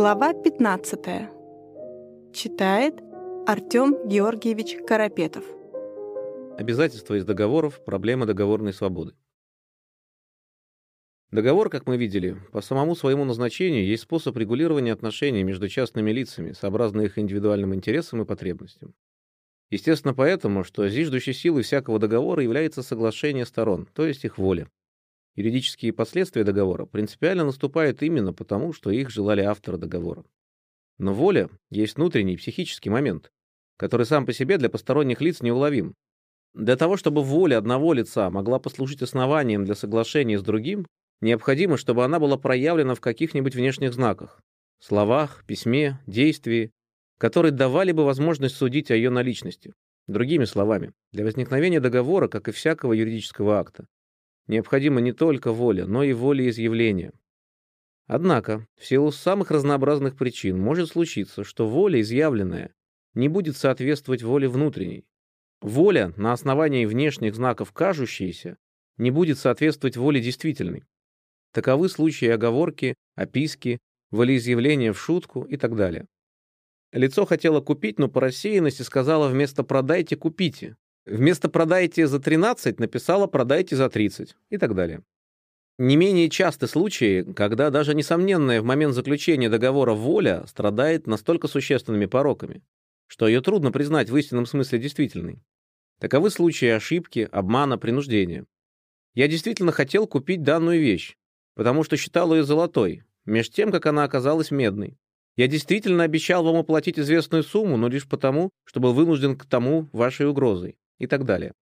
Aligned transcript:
Глава 0.00 0.32
15. 0.32 0.98
Читает 2.32 2.94
Артем 3.46 4.08
Георгиевич 4.08 4.78
Карапетов. 4.86 5.44
Обязательства 6.56 7.16
из 7.16 7.26
договоров, 7.26 7.84
проблема 7.84 8.24
договорной 8.24 8.72
свободы. 8.72 9.12
Договор, 11.30 11.68
как 11.68 11.86
мы 11.86 11.98
видели, 11.98 12.38
по 12.50 12.62
самому 12.62 12.96
своему 12.96 13.26
назначению 13.26 13.84
есть 13.84 14.04
способ 14.04 14.34
регулирования 14.38 14.94
отношений 14.94 15.42
между 15.42 15.68
частными 15.68 16.10
лицами, 16.12 16.52
сообразно 16.52 17.02
их 17.02 17.18
индивидуальным 17.18 17.74
интересам 17.74 18.22
и 18.22 18.24
потребностям. 18.24 18.94
Естественно, 19.68 20.14
поэтому, 20.14 20.64
что 20.64 20.88
зиждущей 20.88 21.34
силой 21.34 21.62
всякого 21.62 21.98
договора 21.98 22.42
является 22.42 22.82
соглашение 22.82 23.44
сторон, 23.44 23.86
то 23.92 24.06
есть 24.06 24.24
их 24.24 24.38
воля. 24.38 24.66
Юридические 25.36 25.92
последствия 25.92 26.44
договора 26.44 26.86
принципиально 26.86 27.44
наступают 27.44 28.02
именно 28.02 28.32
потому, 28.32 28.72
что 28.72 28.90
их 28.90 29.10
желали 29.10 29.42
авторы 29.42 29.78
договора. 29.78 30.24
Но 30.98 31.14
воля 31.14 31.48
есть 31.70 31.96
внутренний 31.96 32.36
психический 32.36 32.90
момент, 32.90 33.30
который 33.76 34.04
сам 34.06 34.26
по 34.26 34.32
себе 34.32 34.58
для 34.58 34.68
посторонних 34.68 35.20
лиц 35.20 35.40
неуловим. 35.40 35.94
Для 36.52 36.76
того, 36.76 36.96
чтобы 36.96 37.22
воля 37.22 37.58
одного 37.58 37.92
лица 37.92 38.28
могла 38.28 38.58
послужить 38.58 39.02
основанием 39.02 39.64
для 39.64 39.74
соглашения 39.74 40.38
с 40.38 40.42
другим, 40.42 40.86
необходимо, 41.20 41.76
чтобы 41.76 42.04
она 42.04 42.18
была 42.18 42.36
проявлена 42.36 42.94
в 42.94 43.00
каких-нибудь 43.00 43.54
внешних 43.54 43.94
знаках, 43.94 44.40
словах, 44.80 45.44
письме, 45.46 46.00
действии, 46.06 46.72
которые 47.18 47.52
давали 47.52 47.92
бы 47.92 48.04
возможность 48.04 48.56
судить 48.56 48.90
о 48.90 48.96
ее 48.96 49.10
наличности. 49.10 49.72
Другими 50.08 50.44
словами, 50.44 50.92
для 51.12 51.24
возникновения 51.24 51.78
договора, 51.78 52.26
как 52.26 52.48
и 52.48 52.52
всякого 52.52 52.94
юридического 52.94 53.58
акта, 53.58 53.86
необходима 54.50 55.00
не 55.00 55.12
только 55.12 55.52
воля, 55.52 55.86
но 55.86 56.02
и 56.02 56.12
волеизъявление. 56.12 57.12
Однако, 58.06 58.66
в 58.76 58.84
силу 58.84 59.12
самых 59.12 59.50
разнообразных 59.52 60.16
причин 60.16 60.58
может 60.58 60.90
случиться, 60.90 61.44
что 61.44 61.68
воля 61.68 62.00
изъявленная 62.00 62.74
не 63.14 63.28
будет 63.28 63.56
соответствовать 63.56 64.22
воле 64.22 64.48
внутренней. 64.48 65.06
Воля, 65.60 66.12
на 66.16 66.32
основании 66.32 66.86
внешних 66.86 67.36
знаков 67.36 67.72
кажущейся, 67.72 68.56
не 68.96 69.10
будет 69.10 69.38
соответствовать 69.38 69.96
воле 69.96 70.20
действительной. 70.20 70.84
Таковы 71.52 71.88
случаи 71.88 72.28
оговорки, 72.28 72.94
описки, 73.14 73.78
волеизъявления 74.10 74.92
в 74.92 75.00
шутку 75.00 75.42
и 75.42 75.56
так 75.56 75.76
далее. 75.76 76.06
Лицо 76.92 77.24
хотело 77.24 77.60
купить, 77.60 78.00
но 78.00 78.08
по 78.08 78.20
рассеянности 78.20 78.82
сказала 78.82 79.28
вместо 79.28 79.62
«продайте» 79.62 80.16
«купите», 80.16 80.76
Вместо 81.10 81.48
«продайте 81.48 82.06
за 82.06 82.18
13» 82.18 82.76
написала 82.78 83.26
«продайте 83.26 83.74
за 83.74 83.86
30» 83.86 84.36
и 84.48 84.58
так 84.58 84.76
далее. 84.76 85.02
Не 85.76 85.96
менее 85.96 86.30
часты 86.30 86.68
случаи, 86.68 87.24
когда 87.32 87.70
даже 87.70 87.96
несомненная 87.96 88.62
в 88.62 88.64
момент 88.64 88.94
заключения 88.94 89.48
договора 89.48 89.94
воля 89.94 90.44
страдает 90.46 91.08
настолько 91.08 91.48
существенными 91.48 92.06
пороками, 92.06 92.62
что 93.08 93.26
ее 93.26 93.40
трудно 93.40 93.72
признать 93.72 94.08
в 94.08 94.16
истинном 94.16 94.46
смысле 94.46 94.78
действительной. 94.78 95.42
Таковы 95.98 96.30
случаи 96.30 96.68
ошибки, 96.68 97.28
обмана, 97.32 97.76
принуждения. 97.76 98.44
Я 99.14 99.26
действительно 99.26 99.72
хотел 99.72 100.06
купить 100.06 100.44
данную 100.44 100.78
вещь, 100.78 101.16
потому 101.56 101.82
что 101.82 101.96
считал 101.96 102.32
ее 102.32 102.44
золотой, 102.44 103.02
меж 103.24 103.50
тем, 103.50 103.72
как 103.72 103.86
она 103.86 104.04
оказалась 104.04 104.52
медной. 104.52 104.96
Я 105.34 105.48
действительно 105.48 106.04
обещал 106.04 106.44
вам 106.44 106.54
оплатить 106.54 107.00
известную 107.00 107.42
сумму, 107.42 107.76
но 107.76 107.88
лишь 107.88 108.08
потому, 108.08 108.50
что 108.62 108.78
был 108.78 108.92
вынужден 108.92 109.36
к 109.36 109.44
тому 109.44 109.88
вашей 109.92 110.28
угрозой 110.28 110.76
и 111.00 111.08
так 111.08 111.24
далее. 111.24 111.52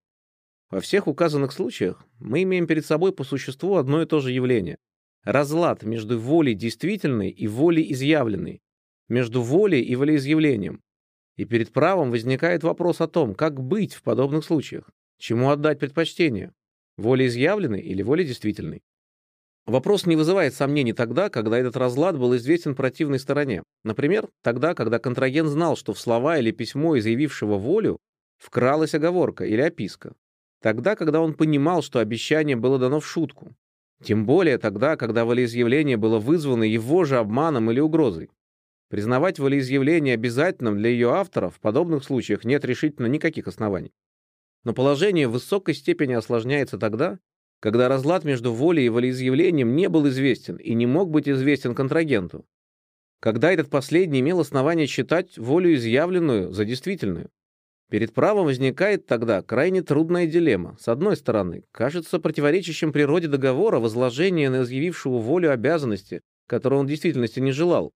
Во 0.70 0.80
всех 0.80 1.06
указанных 1.06 1.52
случаях 1.52 2.04
мы 2.18 2.42
имеем 2.42 2.66
перед 2.66 2.84
собой 2.84 3.12
по 3.12 3.24
существу 3.24 3.76
одно 3.76 4.02
и 4.02 4.06
то 4.06 4.20
же 4.20 4.32
явление. 4.32 4.76
Разлад 5.24 5.82
между 5.82 6.18
волей 6.18 6.54
действительной 6.54 7.30
и 7.30 7.46
волей 7.46 7.90
изъявленной, 7.92 8.60
между 9.08 9.40
волей 9.40 9.80
и 9.80 9.96
волеизъявлением. 9.96 10.82
И 11.36 11.44
перед 11.44 11.72
правом 11.72 12.10
возникает 12.10 12.64
вопрос 12.64 13.00
о 13.00 13.08
том, 13.08 13.34
как 13.34 13.62
быть 13.62 13.94
в 13.94 14.02
подобных 14.02 14.44
случаях, 14.44 14.90
чему 15.18 15.50
отдать 15.50 15.78
предпочтение, 15.78 16.52
воле 16.96 17.26
изъявленной 17.26 17.80
или 17.80 18.02
воле 18.02 18.24
действительной. 18.24 18.82
Вопрос 19.64 20.06
не 20.06 20.16
вызывает 20.16 20.54
сомнений 20.54 20.94
тогда, 20.94 21.28
когда 21.28 21.58
этот 21.58 21.76
разлад 21.76 22.18
был 22.18 22.34
известен 22.36 22.74
противной 22.74 23.18
стороне. 23.18 23.62
Например, 23.84 24.28
тогда, 24.42 24.74
когда 24.74 24.98
контрагент 24.98 25.48
знал, 25.50 25.76
что 25.76 25.92
в 25.92 26.00
слова 26.00 26.38
или 26.38 26.50
письмо 26.50 26.98
изъявившего 26.98 27.56
волю 27.56 27.98
вкралась 28.38 28.94
оговорка 28.94 29.44
или 29.44 29.60
описка. 29.60 30.14
Тогда, 30.62 30.96
когда 30.96 31.20
он 31.20 31.34
понимал, 31.34 31.82
что 31.82 31.98
обещание 31.98 32.56
было 32.56 32.78
дано 32.78 33.00
в 33.00 33.06
шутку. 33.06 33.54
Тем 34.02 34.26
более 34.26 34.58
тогда, 34.58 34.96
когда 34.96 35.24
волеизъявление 35.24 35.96
было 35.96 36.18
вызвано 36.18 36.64
его 36.64 37.04
же 37.04 37.18
обманом 37.18 37.70
или 37.70 37.80
угрозой. 37.80 38.30
Признавать 38.88 39.38
волеизъявление 39.38 40.14
обязательным 40.14 40.78
для 40.78 40.88
ее 40.90 41.10
автора 41.10 41.50
в 41.50 41.60
подобных 41.60 42.04
случаях 42.04 42.44
нет 42.44 42.64
решительно 42.64 43.06
никаких 43.06 43.46
оснований. 43.46 43.92
Но 44.64 44.72
положение 44.72 45.28
в 45.28 45.32
высокой 45.32 45.74
степени 45.74 46.14
осложняется 46.14 46.78
тогда, 46.78 47.18
когда 47.60 47.88
разлад 47.88 48.24
между 48.24 48.52
волей 48.52 48.86
и 48.86 48.88
волеизъявлением 48.88 49.74
не 49.74 49.88
был 49.88 50.08
известен 50.08 50.56
и 50.56 50.74
не 50.74 50.86
мог 50.86 51.10
быть 51.10 51.28
известен 51.28 51.74
контрагенту. 51.74 52.46
Когда 53.20 53.52
этот 53.52 53.68
последний 53.68 54.20
имел 54.20 54.40
основание 54.40 54.86
считать 54.86 55.36
волю 55.38 55.74
изъявленную 55.74 56.52
за 56.52 56.64
действительную. 56.64 57.30
Перед 57.90 58.12
правом 58.12 58.44
возникает 58.44 59.06
тогда 59.06 59.40
крайне 59.40 59.82
трудная 59.82 60.26
дилемма. 60.26 60.76
С 60.78 60.88
одной 60.88 61.16
стороны, 61.16 61.64
кажется 61.72 62.18
противоречащим 62.18 62.92
природе 62.92 63.28
договора 63.28 63.80
возложение 63.80 64.50
на 64.50 64.62
изъявившего 64.62 65.18
волю 65.18 65.52
обязанности, 65.52 66.20
которую 66.46 66.80
он 66.80 66.86
в 66.86 66.90
действительности 66.90 67.40
не 67.40 67.52
желал. 67.52 67.92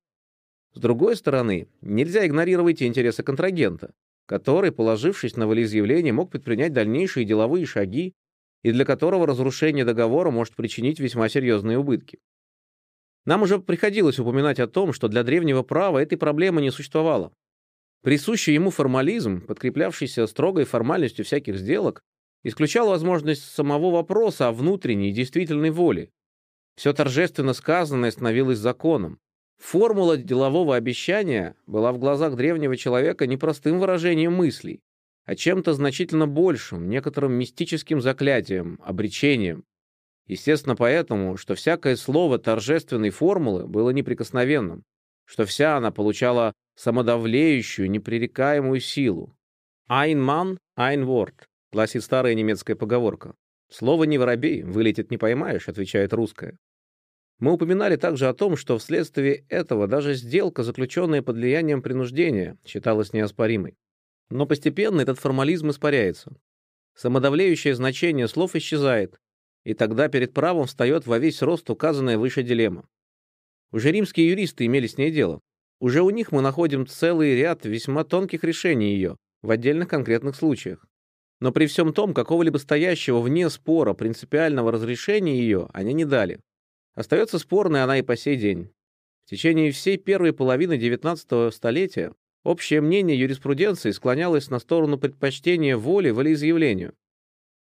С 0.74 0.80
другой 0.80 1.16
стороны, 1.16 1.68
нельзя 1.82 2.26
игнорировать 2.26 2.82
интересы 2.82 3.22
контрагента, 3.22 3.92
который, 4.26 4.72
положившись 4.72 5.36
на 5.36 5.46
волеизъявление, 5.46 6.14
мог 6.14 6.30
предпринять 6.30 6.72
дальнейшие 6.72 7.26
деловые 7.26 7.66
шаги 7.66 8.14
и 8.62 8.72
для 8.72 8.86
которого 8.86 9.26
разрушение 9.26 9.84
договора 9.84 10.30
может 10.30 10.54
причинить 10.54 11.00
весьма 11.00 11.28
серьезные 11.28 11.78
убытки. 11.78 12.18
Нам 13.26 13.42
уже 13.42 13.58
приходилось 13.58 14.18
упоминать 14.18 14.58
о 14.58 14.66
том, 14.66 14.94
что 14.94 15.08
для 15.08 15.22
древнего 15.22 15.62
права 15.62 15.98
этой 15.98 16.16
проблемы 16.16 16.62
не 16.62 16.70
существовало. 16.70 17.32
Присущий 18.02 18.54
ему 18.54 18.70
формализм, 18.70 19.42
подкреплявшийся 19.42 20.26
строгой 20.26 20.64
формальностью 20.64 21.24
всяких 21.24 21.56
сделок, 21.56 22.02
исключал 22.42 22.88
возможность 22.88 23.44
самого 23.44 23.90
вопроса 23.92 24.48
о 24.48 24.52
внутренней 24.52 25.12
действительной 25.12 25.70
воле. 25.70 26.10
Все 26.76 26.92
торжественно 26.92 27.52
сказанное 27.52 28.10
становилось 28.10 28.58
законом. 28.58 29.20
Формула 29.58 30.16
делового 30.16 30.74
обещания 30.74 31.54
была 31.66 31.92
в 31.92 31.98
глазах 31.98 32.34
древнего 32.34 32.76
человека 32.76 33.28
не 33.28 33.36
простым 33.36 33.78
выражением 33.78 34.32
мыслей, 34.32 34.80
а 35.24 35.36
чем-то 35.36 35.72
значительно 35.72 36.26
большим, 36.26 36.88
некоторым 36.88 37.34
мистическим 37.34 38.00
заклятием, 38.00 38.80
обречением. 38.82 39.64
Естественно 40.26 40.74
поэтому, 40.74 41.36
что 41.36 41.54
всякое 41.54 41.94
слово 41.94 42.38
торжественной 42.38 43.10
формулы 43.10 43.68
было 43.68 43.90
неприкосновенным, 43.90 44.82
что 45.24 45.44
вся 45.44 45.76
она 45.76 45.92
получала 45.92 46.52
самодавлеющую, 46.76 47.90
непререкаемую 47.90 48.80
силу. 48.80 49.34
«Ein 49.88 50.18
Mann, 50.18 50.58
ein 50.76 51.04
Wort»,— 51.04 51.46
гласит 51.72 52.02
старая 52.04 52.34
немецкая 52.34 52.76
поговорка. 52.76 53.34
«Слово 53.70 54.04
не 54.04 54.18
воробей, 54.18 54.62
вылетит 54.62 55.10
не 55.10 55.18
поймаешь»,— 55.18 55.68
отвечает 55.68 56.12
русская. 56.12 56.58
Мы 57.38 57.52
упоминали 57.52 57.96
также 57.96 58.28
о 58.28 58.34
том, 58.34 58.56
что 58.56 58.78
вследствие 58.78 59.44
этого 59.48 59.88
даже 59.88 60.14
сделка, 60.14 60.62
заключенная 60.62 61.22
под 61.22 61.36
влиянием 61.36 61.82
принуждения, 61.82 62.56
считалась 62.64 63.12
неоспоримой. 63.12 63.76
Но 64.30 64.46
постепенно 64.46 65.00
этот 65.00 65.18
формализм 65.18 65.70
испаряется. 65.70 66.36
Самодавлеющее 66.94 67.74
значение 67.74 68.28
слов 68.28 68.54
исчезает, 68.54 69.18
и 69.64 69.74
тогда 69.74 70.08
перед 70.08 70.32
правом 70.34 70.66
встает 70.66 71.06
во 71.06 71.18
весь 71.18 71.42
рост 71.42 71.68
указанная 71.70 72.18
выше 72.18 72.42
дилемма. 72.42 72.88
Уже 73.72 73.90
римские 73.90 74.28
юристы 74.28 74.66
имели 74.66 74.86
с 74.86 74.96
ней 74.96 75.10
дело. 75.10 75.40
Уже 75.82 76.00
у 76.02 76.10
них 76.10 76.30
мы 76.30 76.42
находим 76.42 76.86
целый 76.86 77.34
ряд 77.34 77.64
весьма 77.64 78.04
тонких 78.04 78.44
решений 78.44 78.94
ее 78.94 79.16
в 79.42 79.50
отдельных 79.50 79.88
конкретных 79.88 80.36
случаях. 80.36 80.86
Но 81.40 81.50
при 81.50 81.66
всем 81.66 81.92
том, 81.92 82.14
какого-либо 82.14 82.58
стоящего 82.58 83.18
вне 83.18 83.50
спора 83.50 83.92
принципиального 83.92 84.70
разрешения 84.70 85.36
ее 85.36 85.68
они 85.72 85.92
не 85.92 86.04
дали. 86.04 86.38
Остается 86.94 87.40
спорной 87.40 87.82
она 87.82 87.98
и 87.98 88.02
по 88.02 88.14
сей 88.16 88.36
день. 88.36 88.70
В 89.24 89.30
течение 89.30 89.72
всей 89.72 89.96
первой 89.96 90.32
половины 90.32 90.74
XIX 90.74 91.50
столетия 91.50 92.12
общее 92.44 92.80
мнение 92.80 93.18
юриспруденции 93.18 93.90
склонялось 93.90 94.50
на 94.50 94.60
сторону 94.60 94.98
предпочтения 94.98 95.76
воли 95.76 96.10
волеизъявлению. 96.10 96.94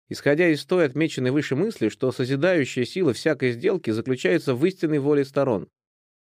Исходя 0.08 0.48
из 0.48 0.64
той 0.64 0.86
отмеченной 0.86 1.30
выше 1.30 1.54
мысли, 1.54 1.88
что 1.88 2.10
созидающая 2.10 2.84
сила 2.84 3.12
всякой 3.12 3.52
сделки 3.52 3.90
заключается 3.92 4.56
в 4.56 4.66
истинной 4.66 4.98
воле 4.98 5.24
сторон, 5.24 5.68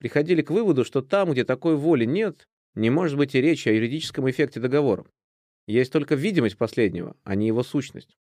приходили 0.01 0.41
к 0.41 0.49
выводу, 0.49 0.83
что 0.83 1.03
там, 1.03 1.31
где 1.31 1.45
такой 1.45 1.75
воли 1.75 2.05
нет, 2.05 2.47
не 2.73 2.89
может 2.89 3.17
быть 3.17 3.35
и 3.35 3.41
речи 3.41 3.69
о 3.69 3.71
юридическом 3.71 4.27
эффекте 4.29 4.59
договора. 4.59 5.05
Есть 5.67 5.93
только 5.93 6.15
видимость 6.15 6.57
последнего, 6.57 7.15
а 7.23 7.35
не 7.35 7.45
его 7.45 7.61
сущность. 7.61 8.17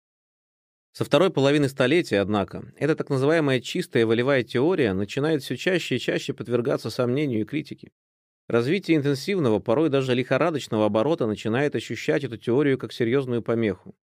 Со 0.93 1.05
второй 1.05 1.31
половины 1.31 1.67
столетия, 1.69 2.19
однако, 2.19 2.71
эта 2.77 2.95
так 2.95 3.09
называемая 3.09 3.61
чистая 3.61 4.05
волевая 4.05 4.43
теория 4.43 4.93
начинает 4.93 5.41
все 5.41 5.57
чаще 5.57 5.95
и 5.95 5.99
чаще 5.99 6.33
подвергаться 6.33 6.91
сомнению 6.91 7.41
и 7.41 7.45
критике. 7.45 7.91
развитие 8.47 8.97
интенсивного, 8.97 9.57
порой 9.57 9.89
даже 9.89 10.13
лихорадочного 10.13 10.85
оборота 10.85 11.25
начинает 11.25 11.75
ощущать 11.75 12.23
эту 12.23 12.37
теорию 12.37 12.77
как 12.77 12.93
серьезную 12.93 13.41
помеху. 13.41 13.95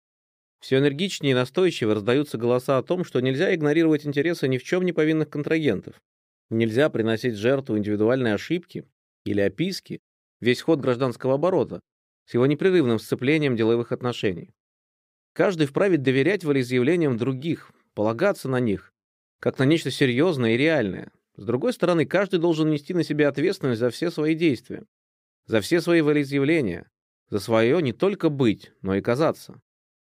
Все 0.60 0.78
энергичнее 0.78 1.32
и 1.32 1.34
настойчиво 1.34 1.94
раздаются 1.94 2.38
голоса 2.38 2.78
о 2.78 2.82
том, 2.82 3.04
что 3.04 3.20
нельзя 3.20 3.54
игнорировать 3.54 4.06
интересы 4.06 4.48
ни 4.48 4.56
в 4.56 4.64
чем 4.64 4.82
не 4.82 4.92
повинных 4.94 5.28
контрагентов. 5.28 6.00
Нельзя 6.50 6.88
приносить 6.90 7.34
жертву 7.34 7.76
индивидуальной 7.76 8.34
ошибки 8.34 8.88
или 9.24 9.40
описки 9.40 10.00
весь 10.40 10.62
ход 10.62 10.80
гражданского 10.80 11.34
оборота 11.34 11.80
с 12.24 12.34
его 12.34 12.46
непрерывным 12.46 12.98
сцеплением 12.98 13.56
деловых 13.56 13.92
отношений. 13.92 14.54
Каждый 15.32 15.66
вправе 15.66 15.98
доверять 15.98 16.44
волеизъявлениям 16.44 17.16
других, 17.16 17.70
полагаться 17.94 18.48
на 18.48 18.60
них, 18.60 18.92
как 19.40 19.58
на 19.58 19.64
нечто 19.64 19.90
серьезное 19.90 20.54
и 20.54 20.56
реальное. 20.56 21.12
С 21.36 21.44
другой 21.44 21.72
стороны, 21.72 22.06
каждый 22.06 22.40
должен 22.40 22.70
нести 22.70 22.94
на 22.94 23.02
себя 23.02 23.28
ответственность 23.28 23.80
за 23.80 23.90
все 23.90 24.10
свои 24.10 24.34
действия, 24.34 24.84
за 25.46 25.60
все 25.60 25.80
свои 25.80 26.00
волеизъявления, 26.00 26.88
за 27.28 27.40
свое 27.40 27.82
не 27.82 27.92
только 27.92 28.30
быть, 28.30 28.72
но 28.80 28.94
и 28.94 29.02
казаться. 29.02 29.60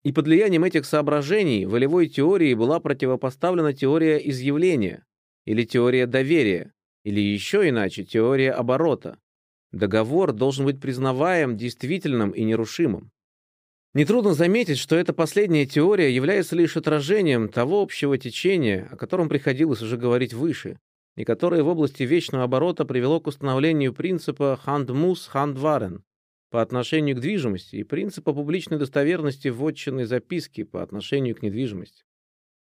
И 0.03 0.13
под 0.13 0.27
влиянием 0.27 0.65
этих 0.65 0.85
соображений 0.85 1.65
волевой 1.65 2.09
теории 2.09 2.53
была 2.55 2.79
противопоставлена 2.79 3.73
теория 3.73 4.19
изъявления, 4.19 5.06
или 5.47 5.65
теория 5.65 6.07
доверия, 6.07 6.73
или 7.05 7.21
еще 7.21 7.67
иначе 7.69 8.05
теория 8.05 8.53
оборота. 8.53 9.19
Договор 9.73 10.33
должен 10.33 10.67
быть 10.67 10.81
признаваем, 10.81 11.57
действительным 11.57 12.33
и 12.33 12.45
нерушимым. 12.45 13.11
Нетрудно 13.95 14.35
заметить, 14.35 14.77
что 14.77 14.97
эта 14.97 15.15
последняя 15.15 15.65
теория 15.65 16.15
является 16.15 16.55
лишь 16.55 16.77
отражением 16.77 17.49
того 17.49 17.81
общего 17.81 18.19
течения, 18.19 18.89
о 18.91 18.97
котором 18.97 19.31
приходилось 19.31 19.81
уже 19.81 19.97
говорить 19.97 20.35
выше, 20.35 20.79
и 21.17 21.25
которое 21.25 21.63
в 21.63 21.69
области 21.69 22.03
вечного 22.03 22.45
оборота 22.45 22.85
привело 22.85 23.21
к 23.21 23.27
установлению 23.27 23.95
принципа 23.95 24.61
«хандмус 24.63 25.27
хандварен» 25.27 26.05
по 26.51 26.61
отношению 26.61 27.17
к 27.17 27.21
движимости 27.21 27.77
и 27.77 27.85
принципа 27.85 28.33
публичной 28.33 28.79
достоверности 28.79 29.49
вотчинной 29.49 30.05
записки 30.05 30.63
по 30.63 30.83
отношению 30.83 31.35
к 31.35 31.43
недвижимости. 31.43 32.05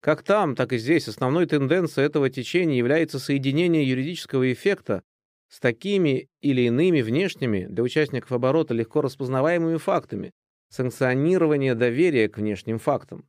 Как 0.02 0.24
там, 0.24 0.56
так 0.56 0.72
и 0.72 0.78
здесь 0.78 1.06
основной 1.06 1.46
тенденцией 1.46 2.06
этого 2.06 2.28
течения 2.28 2.76
является 2.76 3.20
соединение 3.20 3.88
юридического 3.88 4.52
эффекта 4.52 5.04
с 5.48 5.60
такими 5.60 6.28
или 6.40 6.62
иными 6.62 7.02
внешними 7.02 7.66
для 7.70 7.84
участников 7.84 8.32
оборота 8.32 8.74
легко 8.74 9.00
распознаваемыми 9.00 9.76
фактами, 9.76 10.32
санкционирование 10.70 11.76
доверия 11.76 12.28
к 12.28 12.38
внешним 12.38 12.80
фактам. 12.80 13.28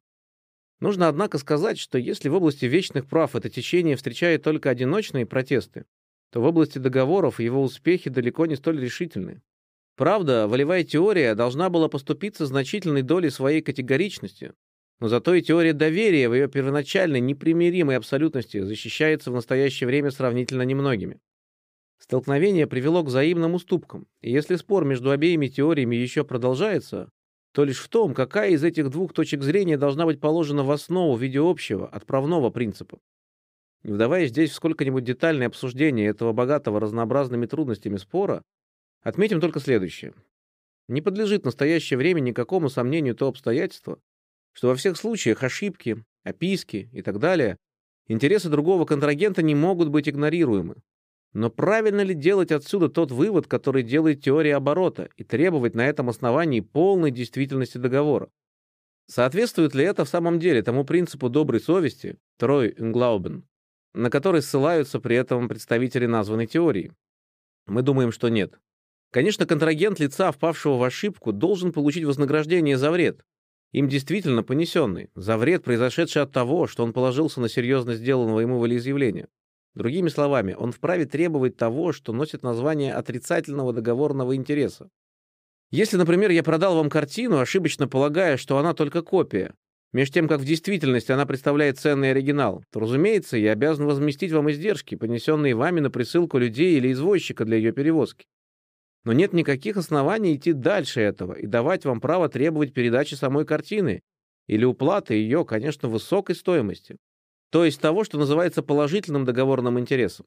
Нужно, 0.79 1.09
однако, 1.09 1.37
сказать, 1.37 1.77
что 1.77 1.99
если 1.99 2.27
в 2.27 2.33
области 2.33 2.65
вечных 2.65 3.05
прав 3.05 3.35
это 3.35 3.51
течение 3.51 3.95
встречает 3.95 4.41
только 4.41 4.71
одиночные 4.71 5.27
протесты, 5.27 5.85
то 6.31 6.41
в 6.41 6.45
области 6.45 6.79
договоров 6.79 7.39
его 7.39 7.61
успехи 7.61 8.09
далеко 8.09 8.47
не 8.47 8.55
столь 8.55 8.81
решительны. 8.81 9.43
Правда, 9.95 10.47
волевая 10.47 10.83
теория 10.83 11.35
должна 11.35 11.69
была 11.69 11.87
поступиться 11.87 12.47
значительной 12.47 13.03
долей 13.03 13.29
своей 13.29 13.61
категоричности, 13.61 14.53
но 15.03 15.09
зато 15.09 15.33
и 15.33 15.41
теория 15.41 15.73
доверия 15.73 16.29
в 16.29 16.33
ее 16.33 16.47
первоначальной 16.47 17.19
непримиримой 17.19 17.97
абсолютности 17.97 18.61
защищается 18.61 19.31
в 19.31 19.33
настоящее 19.33 19.85
время 19.85 20.11
сравнительно 20.11 20.61
немногими. 20.61 21.19
Столкновение 21.97 22.67
привело 22.67 23.03
к 23.03 23.07
взаимным 23.07 23.53
уступкам, 23.53 24.07
и 24.21 24.31
если 24.31 24.55
спор 24.55 24.85
между 24.85 25.11
обеими 25.11 25.49
теориями 25.49 25.97
еще 25.97 26.23
продолжается, 26.23 27.09
то 27.51 27.65
лишь 27.65 27.81
в 27.81 27.89
том, 27.89 28.13
какая 28.13 28.51
из 28.51 28.63
этих 28.63 28.89
двух 28.91 29.11
точек 29.11 29.43
зрения 29.43 29.77
должна 29.77 30.05
быть 30.05 30.21
положена 30.21 30.63
в 30.63 30.71
основу 30.71 31.15
в 31.15 31.21
виде 31.21 31.39
общего, 31.41 31.85
отправного 31.85 32.49
принципа. 32.49 32.97
Не 33.83 33.91
вдаваясь 33.91 34.29
здесь 34.29 34.51
в 34.51 34.55
сколько-нибудь 34.55 35.03
детальное 35.03 35.47
обсуждение 35.47 36.07
этого 36.07 36.31
богатого 36.31 36.79
разнообразными 36.79 37.45
трудностями 37.45 37.97
спора, 37.97 38.41
отметим 39.01 39.41
только 39.41 39.59
следующее. 39.59 40.13
Не 40.87 41.01
подлежит 41.01 41.41
в 41.41 41.45
настоящее 41.47 41.97
время 41.97 42.21
никакому 42.21 42.69
сомнению 42.69 43.15
то 43.15 43.27
обстоятельство, 43.27 43.99
что 44.53 44.69
во 44.69 44.75
всех 44.75 44.97
случаях 44.97 45.43
ошибки, 45.43 46.03
описки 46.23 46.89
и 46.93 47.01
так 47.01 47.19
далее 47.19 47.57
интересы 48.07 48.49
другого 48.49 48.85
контрагента 48.85 49.41
не 49.41 49.55
могут 49.55 49.89
быть 49.89 50.07
игнорируемы, 50.07 50.75
но 51.33 51.49
правильно 51.49 52.01
ли 52.01 52.13
делать 52.13 52.51
отсюда 52.51 52.89
тот 52.89 53.11
вывод, 53.11 53.47
который 53.47 53.81
делает 53.81 54.23
теория 54.23 54.55
оборота, 54.55 55.09
и 55.17 55.23
требовать 55.23 55.73
на 55.73 55.87
этом 55.87 56.09
основании 56.09 56.61
полной 56.61 57.11
действительности 57.11 57.79
договора? 57.79 58.29
Соответствует 59.07 59.73
ли 59.73 59.83
это 59.83 60.05
в 60.05 60.09
самом 60.09 60.39
деле 60.39 60.61
тому 60.61 60.85
принципу 60.85 61.29
доброй 61.29 61.59
совести, 61.59 62.17
Трой 62.37 62.73
Инглаубен, 62.77 63.47
на 63.93 64.09
который 64.09 64.41
ссылаются 64.41 64.99
при 64.99 65.15
этом 65.15 65.49
представители 65.49 66.05
названной 66.05 66.47
теории? 66.47 66.93
Мы 67.65 67.81
думаем, 67.81 68.11
что 68.11 68.29
нет. 68.29 68.59
Конечно, 69.11 69.45
контрагент 69.45 69.99
лица, 69.99 70.31
впавшего 70.31 70.77
в 70.77 70.83
ошибку, 70.83 71.31
должен 71.31 71.71
получить 71.71 72.03
вознаграждение 72.03 72.77
за 72.77 72.91
вред, 72.91 73.23
им 73.73 73.89
действительно 73.89 74.43
понесенный, 74.43 75.09
за 75.15 75.37
вред, 75.37 75.63
произошедший 75.63 76.21
от 76.21 76.31
того, 76.31 76.67
что 76.67 76.83
он 76.83 76.93
положился 76.93 77.41
на 77.41 77.49
серьезно 77.49 77.95
сделанного 77.95 78.39
ему 78.39 78.59
волеизъявления. 78.59 79.27
Другими 79.73 80.09
словами, 80.09 80.53
он 80.53 80.71
вправе 80.71 81.05
требовать 81.05 81.57
того, 81.57 81.91
что 81.91 82.13
носит 82.13 82.43
название 82.43 82.93
отрицательного 82.93 83.73
договорного 83.73 84.35
интереса. 84.35 84.89
Если, 85.71 85.97
например, 85.97 86.29
я 86.29 86.43
продал 86.43 86.75
вам 86.75 86.91
картину, 86.91 87.39
ошибочно 87.39 87.87
полагая, 87.87 88.37
что 88.37 88.59
она 88.59 88.75
только 88.75 89.01
копия, 89.01 89.55
меж 89.91 90.11
тем, 90.11 90.27
как 90.27 90.41
в 90.41 90.45
действительности 90.45 91.11
она 91.11 91.25
представляет 91.25 91.79
ценный 91.79 92.11
оригинал, 92.11 92.63
то, 92.71 92.79
разумеется, 92.79 93.37
я 93.37 93.53
обязан 93.53 93.87
возместить 93.87 94.31
вам 94.31 94.51
издержки, 94.51 94.95
понесенные 94.95 95.55
вами 95.55 95.79
на 95.79 95.89
присылку 95.89 96.37
людей 96.37 96.77
или 96.77 96.91
извозчика 96.91 97.43
для 97.43 97.57
ее 97.57 97.71
перевозки. 97.71 98.25
Но 99.05 99.13
нет 99.13 99.33
никаких 99.33 99.77
оснований 99.77 100.35
идти 100.35 100.53
дальше 100.53 101.01
этого 101.01 101.33
и 101.33 101.45
давать 101.45 101.85
вам 101.85 101.99
право 101.99 102.29
требовать 102.29 102.73
передачи 102.73 103.15
самой 103.15 103.45
картины 103.45 104.01
или 104.47 104.65
уплаты 104.65 105.15
ее, 105.15 105.45
конечно, 105.45 105.89
высокой 105.89 106.35
стоимости 106.35 106.97
то 107.53 107.63
есть 107.65 107.79
того, 107.79 108.03
что 108.03 108.17
называется 108.17 108.63
положительным 108.63 109.25
договорным 109.25 109.79
интересом. 109.79 110.25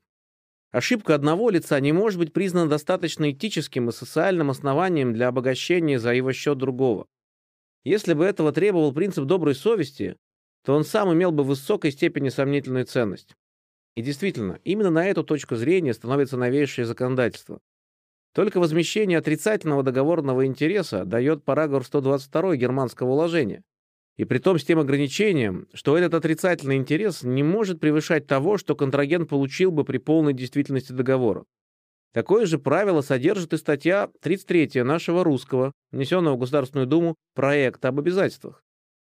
Ошибка 0.71 1.17
одного 1.17 1.51
лица 1.51 1.81
не 1.81 1.91
может 1.91 2.21
быть 2.21 2.33
признана 2.33 2.71
достаточно 2.71 3.33
этическим 3.33 3.89
и 3.89 3.93
социальным 3.93 4.49
основанием 4.49 5.13
для 5.13 5.27
обогащения 5.27 5.99
за 5.99 6.15
его 6.15 6.33
счет 6.33 6.57
другого. 6.57 7.09
Если 7.83 8.15
бы 8.15 8.25
этого 8.25 8.53
требовал 8.53 8.93
принцип 8.93 9.25
доброй 9.25 9.57
совести, 9.57 10.17
то 10.65 10.77
он 10.77 10.85
сам 10.85 11.13
имел 11.13 11.33
бы 11.33 11.43
в 11.43 11.49
высокой 11.49 11.91
степени 11.91 12.29
сомнительную 12.29 12.87
ценность. 12.87 13.35
И 13.97 14.03
действительно, 14.03 14.61
именно 14.63 14.91
на 14.91 15.09
эту 15.09 15.25
точку 15.25 15.57
зрения 15.57 15.95
становится 15.95 16.37
новейшее 16.37 16.85
законодательство. 16.85 17.59
Только 18.37 18.61
возмещение 18.61 19.17
отрицательного 19.17 19.83
договорного 19.83 20.45
интереса 20.45 21.07
дает 21.07 21.43
параграф 21.43 21.87
122 21.87 22.57
германского 22.57 23.13
уложения, 23.13 23.63
и 24.19 24.27
при 24.27 24.37
том 24.37 24.59
с 24.59 24.65
тем 24.65 24.79
ограничением, 24.79 25.67
что 25.73 25.97
этот 25.97 26.13
отрицательный 26.13 26.77
интерес 26.77 27.23
не 27.23 27.43
может 27.43 27.81
превышать 27.81 28.27
того, 28.27 28.59
что 28.59 28.77
контрагент 28.77 29.31
получил 29.31 29.71
бы 29.71 29.85
при 29.85 29.97
полной 29.97 30.35
действительности 30.35 30.93
договора. 30.93 31.47
Такое 32.13 32.45
же 32.45 32.59
правило 32.59 33.01
содержит 33.01 33.55
и 33.55 33.57
статья 33.57 34.11
33 34.21 34.83
нашего 34.83 35.25
русского, 35.25 35.73
внесенного 35.91 36.35
в 36.35 36.41
Государственную 36.41 36.87
Думу, 36.87 37.15
проекта 37.35 37.89
об 37.89 38.01
обязательствах. 38.01 38.63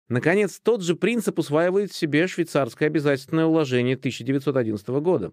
Наконец, 0.08 0.58
тот 0.62 0.80
же 0.82 0.94
принцип 0.94 1.38
усваивает 1.38 1.90
в 1.90 1.96
себе 1.96 2.26
швейцарское 2.26 2.88
обязательное 2.88 3.44
уложение 3.44 3.96
1911 3.96 4.88
года. 4.88 5.30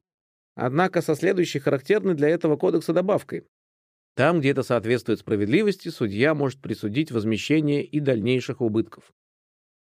Однако 0.55 1.01
со 1.01 1.15
следующей 1.15 1.59
характерной 1.59 2.15
для 2.15 2.27
этого 2.27 2.57
кодекса 2.57 2.91
добавкой. 2.91 3.45
Там, 4.17 4.39
где 4.39 4.49
это 4.49 4.63
соответствует 4.63 5.19
справедливости, 5.19 5.89
судья 5.89 6.33
может 6.33 6.59
присудить 6.59 7.11
возмещение 7.11 7.83
и 7.83 7.99
дальнейших 7.99 8.61
убытков. 8.61 9.13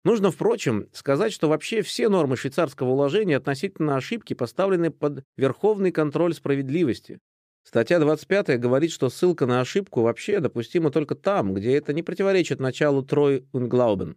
Нужно, 0.05 0.31
впрочем, 0.31 0.89
сказать, 0.95 1.35
что 1.35 1.51
вообще 1.51 1.83
все 1.83 2.09
нормы 2.09 2.39
швейцарского 2.39 2.89
уложения 2.89 3.37
относительно 3.37 3.97
ошибки 3.97 4.33
поставлены 4.33 4.91
под 4.91 5.23
верховный 5.37 5.93
контроль 5.93 6.33
справедливости. 6.33 7.19
Статья 7.63 7.99
25 7.99 8.59
говорит, 8.59 8.91
что 8.91 9.11
ссылка 9.11 9.45
на 9.45 9.61
ошибку 9.61 10.01
вообще 10.01 10.41
допустима 10.41 10.91
только 10.91 11.15
там, 11.15 11.53
где 11.53 11.77
это 11.77 11.93
не 11.93 12.03
противоречит 12.03 12.59
началу 12.59 13.03
Трой 13.03 13.47
Унглаубен. 13.53 14.17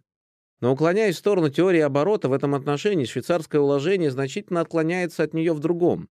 Но 0.60 0.72
уклоняясь 0.72 1.16
в 1.16 1.18
сторону 1.18 1.50
теории 1.50 1.80
оборота 1.80 2.30
в 2.30 2.32
этом 2.32 2.54
отношении, 2.54 3.04
швейцарское 3.04 3.60
уложение 3.60 4.10
значительно 4.10 4.62
отклоняется 4.62 5.24
от 5.24 5.34
нее 5.34 5.52
в 5.52 5.60
другом. 5.60 6.08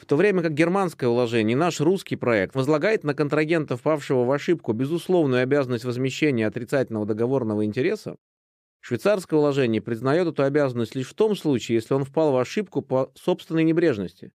В 0.00 0.06
то 0.06 0.16
время 0.16 0.42
как 0.42 0.54
германское 0.54 1.10
уложение 1.10 1.58
наш 1.58 1.78
русский 1.78 2.16
проект 2.16 2.54
возлагает 2.54 3.04
на 3.04 3.12
контрагента, 3.12 3.76
впавшего 3.76 4.24
в 4.24 4.32
ошибку, 4.32 4.72
безусловную 4.72 5.42
обязанность 5.42 5.84
возмещения 5.84 6.46
отрицательного 6.46 7.04
договорного 7.04 7.66
интереса, 7.66 8.16
Швейцарское 8.80 9.38
уложение 9.38 9.82
признает 9.82 10.26
эту 10.26 10.42
обязанность 10.42 10.94
лишь 10.94 11.10
в 11.10 11.14
том 11.14 11.36
случае, 11.36 11.76
если 11.76 11.92
он 11.92 12.04
впал 12.04 12.32
в 12.32 12.38
ошибку 12.38 12.80
по 12.80 13.12
собственной 13.14 13.62
небрежности, 13.62 14.32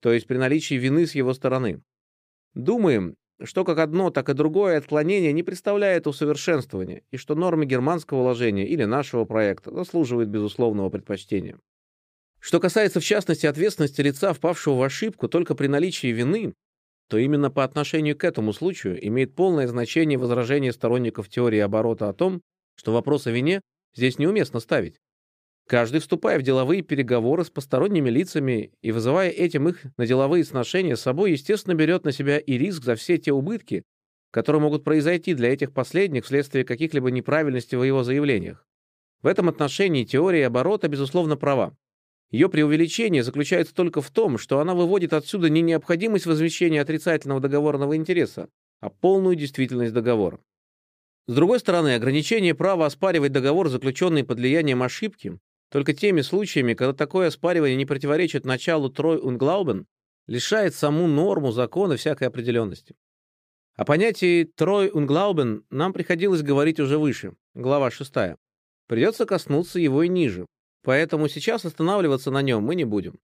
то 0.00 0.12
есть 0.12 0.26
при 0.26 0.36
наличии 0.36 0.74
вины 0.74 1.06
с 1.06 1.14
его 1.14 1.32
стороны. 1.32 1.80
Думаем, 2.54 3.14
что 3.40 3.64
как 3.64 3.78
одно, 3.78 4.10
так 4.10 4.28
и 4.30 4.34
другое 4.34 4.78
отклонение 4.78 5.32
не 5.32 5.44
представляет 5.44 6.08
усовершенствования, 6.08 7.02
и 7.12 7.16
что 7.18 7.36
нормы 7.36 7.66
германского 7.66 8.18
уложения 8.22 8.66
или 8.66 8.82
нашего 8.82 9.26
проекта 9.26 9.72
заслуживают 9.72 10.28
безусловного 10.28 10.90
предпочтения. 10.90 11.56
Что 12.44 12.60
касается 12.60 13.00
в 13.00 13.04
частности 13.04 13.46
ответственности 13.46 14.02
лица, 14.02 14.34
впавшего 14.34 14.74
в 14.74 14.82
ошибку 14.82 15.28
только 15.28 15.54
при 15.54 15.66
наличии 15.66 16.08
вины, 16.08 16.52
то 17.08 17.16
именно 17.16 17.50
по 17.50 17.64
отношению 17.64 18.18
к 18.18 18.24
этому 18.24 18.52
случаю 18.52 18.98
имеет 19.08 19.34
полное 19.34 19.66
значение 19.66 20.18
возражение 20.18 20.74
сторонников 20.74 21.30
теории 21.30 21.60
оборота 21.60 22.10
о 22.10 22.12
том, 22.12 22.42
что 22.76 22.92
вопрос 22.92 23.26
о 23.26 23.30
вине 23.30 23.62
здесь 23.96 24.18
неуместно 24.18 24.60
ставить. 24.60 24.96
Каждый, 25.66 26.00
вступая 26.00 26.38
в 26.38 26.42
деловые 26.42 26.82
переговоры 26.82 27.46
с 27.46 27.50
посторонними 27.50 28.10
лицами 28.10 28.72
и 28.82 28.92
вызывая 28.92 29.30
этим 29.30 29.66
их 29.66 29.80
на 29.96 30.06
деловые 30.06 30.44
сношения 30.44 30.96
с 30.96 31.00
собой, 31.00 31.32
естественно, 31.32 31.72
берет 31.72 32.04
на 32.04 32.12
себя 32.12 32.36
и 32.38 32.58
риск 32.58 32.84
за 32.84 32.94
все 32.94 33.16
те 33.16 33.32
убытки, 33.32 33.84
которые 34.30 34.60
могут 34.60 34.84
произойти 34.84 35.32
для 35.32 35.50
этих 35.50 35.72
последних 35.72 36.26
вследствие 36.26 36.66
каких-либо 36.66 37.10
неправильностей 37.10 37.78
в 37.78 37.84
его 37.84 38.02
заявлениях. 38.02 38.66
В 39.22 39.28
этом 39.28 39.48
отношении 39.48 40.04
теория 40.04 40.48
оборота, 40.48 40.88
безусловно, 40.88 41.38
права. 41.38 41.74
Ее 42.34 42.48
преувеличение 42.48 43.22
заключается 43.22 43.72
только 43.72 44.02
в 44.02 44.10
том, 44.10 44.38
что 44.38 44.58
она 44.58 44.74
выводит 44.74 45.12
отсюда 45.12 45.48
не 45.48 45.62
необходимость 45.62 46.26
возвещения 46.26 46.80
отрицательного 46.80 47.38
договорного 47.38 47.94
интереса, 47.94 48.48
а 48.80 48.90
полную 48.90 49.36
действительность 49.36 49.92
договора. 49.92 50.40
С 51.28 51.34
другой 51.36 51.60
стороны, 51.60 51.94
ограничение 51.94 52.56
права 52.56 52.86
оспаривать 52.86 53.30
договор, 53.30 53.68
заключенный 53.68 54.24
под 54.24 54.38
влиянием 54.38 54.82
ошибки, 54.82 55.38
только 55.70 55.92
теми 55.94 56.22
случаями, 56.22 56.74
когда 56.74 56.92
такое 56.92 57.28
оспаривание 57.28 57.76
не 57.76 57.86
противоречит 57.86 58.44
началу 58.44 58.90
Трой 58.90 59.20
Унглаубен, 59.22 59.86
лишает 60.26 60.74
саму 60.74 61.06
норму 61.06 61.52
закона 61.52 61.96
всякой 61.96 62.26
определенности. 62.26 62.96
О 63.76 63.84
понятии 63.84 64.42
Трой 64.42 64.90
Унглаубен 64.92 65.64
нам 65.70 65.92
приходилось 65.92 66.42
говорить 66.42 66.80
уже 66.80 66.98
выше, 66.98 67.34
глава 67.54 67.92
6. 67.92 68.12
Придется 68.88 69.24
коснуться 69.24 69.78
его 69.78 70.02
и 70.02 70.08
ниже, 70.08 70.46
поэтому 70.84 71.28
сейчас 71.28 71.64
останавливаться 71.64 72.30
на 72.30 72.42
нем 72.42 72.62
мы 72.62 72.74
не 72.74 72.84
будем. 72.84 73.18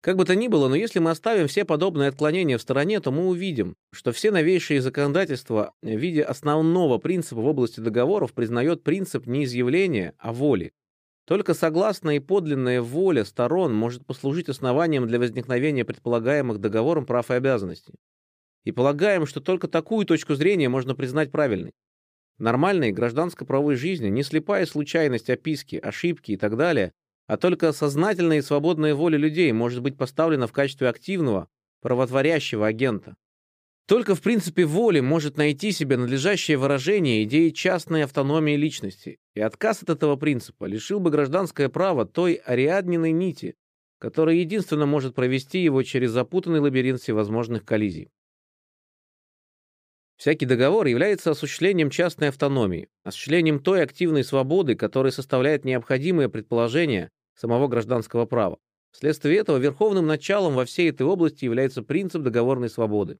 Как 0.00 0.16
бы 0.16 0.24
то 0.24 0.36
ни 0.36 0.48
было, 0.48 0.68
но 0.68 0.76
если 0.76 0.98
мы 0.98 1.10
оставим 1.10 1.48
все 1.48 1.64
подобные 1.64 2.08
отклонения 2.08 2.58
в 2.58 2.62
стороне, 2.62 3.00
то 3.00 3.10
мы 3.10 3.26
увидим, 3.26 3.74
что 3.92 4.12
все 4.12 4.30
новейшие 4.30 4.80
законодательства 4.80 5.74
в 5.82 5.96
виде 5.96 6.22
основного 6.22 6.98
принципа 6.98 7.40
в 7.40 7.46
области 7.46 7.80
договоров 7.80 8.32
признает 8.32 8.84
принцип 8.84 9.26
не 9.26 9.44
изъявления, 9.44 10.14
а 10.18 10.32
воли, 10.32 10.72
только 11.26 11.54
согласная 11.54 12.16
и 12.16 12.20
подлинная 12.20 12.80
воля 12.80 13.24
сторон 13.24 13.74
может 13.74 14.06
послужить 14.06 14.48
основанием 14.48 15.08
для 15.08 15.18
возникновения 15.18 15.84
предполагаемых 15.84 16.60
договором 16.60 17.04
прав 17.04 17.30
и 17.32 17.34
обязанностей. 17.34 17.94
И 18.64 18.70
полагаем, 18.70 19.26
что 19.26 19.40
только 19.40 19.66
такую 19.66 20.06
точку 20.06 20.34
зрения 20.34 20.68
можно 20.68 20.94
признать 20.94 21.32
правильной. 21.32 21.72
Нормальной 22.38 22.92
гражданско-правовой 22.92 23.76
жизни 23.76 24.08
не 24.08 24.22
слепая 24.22 24.66
случайность, 24.66 25.30
описки, 25.30 25.76
ошибки 25.76 26.32
и 26.32 26.36
так 26.36 26.56
далее, 26.56 26.92
а 27.26 27.36
только 27.36 27.72
сознательная 27.72 28.38
и 28.38 28.42
свободная 28.42 28.94
воля 28.94 29.16
людей 29.16 29.50
может 29.52 29.82
быть 29.82 29.96
поставлена 29.96 30.46
в 30.46 30.52
качестве 30.52 30.88
активного, 30.88 31.48
правотворящего 31.80 32.66
агента. 32.66 33.16
Только 33.88 34.14
в 34.14 34.20
принципе 34.20 34.64
воли 34.64 35.00
может 35.00 35.36
найти 35.36 35.70
себе 35.70 35.96
надлежащее 35.96 36.58
выражение 36.58 37.22
идеи 37.22 37.50
частной 37.50 38.04
автономии 38.04 38.56
личности, 38.56 39.18
и 39.34 39.40
отказ 39.40 39.82
от 39.82 39.90
этого 39.90 40.16
принципа 40.16 40.64
лишил 40.64 40.98
бы 40.98 41.10
гражданское 41.10 41.68
право 41.68 42.04
той 42.04 42.34
ариадниной 42.34 43.12
нити, 43.12 43.54
которая 43.98 44.36
единственно 44.36 44.86
может 44.86 45.14
провести 45.14 45.62
его 45.62 45.82
через 45.84 46.10
запутанный 46.10 46.60
лабиринт 46.60 47.00
всевозможных 47.00 47.64
коллизий. 47.64 48.10
Всякий 50.16 50.46
договор 50.46 50.86
является 50.86 51.30
осуществлением 51.30 51.90
частной 51.90 52.28
автономии, 52.28 52.88
осуществлением 53.04 53.60
той 53.60 53.82
активной 53.82 54.24
свободы, 54.24 54.74
которая 54.74 55.12
составляет 55.12 55.64
необходимое 55.64 56.28
предположение 56.28 57.10
самого 57.34 57.68
гражданского 57.68 58.24
права. 58.24 58.58
Вследствие 58.92 59.36
этого 59.36 59.58
верховным 59.58 60.06
началом 60.06 60.54
во 60.54 60.64
всей 60.64 60.88
этой 60.88 61.06
области 61.06 61.44
является 61.44 61.82
принцип 61.82 62.22
договорной 62.22 62.70
свободы. 62.70 63.18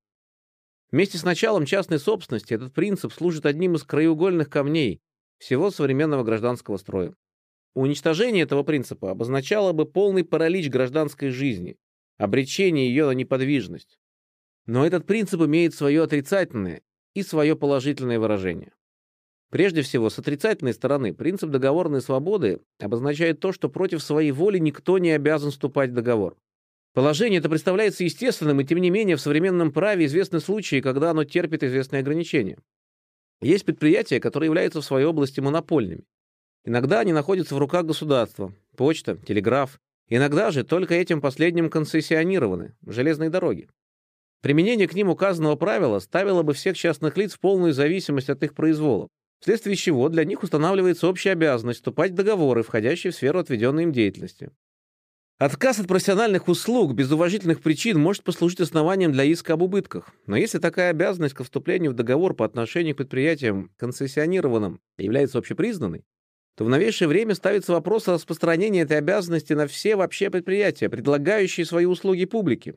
Вместе 0.91 1.19
с 1.19 1.25
началом 1.25 1.67
частной 1.67 1.99
собственности 1.99 2.55
этот 2.55 2.73
принцип 2.73 3.13
служит 3.13 3.45
одним 3.45 3.75
из 3.75 3.83
краеугольных 3.83 4.49
камней 4.49 5.03
всего 5.37 5.71
современного 5.71 6.25
гражданского 6.25 6.79
строя. 6.79 7.15
Уничтожение 7.75 8.45
этого 8.45 8.63
принципа 8.63 9.11
обозначало 9.11 9.73
бы 9.73 9.85
полный 9.85 10.25
паралич 10.25 10.71
гражданской 10.71 11.29
жизни, 11.29 11.77
обречение 12.17 12.89
ее 12.89 13.05
на 13.05 13.11
неподвижность. 13.11 13.99
Но 14.65 14.87
этот 14.87 15.05
принцип 15.05 15.43
имеет 15.43 15.75
свое 15.75 16.03
отрицательное 16.03 16.81
и 17.17 17.23
свое 17.23 17.57
положительное 17.57 18.21
выражение. 18.21 18.73
Прежде 19.51 19.81
всего, 19.81 20.11
с 20.11 20.19
отрицательной 20.19 20.75
стороны, 20.75 21.15
принцип 21.15 21.49
договорной 21.49 22.03
свободы 22.03 22.61
обозначает 22.79 23.41
то, 23.41 23.53
что 23.53 23.71
против 23.71 24.03
своей 24.03 24.33
воли 24.33 24.59
никто 24.59 24.99
не 24.99 25.13
обязан 25.13 25.51
вступать 25.51 25.91
в 25.91 25.95
договор. 25.95 26.37
Положение 26.93 27.39
это 27.39 27.49
представляется 27.49 28.05
естественным, 28.05 28.61
и 28.61 28.65
тем 28.65 28.79
не 28.79 28.91
менее 28.91 29.17
в 29.17 29.23
современном 29.23 29.73
праве 29.73 30.05
известны 30.05 30.41
случаи, 30.41 30.83
когда 30.83 31.13
оно 31.13 31.25
терпит 31.25 31.63
известные 31.63 32.01
ограничения. 32.01 32.59
Есть 33.41 33.65
предприятия, 33.65 34.21
которые 34.21 34.49
являются 34.49 34.83
в 34.83 34.85
своей 34.85 35.07
области 35.07 35.41
монопольными. 35.41 36.05
Иногда 36.67 37.01
они 37.01 37.15
находятся 37.15 37.55
в 37.55 37.59
руках 37.59 37.87
государства, 37.87 38.53
почта, 38.77 39.17
телеграф. 39.17 39.81
Иногда 40.09 40.51
же 40.51 40.65
только 40.65 40.95
этим 40.95 41.23
последним 41.23 41.71
концессионированы 41.71 42.75
железные 42.85 43.31
дороги. 43.31 43.69
Применение 44.43 44.87
к 44.87 44.95
ним 44.95 45.09
указанного 45.09 45.57
правила 45.57 45.99
ставило 45.99 46.43
бы 46.43 46.53
всех 46.55 46.77
частных 46.77 47.17
лиц 47.17 47.35
в 47.35 47.41
полную 47.41 47.73
зависимость 47.73 48.31
от 48.31 48.43
их 48.43 48.55
произвола, 48.55 49.09
вследствие 49.41 49.77
чего 49.77 50.09
для 50.09 50.25
них 50.25 50.43
устанавливается 50.43 51.09
общая 51.09 51.33
обязанность 51.33 51.79
вступать 51.81 52.13
в 52.13 52.15
договоры, 52.15 52.63
входящие 52.63 53.13
в 53.13 53.17
сферу 53.17 53.41
отведенной 53.41 53.85
им 53.85 53.93
деятельности. 53.93 54.51
Отказ 55.39 55.79
от 55.79 55.87
профессиональных 55.87 56.49
услуг 56.49 56.95
без 56.95 57.11
уважительных 57.13 57.61
причин 57.61 58.01
может 58.01 58.25
послужить 58.25 58.61
основанием 58.61 59.13
для 59.13 59.25
иска 59.25 59.53
об 59.53 59.61
убытках. 59.61 60.11
Но 60.27 60.35
если 60.35 60.59
такая 60.59 60.91
обязанность 60.91 61.35
к 61.35 61.43
вступлению 61.43 61.93
в 61.93 61.95
договор 61.95 62.33
по 62.33 62.47
отношению 62.47 62.95
к 62.95 62.99
предприятиям 62.99 63.71
концессионированным 63.77 64.81
является 64.97 65.37
общепризнанной, 65.37 66.05
то 66.57 66.65
в 66.65 66.71
новейшее 66.71 67.07
время 67.09 67.35
ставится 67.35 67.73
вопрос 67.73 68.09
о 68.09 68.15
распространении 68.15 68.81
этой 68.81 68.97
обязанности 68.97 69.53
на 69.53 69.67
все 69.67 69.95
вообще 69.95 70.31
предприятия, 70.31 70.89
предлагающие 70.89 71.67
свои 71.67 71.85
услуги 71.85 72.25
публике. 72.25 72.77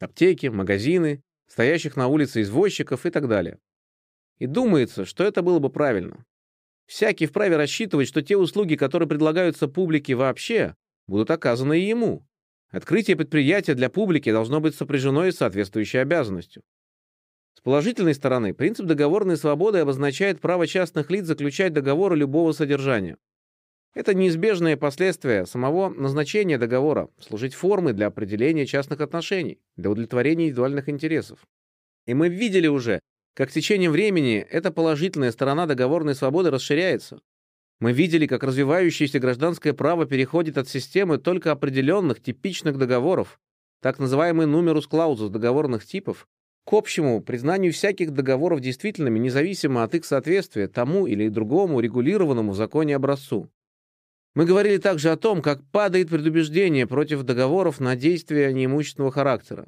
Аптеки, 0.00 0.46
магазины, 0.46 1.22
стоящих 1.46 1.94
на 1.94 2.08
улице 2.08 2.40
извозчиков 2.40 3.04
и 3.04 3.10
так 3.10 3.28
далее. 3.28 3.58
И 4.38 4.46
думается, 4.46 5.04
что 5.04 5.24
это 5.24 5.42
было 5.42 5.58
бы 5.58 5.68
правильно. 5.68 6.24
Всякий 6.86 7.26
вправе 7.26 7.56
рассчитывать, 7.56 8.08
что 8.08 8.22
те 8.22 8.36
услуги, 8.36 8.74
которые 8.76 9.08
предлагаются 9.08 9.68
публике 9.68 10.14
вообще, 10.14 10.74
будут 11.06 11.30
оказаны 11.30 11.78
и 11.78 11.86
ему. 11.86 12.26
Открытие 12.70 13.16
предприятия 13.16 13.74
для 13.74 13.90
публики 13.90 14.32
должно 14.32 14.60
быть 14.60 14.74
сопряжено 14.74 15.26
и 15.26 15.32
соответствующей 15.32 15.98
обязанностью. 15.98 16.62
С 17.54 17.60
положительной 17.60 18.14
стороны, 18.14 18.54
принцип 18.54 18.86
договорной 18.86 19.36
свободы 19.36 19.80
обозначает 19.80 20.40
право 20.40 20.66
частных 20.66 21.10
лиц 21.10 21.26
заключать 21.26 21.74
договоры 21.74 22.16
любого 22.16 22.52
содержания. 22.52 23.18
Это 23.92 24.14
неизбежное 24.14 24.76
последствие 24.76 25.46
самого 25.46 25.88
назначения 25.88 26.58
договора– 26.58 27.08
служить 27.18 27.54
формой 27.54 27.92
для 27.92 28.06
определения 28.06 28.64
частных 28.64 29.00
отношений, 29.00 29.58
для 29.76 29.90
удовлетворения 29.90 30.44
индивидуальных 30.44 30.88
интересов. 30.88 31.40
И 32.06 32.14
мы 32.14 32.28
видели 32.28 32.68
уже, 32.68 33.00
как 33.34 33.50
с 33.50 33.54
течением 33.54 33.90
времени 33.90 34.46
эта 34.48 34.70
положительная 34.70 35.32
сторона 35.32 35.66
договорной 35.66 36.14
свободы 36.14 36.50
расширяется, 36.50 37.20
мы 37.80 37.92
видели, 37.92 38.26
как 38.28 38.44
развивающееся 38.44 39.18
гражданское 39.18 39.72
право 39.72 40.06
переходит 40.06 40.56
от 40.56 40.68
системы 40.68 41.18
только 41.18 41.50
определенных 41.50 42.22
типичных 42.22 42.78
договоров, 42.78 43.40
так 43.82 43.98
называемый 43.98 44.46
нумерус 44.46 44.86
клаузус 44.86 45.30
договорных 45.30 45.84
типов, 45.84 46.28
к 46.64 46.72
общему 46.74 47.20
признанию 47.22 47.72
всяких 47.72 48.12
договоров 48.12 48.60
действительными, 48.60 49.18
независимо 49.18 49.82
от 49.82 49.94
их 49.94 50.04
соответствия 50.04 50.68
тому 50.68 51.06
или 51.06 51.28
другому 51.28 51.80
регулированному 51.80 52.52
в 52.52 52.56
законе 52.56 52.94
образцу. 52.94 53.48
Мы 54.34 54.44
говорили 54.44 54.76
также 54.76 55.10
о 55.10 55.16
том, 55.16 55.42
как 55.42 55.64
падает 55.70 56.08
предубеждение 56.08 56.86
против 56.86 57.24
договоров 57.24 57.80
на 57.80 57.96
действия 57.96 58.52
неимущественного 58.52 59.10
характера. 59.10 59.66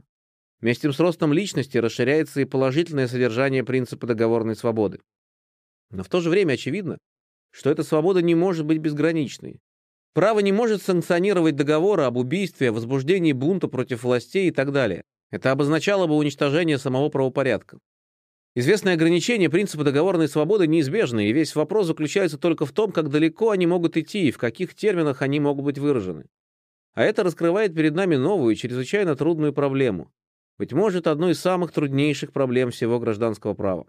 Вместе 0.61 0.93
с 0.93 1.01
ростом 1.01 1.33
личности 1.33 1.79
расширяется 1.79 2.41
и 2.41 2.45
положительное 2.45 3.09
содержание 3.09 3.65
принципа 3.65 4.07
договорной 4.07 4.55
свободы. 4.55 5.01
Но 5.91 6.05
в 6.05 6.09
то 6.09 6.21
же 6.21 6.31
время 6.31 6.53
очевидно, 6.53 6.99
что 7.51 7.71
эта 7.71 7.83
свобода 7.83 8.23
не 8.23 8.37
может 8.37 8.65
быть 8.65 8.79
безграничной. 8.79 9.59
Право 10.15 10.39
не 10.39 10.53
может 10.53 10.83
санкционировать 10.83 11.57
договоры 11.57 12.05
об 12.05 12.17
убийстве, 12.17 12.71
возбуждении 12.71 13.33
бунта 13.33 13.67
против 13.67 14.05
властей 14.05 14.49
и 14.49 14.53
так 14.53 14.71
далее. 14.71 15.03
Это 15.31 15.51
обозначало 15.51 16.07
бы 16.07 16.15
уничтожение 16.17 16.79
самого 16.79 17.09
правопорядка. 17.09 17.79
Известные 18.55 18.95
ограничения 18.95 19.49
принципа 19.49 19.83
договорной 19.83 20.29
свободы 20.29 20.67
неизбежны, 20.67 21.27
и 21.27 21.33
весь 21.33 21.55
вопрос 21.55 21.87
заключается 21.87 22.37
только 22.37 22.67
в 22.67 22.73
том, 22.73 22.93
как 22.93 23.09
далеко 23.09 23.51
они 23.51 23.67
могут 23.67 23.97
идти 23.97 24.29
и 24.29 24.31
в 24.31 24.37
каких 24.37 24.75
терминах 24.75 25.23
они 25.23 25.41
могут 25.41 25.65
быть 25.65 25.79
выражены. 25.79 26.27
А 26.93 27.03
это 27.03 27.23
раскрывает 27.23 27.75
перед 27.75 27.95
нами 27.95 28.17
новую, 28.17 28.55
чрезвычайно 28.55 29.17
трудную 29.17 29.55
проблему. 29.55 30.13
Быть 30.59 30.75
может, 30.75 31.07
одну 31.07 31.31
из 31.31 31.41
самых 31.41 31.73
труднейших 31.73 32.33
проблем 32.33 32.71
всего 32.71 33.01
гражданского 33.01 33.55
права. 33.55 33.87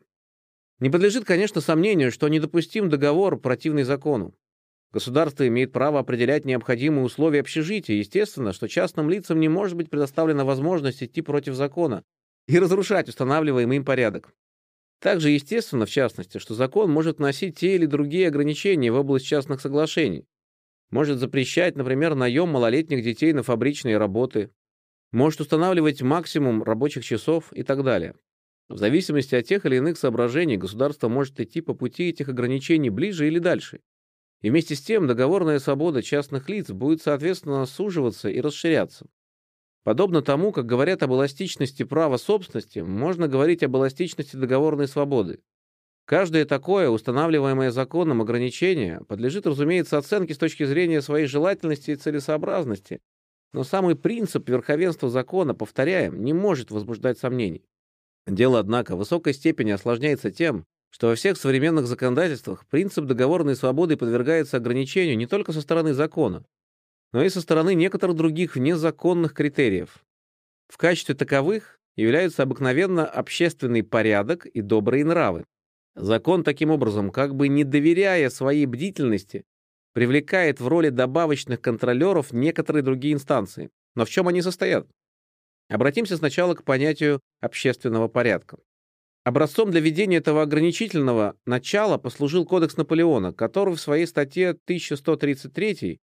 Не 0.79 0.89
подлежит, 0.89 1.25
конечно, 1.25 1.59
сомнению, 1.59 2.09
что 2.09 2.29
недопустим 2.29 2.89
договор, 2.89 3.37
противный 3.37 3.83
закону. 3.83 4.33
Государство 4.93 5.45
имеет 5.45 5.73
право 5.73 5.99
определять 5.99 6.45
необходимые 6.45 7.03
условия 7.03 7.41
общежития. 7.41 7.97
Естественно, 7.97 8.53
что 8.53 8.69
частным 8.69 9.09
лицам 9.09 9.41
не 9.41 9.49
может 9.49 9.75
быть 9.75 9.89
предоставлена 9.89 10.45
возможность 10.45 11.03
идти 11.03 11.21
против 11.21 11.55
закона, 11.55 12.03
и 12.47 12.59
разрушать 12.59 13.09
устанавливаемый 13.09 13.77
им 13.77 13.85
порядок. 13.85 14.33
Также 15.03 15.31
естественно, 15.31 15.85
в 15.85 15.89
частности, 15.89 16.37
что 16.37 16.55
закон 16.55 16.89
может 16.89 17.19
носить 17.19 17.57
те 17.57 17.75
или 17.75 17.85
другие 17.85 18.29
ограничения 18.29 18.89
в 18.89 18.95
область 18.95 19.25
частных 19.25 19.59
соглашений. 19.59 20.23
Может 20.91 21.19
запрещать, 21.19 21.75
например, 21.75 22.15
наем 22.15 22.47
малолетних 22.47 23.03
детей 23.03 23.33
на 23.33 23.43
фабричные 23.43 23.97
работы, 23.97 24.51
может 25.11 25.41
устанавливать 25.41 26.01
максимум 26.01 26.63
рабочих 26.63 27.03
часов 27.03 27.51
и 27.51 27.63
так 27.63 27.83
далее. 27.83 28.15
В 28.69 28.77
зависимости 28.77 29.35
от 29.35 29.45
тех 29.45 29.65
или 29.65 29.75
иных 29.75 29.97
соображений 29.97 30.55
государство 30.55 31.09
может 31.09 31.37
идти 31.37 31.59
по 31.59 31.73
пути 31.73 32.07
этих 32.07 32.29
ограничений 32.29 32.89
ближе 32.89 33.27
или 33.27 33.39
дальше. 33.39 33.81
И 34.41 34.49
вместе 34.49 34.73
с 34.73 34.81
тем 34.81 35.05
договорная 35.05 35.59
свобода 35.59 36.01
частных 36.01 36.47
лиц 36.47 36.69
будет, 36.69 37.01
соответственно, 37.01 37.65
суживаться 37.65 38.29
и 38.29 38.39
расширяться. 38.39 39.07
Подобно 39.83 40.21
тому, 40.21 40.51
как 40.51 40.65
говорят 40.65 41.03
об 41.03 41.11
эластичности 41.11 41.83
права 41.83 42.17
собственности, 42.17 42.79
можно 42.79 43.27
говорить 43.27 43.63
об 43.63 43.75
эластичности 43.75 44.37
договорной 44.37 44.87
свободы. 44.87 45.39
Каждое 46.05 46.45
такое, 46.45 46.89
устанавливаемое 46.89 47.71
законом 47.71 48.21
ограничение, 48.21 49.01
подлежит, 49.07 49.45
разумеется, 49.45 49.97
оценке 49.97 50.33
с 50.33 50.37
точки 50.37 50.65
зрения 50.65 51.01
своей 51.01 51.27
желательности 51.27 51.91
и 51.91 51.95
целесообразности, 51.95 52.99
но 53.53 53.63
самый 53.63 53.95
принцип 53.95 54.49
верховенства 54.49 55.09
закона, 55.09 55.53
повторяем, 55.53 56.23
не 56.23 56.33
может 56.33 56.71
возбуждать 56.71 57.19
сомнений. 57.19 57.63
Дело, 58.25 58.59
однако, 58.59 58.95
в 58.95 58.99
высокой 58.99 59.33
степени 59.33 59.71
осложняется 59.71 60.31
тем, 60.31 60.65
что 60.89 61.07
во 61.07 61.15
всех 61.15 61.37
современных 61.37 61.87
законодательствах 61.87 62.65
принцип 62.67 63.05
договорной 63.05 63.55
свободы 63.55 63.97
подвергается 63.97 64.57
ограничению 64.57 65.17
не 65.17 65.27
только 65.27 65.51
со 65.51 65.61
стороны 65.61 65.93
закона, 65.93 66.45
но 67.13 67.23
и 67.23 67.29
со 67.29 67.41
стороны 67.41 67.75
некоторых 67.75 68.17
других 68.17 68.55
внезаконных 68.55 69.33
критериев. 69.33 70.03
В 70.67 70.77
качестве 70.77 71.15
таковых 71.15 71.79
являются 71.95 72.43
обыкновенно 72.43 73.05
общественный 73.05 73.83
порядок 73.83 74.47
и 74.47 74.61
добрые 74.61 75.05
нравы. 75.05 75.45
Закон 75.95 76.43
таким 76.43 76.71
образом, 76.71 77.11
как 77.11 77.35
бы 77.35 77.47
не 77.47 77.63
доверяя 77.63 78.29
своей 78.31 78.65
бдительности, 78.65 79.45
привлекает 79.93 80.59
в 80.59 80.67
роли 80.67 80.89
добавочных 80.89 81.61
контролеров 81.61 82.33
некоторые 82.33 82.81
другие 82.81 83.13
инстанции. 83.13 83.69
Но 83.95 84.05
в 84.05 84.09
чем 84.09 84.27
они 84.27 84.41
состоят? 84.41 84.87
Обратимся 85.69 86.17
сначала 86.17 86.55
к 86.55 86.63
понятию 86.63 87.19
общественного 87.41 88.07
порядка. 88.07 88.57
Образцом 89.23 89.69
для 89.69 89.79
введения 89.79 90.17
этого 90.17 90.41
ограничительного 90.41 91.37
начала 91.45 91.99
послужил 91.99 92.45
Кодекс 92.45 92.75
Наполеона, 92.75 93.31
который 93.31 93.75
в 93.75 93.79
своей 93.79 94.07
статье 94.07 94.49
1133 94.49 95.99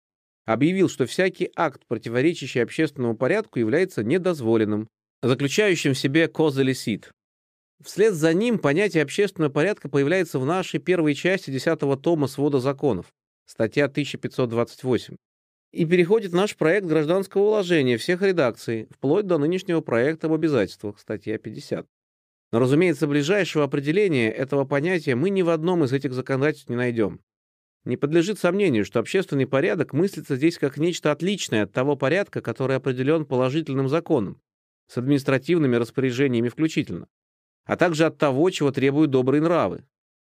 объявил, 0.52 0.88
что 0.88 1.06
всякий 1.06 1.50
акт, 1.56 1.82
противоречащий 1.86 2.62
общественному 2.62 3.16
порядку, 3.16 3.58
является 3.58 4.02
недозволенным, 4.02 4.88
заключающим 5.22 5.94
в 5.94 5.98
себе 5.98 6.28
козалисит. 6.28 7.12
Вслед 7.82 8.14
за 8.14 8.34
ним 8.34 8.58
понятие 8.58 9.02
общественного 9.02 9.50
порядка 9.50 9.88
появляется 9.88 10.38
в 10.38 10.44
нашей 10.44 10.80
первой 10.80 11.14
части 11.14 11.50
10 11.50 11.78
тома 12.02 12.26
свода 12.26 12.60
законов, 12.60 13.06
статья 13.46 13.86
1528, 13.86 15.16
и 15.72 15.84
переходит 15.86 16.32
наш 16.32 16.56
проект 16.56 16.86
гражданского 16.86 17.42
уложения 17.42 17.96
всех 17.96 18.20
редакций, 18.20 18.88
вплоть 18.90 19.26
до 19.26 19.38
нынешнего 19.38 19.80
проекта 19.80 20.26
об 20.26 20.34
обязательствах, 20.34 20.98
статья 20.98 21.38
50. 21.38 21.86
Но, 22.52 22.58
разумеется, 22.58 23.06
ближайшего 23.06 23.64
определения 23.64 24.30
этого 24.30 24.64
понятия 24.64 25.14
мы 25.14 25.30
ни 25.30 25.42
в 25.42 25.50
одном 25.50 25.84
из 25.84 25.92
этих 25.92 26.12
законодательств 26.12 26.68
не 26.68 26.76
найдем. 26.76 27.20
Не 27.84 27.96
подлежит 27.96 28.38
сомнению, 28.38 28.84
что 28.84 29.00
общественный 29.00 29.46
порядок 29.46 29.92
мыслится 29.92 30.36
здесь 30.36 30.58
как 30.58 30.76
нечто 30.76 31.12
отличное 31.12 31.62
от 31.62 31.72
того 31.72 31.96
порядка, 31.96 32.42
который 32.42 32.76
определен 32.76 33.24
положительным 33.24 33.88
законом, 33.88 34.40
с 34.86 34.98
административными 34.98 35.76
распоряжениями 35.76 36.48
включительно, 36.48 37.08
а 37.64 37.76
также 37.76 38.04
от 38.04 38.18
того, 38.18 38.50
чего 38.50 38.70
требуют 38.70 39.10
добрые 39.10 39.40
нравы. 39.40 39.84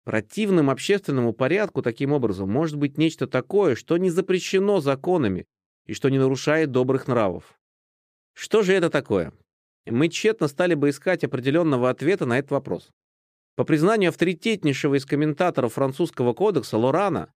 Противным 0.05 0.69
общественному 0.69 1.33
порядку 1.33 1.81
таким 1.81 2.13
образом 2.13 2.49
может 2.49 2.77
быть 2.77 2.97
нечто 2.97 3.27
такое, 3.27 3.75
что 3.75 3.97
не 3.97 4.09
запрещено 4.09 4.79
законами 4.79 5.45
и 5.85 5.93
что 5.93 6.09
не 6.09 6.19
нарушает 6.19 6.71
добрых 6.71 7.07
нравов. 7.07 7.59
Что 8.33 8.63
же 8.63 8.73
это 8.73 8.89
такое? 8.89 9.33
Мы 9.85 10.09
тщетно 10.09 10.47
стали 10.47 10.73
бы 10.73 10.89
искать 10.89 11.23
определенного 11.23 11.89
ответа 11.89 12.25
на 12.25 12.39
этот 12.39 12.51
вопрос. 12.51 12.91
По 13.55 13.63
признанию 13.63 14.09
авторитетнейшего 14.09 14.95
из 14.95 15.05
комментаторов 15.05 15.73
французского 15.73 16.33
кодекса 16.33 16.77
Лорана, 16.77 17.31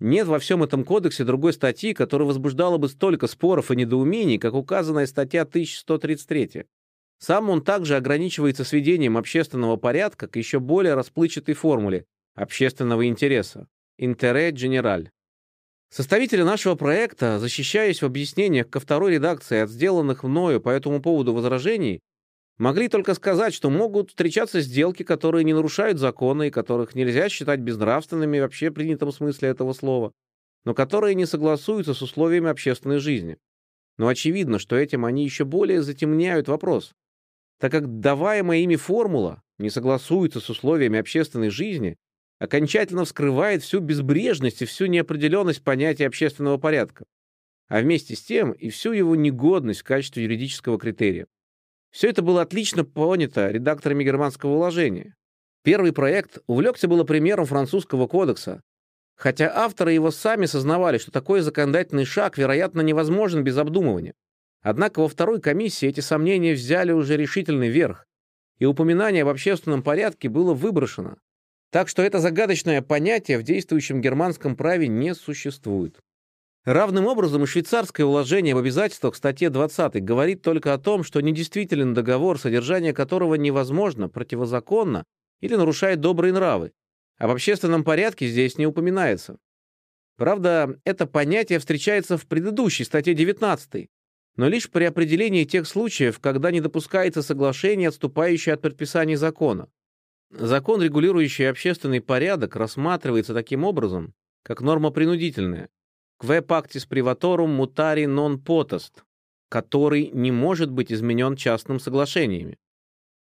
нет 0.00 0.26
во 0.26 0.38
всем 0.38 0.62
этом 0.62 0.84
кодексе 0.84 1.24
другой 1.24 1.52
статьи, 1.52 1.94
которая 1.94 2.26
возбуждала 2.26 2.76
бы 2.76 2.88
столько 2.88 3.26
споров 3.26 3.70
и 3.70 3.76
недоумений, 3.76 4.38
как 4.38 4.54
указанная 4.54 5.06
статья 5.06 5.42
1133. 5.42 6.66
Сам 7.18 7.50
он 7.50 7.62
также 7.62 7.96
ограничивается 7.96 8.64
сведением 8.64 9.16
общественного 9.16 9.76
порядка 9.76 10.26
к 10.26 10.36
еще 10.36 10.58
более 10.58 10.94
расплывчатой 10.94 11.54
формуле 11.54 12.04
общественного 12.34 13.06
интереса– 13.06 13.68
«интере 13.98 14.50
генераль». 14.50 15.10
Составители 15.88 16.42
нашего 16.42 16.74
проекта, 16.74 17.38
защищаясь 17.38 18.02
в 18.02 18.06
объяснениях 18.06 18.68
ко 18.68 18.80
второй 18.80 19.12
редакции 19.12 19.60
от 19.60 19.70
сделанных 19.70 20.24
мною 20.24 20.60
по 20.60 20.70
этому 20.70 21.00
поводу 21.00 21.32
возражений, 21.32 22.00
Могли 22.58 22.88
только 22.88 23.14
сказать, 23.14 23.54
что 23.54 23.70
могут 23.70 24.10
встречаться 24.10 24.60
сделки, 24.60 25.02
которые 25.02 25.44
не 25.44 25.54
нарушают 25.54 25.98
законы 25.98 26.48
и 26.48 26.50
которых 26.50 26.94
нельзя 26.94 27.28
считать 27.28 27.60
безнравственными 27.60 28.38
в 28.38 28.42
вообще 28.42 28.70
принятом 28.70 29.10
смысле 29.10 29.48
этого 29.48 29.72
слова, 29.72 30.12
но 30.64 30.74
которые 30.74 31.14
не 31.14 31.26
согласуются 31.26 31.94
с 31.94 32.02
условиями 32.02 32.50
общественной 32.50 32.98
жизни. 32.98 33.38
Но 33.98 34.08
очевидно, 34.08 34.58
что 34.58 34.76
этим 34.76 35.04
они 35.04 35.24
еще 35.24 35.44
более 35.44 35.82
затемняют 35.82 36.48
вопрос, 36.48 36.92
так 37.58 37.72
как 37.72 38.00
даваемая 38.00 38.58
ими 38.58 38.76
формула 38.76 39.42
не 39.58 39.70
согласуется 39.70 40.40
с 40.40 40.50
условиями 40.50 40.98
общественной 40.98 41.50
жизни, 41.50 41.96
окончательно 42.38 43.04
вскрывает 43.04 43.62
всю 43.62 43.80
безбрежность 43.80 44.62
и 44.62 44.66
всю 44.66 44.86
неопределенность 44.86 45.62
понятия 45.62 46.06
общественного 46.06 46.58
порядка, 46.58 47.04
а 47.68 47.80
вместе 47.80 48.16
с 48.16 48.22
тем 48.22 48.52
и 48.52 48.68
всю 48.68 48.92
его 48.92 49.14
негодность 49.14 49.80
в 49.80 49.84
качестве 49.84 50.24
юридического 50.24 50.78
критерия. 50.78 51.26
Все 51.92 52.08
это 52.08 52.22
было 52.22 52.42
отлично 52.42 52.84
понято 52.84 53.48
редакторами 53.50 54.02
германского 54.02 54.54
уложения. 54.54 55.14
Первый 55.62 55.92
проект 55.92 56.38
увлекся 56.46 56.88
было 56.88 57.04
примером 57.04 57.44
французского 57.44 58.08
кодекса, 58.08 58.62
хотя 59.14 59.52
авторы 59.54 59.92
его 59.92 60.10
сами 60.10 60.46
сознавали, 60.46 60.98
что 60.98 61.12
такой 61.12 61.42
законодательный 61.42 62.06
шаг, 62.06 62.38
вероятно, 62.38 62.80
невозможен 62.80 63.44
без 63.44 63.58
обдумывания. 63.58 64.14
Однако 64.62 65.00
во 65.00 65.08
второй 65.08 65.40
комиссии 65.40 65.88
эти 65.88 66.00
сомнения 66.00 66.54
взяли 66.54 66.92
уже 66.92 67.16
решительный 67.16 67.68
верх, 67.68 68.06
и 68.58 68.64
упоминание 68.64 69.22
об 69.22 69.28
общественном 69.28 69.82
порядке 69.82 70.28
было 70.28 70.54
выброшено. 70.54 71.16
Так 71.70 71.88
что 71.88 72.02
это 72.02 72.20
загадочное 72.20 72.80
понятие 72.80 73.38
в 73.38 73.42
действующем 73.42 74.00
германском 74.00 74.56
праве 74.56 74.88
не 74.88 75.14
существует. 75.14 76.00
Равным 76.64 77.06
образом 77.08 77.44
швейцарское 77.44 78.06
уложение 78.06 78.52
об 78.52 78.58
обязательствах 78.58 79.14
в 79.14 79.16
статье 79.16 79.50
20 79.50 80.04
говорит 80.04 80.42
только 80.42 80.72
о 80.72 80.78
том, 80.78 81.02
что 81.02 81.20
недействителен 81.20 81.92
договор, 81.92 82.38
содержание 82.38 82.92
которого 82.92 83.34
невозможно, 83.34 84.08
противозаконно 84.08 85.04
или 85.40 85.56
нарушает 85.56 85.98
добрые 85.98 86.32
нравы. 86.32 86.70
Об 87.18 87.32
общественном 87.32 87.82
порядке 87.82 88.28
здесь 88.28 88.58
не 88.58 88.66
упоминается. 88.66 89.38
Правда, 90.16 90.78
это 90.84 91.08
понятие 91.08 91.58
встречается 91.58 92.16
в 92.16 92.26
предыдущей 92.28 92.84
статье 92.84 93.14
19, 93.14 93.88
но 94.36 94.48
лишь 94.48 94.70
при 94.70 94.84
определении 94.84 95.42
тех 95.42 95.66
случаев, 95.66 96.20
когда 96.20 96.52
не 96.52 96.60
допускается 96.60 97.22
соглашение, 97.22 97.88
отступающее 97.88 98.54
от 98.54 98.60
предписаний 98.60 99.16
закона. 99.16 99.68
Закон, 100.30 100.80
регулирующий 100.80 101.50
общественный 101.50 102.00
порядок, 102.00 102.54
рассматривается 102.54 103.34
таким 103.34 103.64
образом, 103.64 104.14
как 104.44 104.60
норма 104.60 104.90
принудительная, 104.90 105.68
«Кве 106.22 106.40
пактис 106.40 106.86
приваторум 106.86 107.50
мутари 107.50 108.06
нон 108.06 108.38
потест», 108.38 109.02
который 109.48 110.08
не 110.12 110.30
может 110.30 110.70
быть 110.70 110.92
изменен 110.92 111.34
частным 111.34 111.80
соглашениями. 111.80 112.60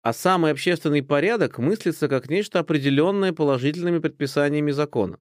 А 0.03 0.13
самый 0.13 0.51
общественный 0.51 1.01
порядок 1.01 1.57
мыслится 1.57 2.07
как 2.07 2.29
нечто 2.29 2.59
определенное 2.59 3.33
положительными 3.33 3.97
предписаниями 3.97 4.69
закона. 4.69 5.17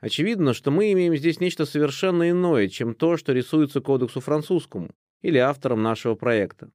Очевидно, 0.00 0.52
что 0.52 0.70
мы 0.70 0.92
имеем 0.92 1.16
здесь 1.16 1.40
нечто 1.40 1.64
совершенно 1.64 2.28
иное, 2.28 2.68
чем 2.68 2.94
то, 2.94 3.16
что 3.16 3.32
рисуется 3.32 3.80
Кодексу 3.80 4.20
французскому 4.20 4.90
или 5.22 5.38
автором 5.38 5.82
нашего 5.82 6.16
проекта. 6.16 6.70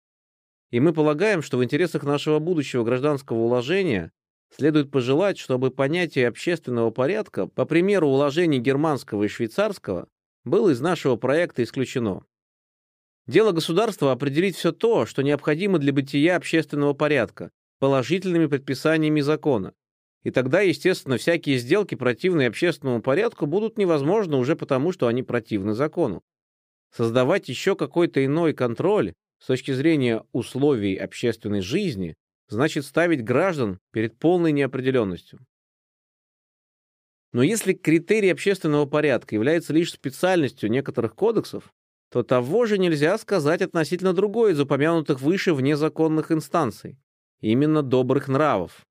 И 0.72 0.80
мы 0.80 0.92
полагаем, 0.92 1.44
что 1.44 1.60
в 1.60 1.64
интересах 1.64 2.02
нашего 2.02 2.40
будущего 2.40 2.84
гражданского 2.84 3.38
уложения 3.38 4.12
следует 4.50 4.90
пожелать, 4.90 5.38
чтобы 5.38 5.70
понятие 5.70 6.28
общественного 6.28 6.90
порядка, 6.90 7.46
по 7.46 7.66
примеру 7.66 8.08
уложений 8.08 8.58
германского 8.58 9.26
и 9.26 9.28
швейцарского, 9.28 10.08
было 10.46 10.70
из 10.70 10.80
нашего 10.80 11.16
проекта 11.16 11.64
исключено. 11.64 12.22
Дело 13.28 13.52
государства 13.52 14.12
определить 14.12 14.56
все 14.56 14.72
то, 14.72 15.06
что 15.06 15.24
необходимо 15.24 15.80
для 15.80 15.92
бытия 15.92 16.36
общественного 16.36 16.94
порядка, 16.94 17.50
положительными 17.80 18.46
предписаниями 18.46 19.22
закона. 19.22 19.74
И 20.24 20.32
тогда, 20.32 20.62
естественно, 20.62 21.18
всякие 21.18 21.58
сделки, 21.58 21.96
противные 21.96 22.48
общественному 22.48 23.02
порядку, 23.02 23.48
будут 23.48 23.78
невозможны 23.78 24.38
уже 24.38 24.56
потому, 24.56 24.92
что 24.92 25.08
они 25.08 25.24
противны 25.24 25.74
закону. 25.74 26.22
Создавать 26.92 27.50
еще 27.50 27.76
какой-то 27.76 28.24
иной 28.24 28.54
контроль 28.54 29.14
с 29.40 29.48
точки 29.48 29.72
зрения 29.72 30.24
условий 30.32 30.96
общественной 30.96 31.62
жизни, 31.62 32.16
значит 32.48 32.86
ставить 32.86 33.24
граждан 33.24 33.80
перед 33.92 34.18
полной 34.18 34.52
неопределенностью. 34.52 35.40
Но 37.36 37.44
если 37.44 37.74
критерий 37.74 38.30
общественного 38.30 38.86
порядка 38.86 39.36
является 39.36 39.74
лишь 39.74 39.92
специальностью 39.92 40.72
некоторых 40.72 41.16
кодексов, 41.16 41.74
то 42.10 42.24
того 42.24 42.66
же 42.66 42.78
нельзя 42.78 43.18
сказать 43.18 43.62
относительно 43.62 44.14
другой 44.14 44.54
из 44.54 44.60
упомянутых 44.62 45.20
выше 45.20 45.54
внезаконных 45.54 46.32
инстанций, 46.32 46.98
именно 47.42 47.84
добрых 47.84 48.30
нравов. 48.30 48.86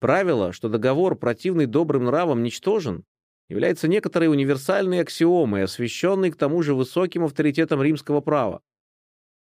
Правило, 0.00 0.54
что 0.54 0.70
договор, 0.70 1.14
противный 1.14 1.66
добрым 1.66 2.06
нравам, 2.06 2.42
ничтожен, 2.42 3.04
является 3.50 3.86
некоторой 3.86 4.28
универсальной 4.28 5.00
аксиомой, 5.00 5.64
освященной 5.64 6.30
к 6.30 6.36
тому 6.36 6.62
же 6.62 6.74
высоким 6.74 7.24
авторитетом 7.24 7.82
римского 7.82 8.22
права. 8.22 8.62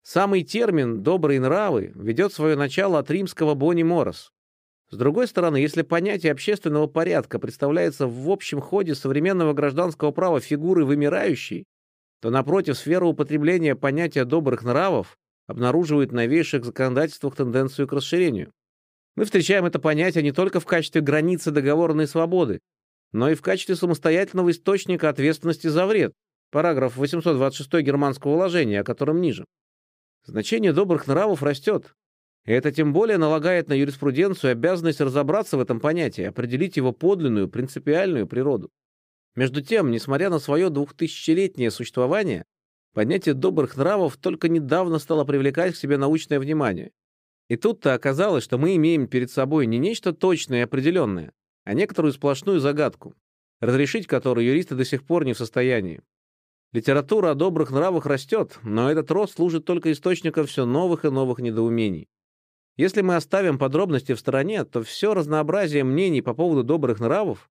Самый 0.02 0.44
термин 0.44 1.02
«добрые 1.02 1.40
нравы» 1.40 1.92
ведет 1.94 2.32
свое 2.32 2.56
начало 2.56 3.00
от 3.00 3.10
римского 3.10 3.52
«бони 3.52 3.84
морос». 3.84 4.32
С 4.90 4.96
другой 4.96 5.28
стороны, 5.28 5.56
если 5.56 5.82
понятие 5.82 6.32
общественного 6.32 6.88
порядка 6.88 7.38
представляется 7.38 8.08
в 8.08 8.28
общем 8.28 8.60
ходе 8.60 8.96
современного 8.96 9.52
гражданского 9.52 10.10
права 10.10 10.40
фигурой 10.40 10.84
вымирающей, 10.84 11.64
то, 12.20 12.30
напротив, 12.30 12.76
сфера 12.76 13.04
употребления 13.04 13.76
понятия 13.76 14.24
добрых 14.24 14.64
нравов 14.64 15.16
обнаруживает 15.46 16.10
в 16.10 16.14
новейших 16.14 16.64
законодательствах 16.64 17.36
тенденцию 17.36 17.86
к 17.86 17.92
расширению. 17.92 18.52
Мы 19.16 19.24
встречаем 19.24 19.64
это 19.64 19.78
понятие 19.78 20.22
не 20.22 20.32
только 20.32 20.60
в 20.60 20.66
качестве 20.66 21.00
границы 21.00 21.50
договорной 21.52 22.08
свободы, 22.08 22.60
но 23.12 23.30
и 23.30 23.34
в 23.34 23.42
качестве 23.42 23.76
самостоятельного 23.76 24.50
источника 24.50 25.08
ответственности 25.08 25.68
за 25.68 25.86
вред, 25.86 26.12
параграф 26.50 26.96
826 26.96 27.72
германского 27.80 28.32
уложения, 28.32 28.80
о 28.80 28.84
котором 28.84 29.20
ниже. 29.20 29.44
Значение 30.24 30.72
добрых 30.72 31.06
нравов 31.06 31.42
растет, 31.42 31.94
это 32.52 32.72
тем 32.72 32.92
более 32.92 33.18
налагает 33.18 33.68
на 33.68 33.74
юриспруденцию 33.74 34.52
обязанность 34.52 35.00
разобраться 35.00 35.56
в 35.56 35.60
этом 35.60 35.78
понятии, 35.78 36.24
определить 36.24 36.76
его 36.76 36.92
подлинную, 36.92 37.48
принципиальную 37.48 38.26
природу. 38.26 38.70
Между 39.36 39.62
тем, 39.62 39.90
несмотря 39.90 40.30
на 40.30 40.38
свое 40.38 40.70
двухтысячелетнее 40.70 41.70
существование, 41.70 42.44
понятие 42.92 43.34
добрых 43.34 43.76
нравов 43.76 44.16
только 44.16 44.48
недавно 44.48 44.98
стало 44.98 45.24
привлекать 45.24 45.74
к 45.74 45.76
себе 45.76 45.96
научное 45.96 46.40
внимание. 46.40 46.90
И 47.48 47.56
тут-то 47.56 47.94
оказалось, 47.94 48.44
что 48.44 48.58
мы 48.58 48.76
имеем 48.76 49.06
перед 49.06 49.30
собой 49.30 49.66
не 49.66 49.78
нечто 49.78 50.12
точное 50.12 50.60
и 50.60 50.64
определенное, 50.64 51.32
а 51.64 51.74
некоторую 51.74 52.12
сплошную 52.12 52.60
загадку, 52.60 53.14
разрешить 53.60 54.06
которую 54.06 54.46
юристы 54.46 54.74
до 54.74 54.84
сих 54.84 55.04
пор 55.04 55.24
не 55.24 55.34
в 55.34 55.38
состоянии. 55.38 56.00
Литература 56.72 57.32
о 57.32 57.34
добрых 57.34 57.70
нравах 57.70 58.06
растет, 58.06 58.58
но 58.62 58.90
этот 58.90 59.10
рост 59.10 59.34
служит 59.34 59.64
только 59.64 59.90
источником 59.90 60.46
все 60.46 60.64
новых 60.64 61.04
и 61.04 61.10
новых 61.10 61.40
недоумений. 61.40 62.08
Если 62.80 63.02
мы 63.02 63.16
оставим 63.16 63.58
подробности 63.58 64.14
в 64.14 64.18
стороне, 64.18 64.64
то 64.64 64.82
все 64.82 65.12
разнообразие 65.12 65.84
мнений 65.84 66.22
по 66.22 66.32
поводу 66.32 66.64
добрых 66.64 66.98
нравов 66.98 67.50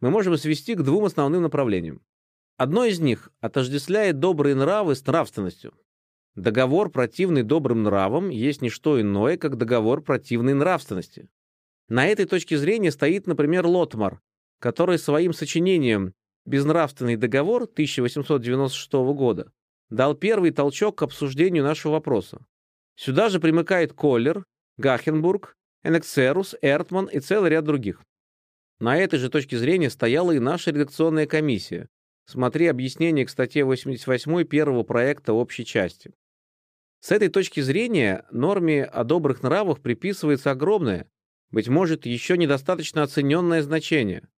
мы 0.00 0.08
можем 0.08 0.38
свести 0.38 0.74
к 0.74 0.80
двум 0.80 1.04
основным 1.04 1.42
направлениям. 1.42 2.00
Одно 2.56 2.86
из 2.86 2.98
них 2.98 3.30
отождествляет 3.40 4.20
добрые 4.20 4.54
нравы 4.54 4.94
с 4.94 5.06
нравственностью. 5.06 5.74
Договор, 6.34 6.88
противный 6.88 7.42
добрым 7.42 7.82
нравам, 7.82 8.30
есть 8.30 8.62
не 8.62 8.70
что 8.70 8.98
иное, 8.98 9.36
как 9.36 9.58
договор 9.58 10.00
противной 10.00 10.54
нравственности. 10.54 11.28
На 11.90 12.06
этой 12.06 12.24
точке 12.24 12.56
зрения 12.56 12.90
стоит, 12.90 13.26
например, 13.26 13.66
Лотмар, 13.66 14.22
который 14.60 14.98
своим 14.98 15.34
сочинением 15.34 16.14
«Безнравственный 16.46 17.16
договор» 17.16 17.64
1896 17.64 18.92
года 19.12 19.52
дал 19.90 20.14
первый 20.14 20.52
толчок 20.52 20.96
к 20.96 21.02
обсуждению 21.02 21.64
нашего 21.64 21.92
вопроса. 21.92 22.46
Сюда 22.96 23.28
же 23.28 23.40
примыкает 23.40 23.92
Коллер, 23.92 24.46
Гахенбург, 24.80 25.56
Энексерус, 25.84 26.56
Эртман 26.62 27.06
и 27.06 27.20
целый 27.20 27.50
ряд 27.50 27.64
других. 27.64 28.02
На 28.80 28.96
этой 28.96 29.18
же 29.18 29.28
точке 29.28 29.58
зрения 29.58 29.90
стояла 29.90 30.32
и 30.32 30.38
наша 30.38 30.70
редакционная 30.70 31.26
комиссия. 31.26 31.88
Смотри 32.26 32.66
объяснение 32.66 33.26
к 33.26 33.30
статье 33.30 33.64
88 33.64 34.44
первого 34.44 34.82
проекта 34.82 35.34
общей 35.34 35.64
части. 35.64 36.12
С 37.00 37.12
этой 37.12 37.28
точки 37.28 37.60
зрения 37.60 38.24
норме 38.30 38.84
о 38.84 39.04
добрых 39.04 39.42
нравах 39.42 39.80
приписывается 39.80 40.50
огромное, 40.50 41.08
быть 41.50 41.68
может, 41.68 42.06
еще 42.06 42.38
недостаточно 42.38 43.02
оцененное 43.02 43.62
значение. 43.62 44.28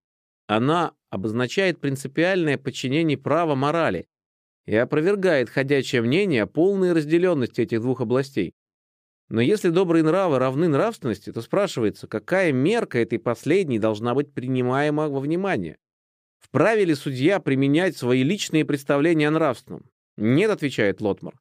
Она 0.49 0.95
обозначает 1.11 1.81
принципиальное 1.81 2.59
подчинение 2.59 3.19
права 3.19 3.55
морали 3.55 4.07
и 4.67 4.75
опровергает 4.75 5.51
ходячее 5.51 6.03
мнение 6.03 6.45
о 6.45 6.47
полной 6.47 6.93
разделенности 6.93 7.61
этих 7.61 7.81
двух 7.81 8.01
областей. 8.01 8.55
Но 9.33 9.41
если 9.41 9.71
добрые 9.71 10.05
нравы 10.05 10.39
равны 10.39 10.69
нравственности, 10.69 11.33
то 11.33 11.41
спрашивается, 11.41 12.07
какая 12.07 12.53
мерка 12.53 12.99
этой 12.99 13.19
последней 13.19 13.79
должна 13.79 14.15
быть 14.15 14.35
принимаема 14.35 15.09
во 15.09 15.21
внимание? 15.21 15.79
Вправе 16.39 16.85
ли 16.85 16.95
судья 16.95 17.41
применять 17.41 17.97
свои 17.97 18.25
личные 18.25 18.67
представления 18.67 19.29
о 19.29 19.31
нравственном? 19.31 19.87
Нет, 20.19 20.51
отвечает 20.51 21.01
Лотмар. 21.01 21.33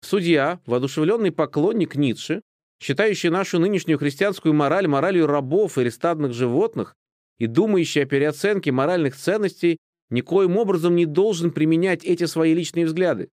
Судья, 0.00 0.60
воодушевленный 0.64 1.30
поклонник 1.30 1.94
Ницше, 1.94 2.40
считающий 2.82 3.28
нашу 3.28 3.58
нынешнюю 3.58 3.98
христианскую 3.98 4.54
мораль 4.54 4.88
моралью 4.88 5.26
рабов 5.26 5.76
или 5.76 5.90
стадных 5.90 6.32
животных 6.32 6.94
и 7.36 7.46
думающий 7.46 8.04
о 8.04 8.06
переоценке 8.06 8.72
моральных 8.72 9.14
ценностей, 9.14 9.76
никоим 10.08 10.56
образом 10.56 10.96
не 10.96 11.04
должен 11.04 11.50
применять 11.50 12.02
эти 12.02 12.24
свои 12.24 12.54
личные 12.54 12.86
взгляды. 12.86 13.28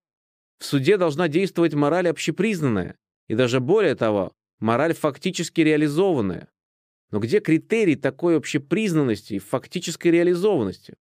В 0.60 0.66
суде 0.66 0.98
должна 0.98 1.30
действовать 1.30 1.74
мораль 1.74 2.10
общепризнанная, 2.10 2.98
и 3.34 3.36
даже 3.36 3.60
более 3.60 3.96
того, 3.96 4.32
мораль 4.60 4.94
фактически 4.94 5.62
реализованная. 5.62 6.50
Но 7.10 7.18
где 7.20 7.40
критерий 7.40 7.96
такой 7.96 8.38
общепризнанности 8.38 9.34
и 9.34 9.40
фактической 9.40 10.10
реализованности? 10.10 10.98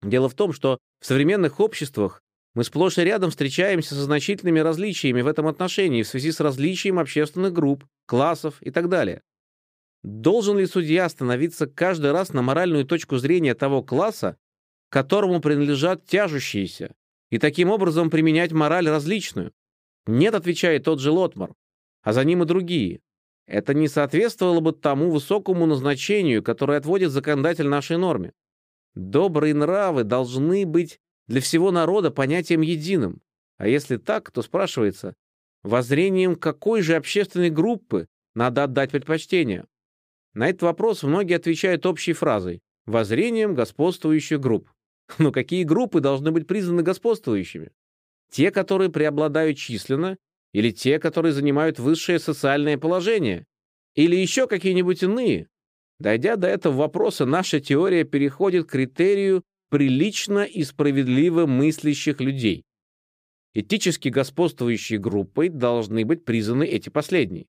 Дело 0.00 0.28
в 0.28 0.34
том, 0.34 0.52
что 0.52 0.78
в 1.00 1.06
современных 1.06 1.58
обществах 1.58 2.22
мы 2.54 2.62
сплошь 2.62 2.98
и 2.98 3.02
рядом 3.02 3.30
встречаемся 3.30 3.96
со 3.96 4.04
значительными 4.04 4.60
различиями 4.60 5.22
в 5.22 5.26
этом 5.26 5.48
отношении 5.48 6.04
в 6.04 6.08
связи 6.08 6.30
с 6.30 6.38
различием 6.38 7.00
общественных 7.00 7.52
групп, 7.52 7.84
классов 8.06 8.62
и 8.62 8.70
так 8.70 8.88
далее. 8.88 9.22
Должен 10.04 10.58
ли 10.58 10.66
судья 10.66 11.08
становиться 11.08 11.66
каждый 11.66 12.12
раз 12.12 12.32
на 12.32 12.42
моральную 12.42 12.84
точку 12.84 13.16
зрения 13.16 13.56
того 13.56 13.82
класса, 13.82 14.36
которому 14.88 15.40
принадлежат 15.40 16.06
тяжущиеся, 16.06 16.94
и 17.30 17.38
таким 17.38 17.70
образом 17.70 18.08
применять 18.08 18.52
мораль 18.52 18.88
различную? 18.88 19.52
Нет, 20.06 20.34
отвечает 20.34 20.84
тот 20.84 21.00
же 21.00 21.10
Лотмар, 21.10 21.52
а 22.02 22.12
за 22.12 22.24
ним 22.24 22.42
и 22.42 22.46
другие. 22.46 23.00
Это 23.46 23.74
не 23.74 23.88
соответствовало 23.88 24.60
бы 24.60 24.72
тому 24.72 25.10
высокому 25.10 25.66
назначению, 25.66 26.42
которое 26.42 26.78
отводит 26.78 27.10
законодатель 27.10 27.68
нашей 27.68 27.96
норме. 27.96 28.32
Добрые 28.94 29.54
нравы 29.54 30.04
должны 30.04 30.66
быть 30.66 30.98
для 31.28 31.40
всего 31.40 31.70
народа 31.70 32.10
понятием 32.10 32.60
единым. 32.62 33.20
А 33.58 33.68
если 33.68 33.96
так, 33.96 34.30
то 34.30 34.42
спрашивается, 34.42 35.14
воззрением 35.62 36.36
какой 36.36 36.82
же 36.82 36.96
общественной 36.96 37.50
группы 37.50 38.06
надо 38.34 38.64
отдать 38.64 38.90
предпочтение? 38.90 39.66
На 40.34 40.48
этот 40.48 40.62
вопрос 40.62 41.02
многие 41.02 41.34
отвечают 41.34 41.86
общей 41.86 42.12
фразой 42.12 42.60
«воззрением 42.84 43.54
господствующих 43.54 44.40
групп». 44.40 44.70
Но 45.18 45.32
какие 45.32 45.64
группы 45.64 46.00
должны 46.00 46.30
быть 46.32 46.46
признаны 46.46 46.82
господствующими? 46.82 47.70
Те, 48.30 48.50
которые 48.50 48.90
преобладают 48.90 49.58
численно, 49.58 50.16
или 50.52 50.70
те, 50.70 50.98
которые 50.98 51.32
занимают 51.32 51.78
высшее 51.78 52.18
социальное 52.18 52.78
положение, 52.78 53.46
или 53.94 54.16
еще 54.16 54.46
какие-нибудь 54.46 55.02
иные? 55.02 55.48
Дойдя 55.98 56.36
до 56.36 56.48
этого 56.48 56.74
вопроса, 56.74 57.24
наша 57.24 57.60
теория 57.60 58.04
переходит 58.04 58.66
к 58.66 58.72
критерию 58.72 59.42
прилично 59.70 60.44
и 60.44 60.62
справедливо 60.64 61.46
мыслящих 61.46 62.20
людей. 62.20 62.64
Этически 63.54 64.08
господствующей 64.08 64.98
группой 64.98 65.48
должны 65.48 66.04
быть 66.04 66.24
признаны 66.24 66.64
эти 66.64 66.90
последние. 66.90 67.46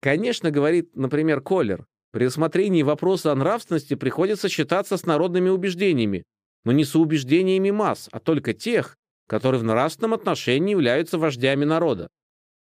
Конечно, 0.00 0.52
говорит, 0.52 0.94
например, 0.94 1.40
Коллер, 1.40 1.86
при 2.12 2.26
рассмотрении 2.26 2.82
вопроса 2.82 3.32
о 3.32 3.34
нравственности 3.34 3.94
приходится 3.94 4.48
считаться 4.48 4.96
с 4.96 5.04
народными 5.04 5.48
убеждениями, 5.48 6.22
но 6.64 6.72
не 6.72 6.84
с 6.84 6.94
убеждениями 6.94 7.70
масс, 7.70 8.08
а 8.12 8.20
только 8.20 8.54
тех, 8.54 8.96
которые 9.28 9.60
в 9.60 9.64
нравственном 9.64 10.14
отношении 10.14 10.72
являются 10.72 11.18
вождями 11.18 11.64
народа. 11.64 12.08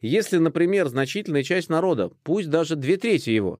Если, 0.00 0.36
например, 0.36 0.88
значительная 0.88 1.42
часть 1.42 1.70
народа, 1.70 2.10
пусть 2.22 2.50
даже 2.50 2.76
две 2.76 2.98
трети 2.98 3.30
его, 3.30 3.58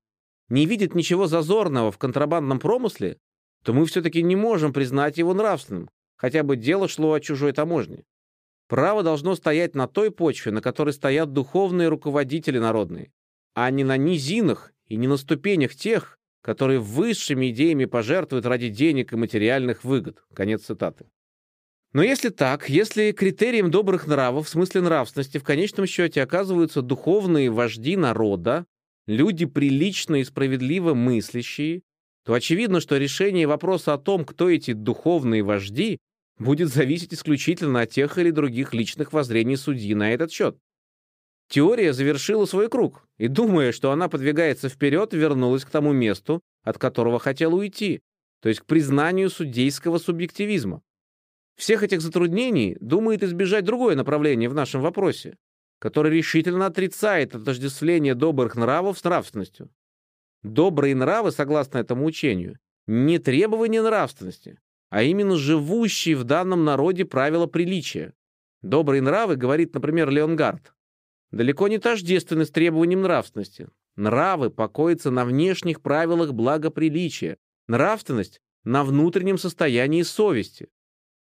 не 0.49 0.65
видит 0.65 0.93
ничего 0.93 1.25
зазорного 1.25 1.91
в 1.91 1.97
контрабандном 1.97 2.59
промысле, 2.59 3.17
то 3.63 3.73
мы 3.73 3.85
все-таки 3.85 4.21
не 4.21 4.35
можем 4.35 4.73
признать 4.73 5.17
его 5.17 5.33
нравственным, 5.33 5.89
хотя 6.17 6.43
бы 6.43 6.57
дело 6.57 6.87
шло 6.87 7.13
о 7.13 7.19
чужой 7.19 7.53
таможне. 7.53 8.03
Право 8.67 9.01
должно 9.01 9.35
стоять 9.35 9.73
на 9.73 9.87
той 9.87 10.11
почве, 10.11 10.51
на 10.51 10.61
которой 10.61 10.91
стоят 10.91 11.31
духовные 11.31 11.87
руководители 11.87 12.59
народные, 12.59 13.11
а 13.53 13.71
не 13.71 13.85
на 13.85 13.95
низинах 13.95 14.73
и 14.85 14.97
не 14.97 15.07
на 15.07 15.15
ступенях 15.15 15.73
тех, 15.73 16.17
которые 16.41 16.79
высшими 16.79 17.51
идеями 17.51 17.85
пожертвуют 17.85 18.45
ради 18.45 18.67
денег 18.69 19.13
и 19.13 19.17
материальных 19.17 19.85
выгод. 19.85 20.23
Конец 20.33 20.63
цитаты. 20.63 21.07
Но 21.93 22.03
если 22.03 22.29
так, 22.29 22.69
если 22.69 23.11
критерием 23.11 23.71
добрых 23.71 24.07
нравов 24.07 24.47
в 24.47 24.49
смысле 24.49 24.81
нравственности 24.81 25.37
в 25.37 25.43
конечном 25.43 25.85
счете 25.85 26.21
оказываются 26.21 26.81
духовные 26.81 27.49
вожди 27.49 27.95
народа, 27.95 28.65
люди 29.07 29.45
прилично 29.45 30.15
и 30.15 30.23
справедливо 30.23 30.93
мыслящие, 30.93 31.81
то 32.25 32.33
очевидно, 32.33 32.81
что 32.81 32.97
решение 32.97 33.47
вопроса 33.47 33.93
о 33.93 33.97
том, 33.97 34.25
кто 34.25 34.49
эти 34.49 34.73
духовные 34.73 35.43
вожди, 35.43 35.99
будет 36.37 36.69
зависеть 36.69 37.13
исключительно 37.13 37.81
от 37.81 37.91
тех 37.91 38.17
или 38.17 38.31
других 38.31 38.73
личных 38.73 39.13
воззрений 39.13 39.55
судьи 39.55 39.95
на 39.95 40.13
этот 40.13 40.31
счет. 40.31 40.57
Теория 41.49 41.93
завершила 41.93 42.45
свой 42.45 42.69
круг, 42.69 43.07
и, 43.17 43.29
думая, 43.29 43.71
что 43.71 43.91
она 43.91 44.09
подвигается 44.09 44.67
вперед, 44.67 45.13
вернулась 45.13 45.63
к 45.63 45.69
тому 45.69 45.93
месту, 45.93 46.41
от 46.63 46.77
которого 46.77 47.19
хотела 47.19 47.55
уйти, 47.55 48.01
то 48.41 48.49
есть 48.49 48.61
к 48.61 48.65
признанию 48.65 49.29
судейского 49.29 49.97
субъективизма. 49.97 50.81
Всех 51.57 51.81
этих 51.81 52.01
затруднений 52.01 52.77
думает 52.79 53.23
избежать 53.23 53.65
другое 53.65 53.95
направление 53.95 54.47
в 54.47 54.53
нашем 54.53 54.81
вопросе, 54.81 55.37
которое 55.79 56.13
решительно 56.13 56.67
отрицает 56.67 57.35
отождествление 57.35 58.13
добрых 58.13 58.55
нравов 58.55 58.99
с 58.99 59.03
нравственностью. 59.03 59.69
Добрые 60.43 60.95
нравы, 60.95 61.31
согласно 61.31 61.79
этому 61.79 62.05
учению, 62.05 62.59
не 62.85 63.17
требования 63.17 63.81
нравственности, 63.81 64.59
а 64.91 65.01
именно 65.01 65.35
живущие 65.35 66.15
в 66.15 66.23
данном 66.23 66.63
народе 66.63 67.05
правила 67.05 67.47
приличия. 67.47 68.13
Добрые 68.61 69.01
нравы, 69.01 69.35
говорит, 69.35 69.73
например, 69.73 70.11
Леонгард, 70.11 70.73
далеко 71.31 71.67
не 71.67 71.79
тождественны 71.79 72.45
с 72.45 72.51
требованием 72.51 73.01
нравственности. 73.01 73.67
Нравы 73.95 74.51
покоятся 74.51 75.09
на 75.09 75.25
внешних 75.25 75.81
правилах 75.81 76.33
благоприличия, 76.33 77.37
нравственность— 77.67 78.41
на 78.63 78.83
внутреннем 78.83 79.37
состоянии 79.37 80.01
совести. 80.01 80.67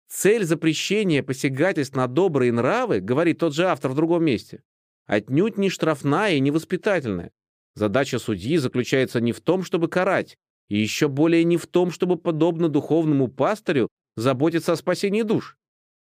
Цель 0.09 0.45
запрещения 0.45 1.23
посягательств 1.23 1.97
на 1.97 2.07
добрые 2.07 2.53
нравы, 2.53 3.01
говорит 3.01 3.38
тот 3.38 3.55
же 3.55 3.66
автор 3.66 3.90
в 3.90 3.95
другом 3.95 4.25
месте, 4.25 4.62
отнюдь 5.07 5.59
не 5.59 5.71
штрафная 5.71 6.35
и 6.35 6.40
не 6.40 6.51
воспитательная, 6.51 7.33
Задача 7.77 8.19
судьи 8.19 8.57
заключается 8.57 9.21
не 9.21 9.33
в 9.33 9.42
том, 9.42 9.62
чтобы 9.62 9.88
карать, 9.88 10.38
и 10.69 10.79
еще 10.79 11.09
более 11.09 11.45
не 11.45 11.59
в 11.59 11.66
том, 11.66 11.90
чтобы, 11.90 12.16
подобно 12.16 12.71
духовному 12.71 13.29
пастырю, 13.29 13.88
заботиться 14.16 14.73
о 14.73 14.77
спасении 14.77 15.21
душ. 15.21 15.59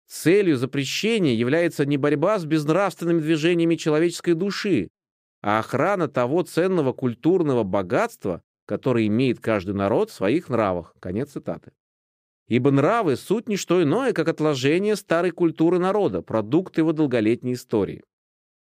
Целью 0.08 0.56
запрещения 0.56 1.34
является 1.34 1.86
не 1.86 1.98
борьба 1.98 2.40
с 2.40 2.46
безнравственными 2.46 3.20
движениями 3.20 3.76
человеческой 3.76 4.34
души, 4.34 4.88
а 5.42 5.60
охрана 5.60 6.08
того 6.08 6.44
ценного 6.44 6.94
культурного 6.94 7.64
богатства, 7.64 8.42
которое 8.66 9.06
имеет 9.08 9.42
каждый 9.42 9.76
народ 9.76 10.10
в 10.10 10.14
своих 10.14 10.48
нравах. 10.48 10.96
Конец 11.02 11.32
цитаты. 11.32 11.74
Ибо 12.48 12.72
нравы— 12.72 13.16
суть 13.18 13.50
не 13.50 13.58
что 13.58 13.84
иное, 13.84 14.14
как 14.14 14.28
отложение 14.28 14.96
старой 14.96 15.32
культуры 15.32 15.80
народа, 15.80 16.22
продукт 16.22 16.78
его 16.78 16.94
долголетней 16.94 17.54
истории. 17.54 18.04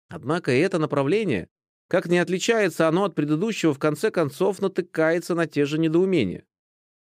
Однако 0.10 0.52
это 0.52 0.78
направление 0.78 1.48
как 1.92 2.06
не 2.06 2.20
отличается 2.20 2.88
оно 2.88 3.04
от 3.04 3.16
предыдущего, 3.16 3.74
в 3.74 3.78
конце 3.78 4.12
концов 4.12 4.62
натыкается 4.62 5.36
на 5.36 5.46
те 5.46 5.66
же 5.66 5.78
недоумения. 5.78 6.46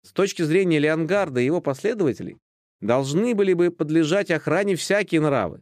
С 0.01 0.13
точки 0.13 0.43
зрения 0.43 0.79
Леонгарда 0.79 1.41
и 1.41 1.45
его 1.45 1.59
последователей, 1.59 2.37
должны 2.79 3.35
были 3.35 3.51
бы 3.51 3.69
подлежать 3.69 4.31
охране 4.31 4.77
всякие 4.77 5.19
нравы, 5.19 5.59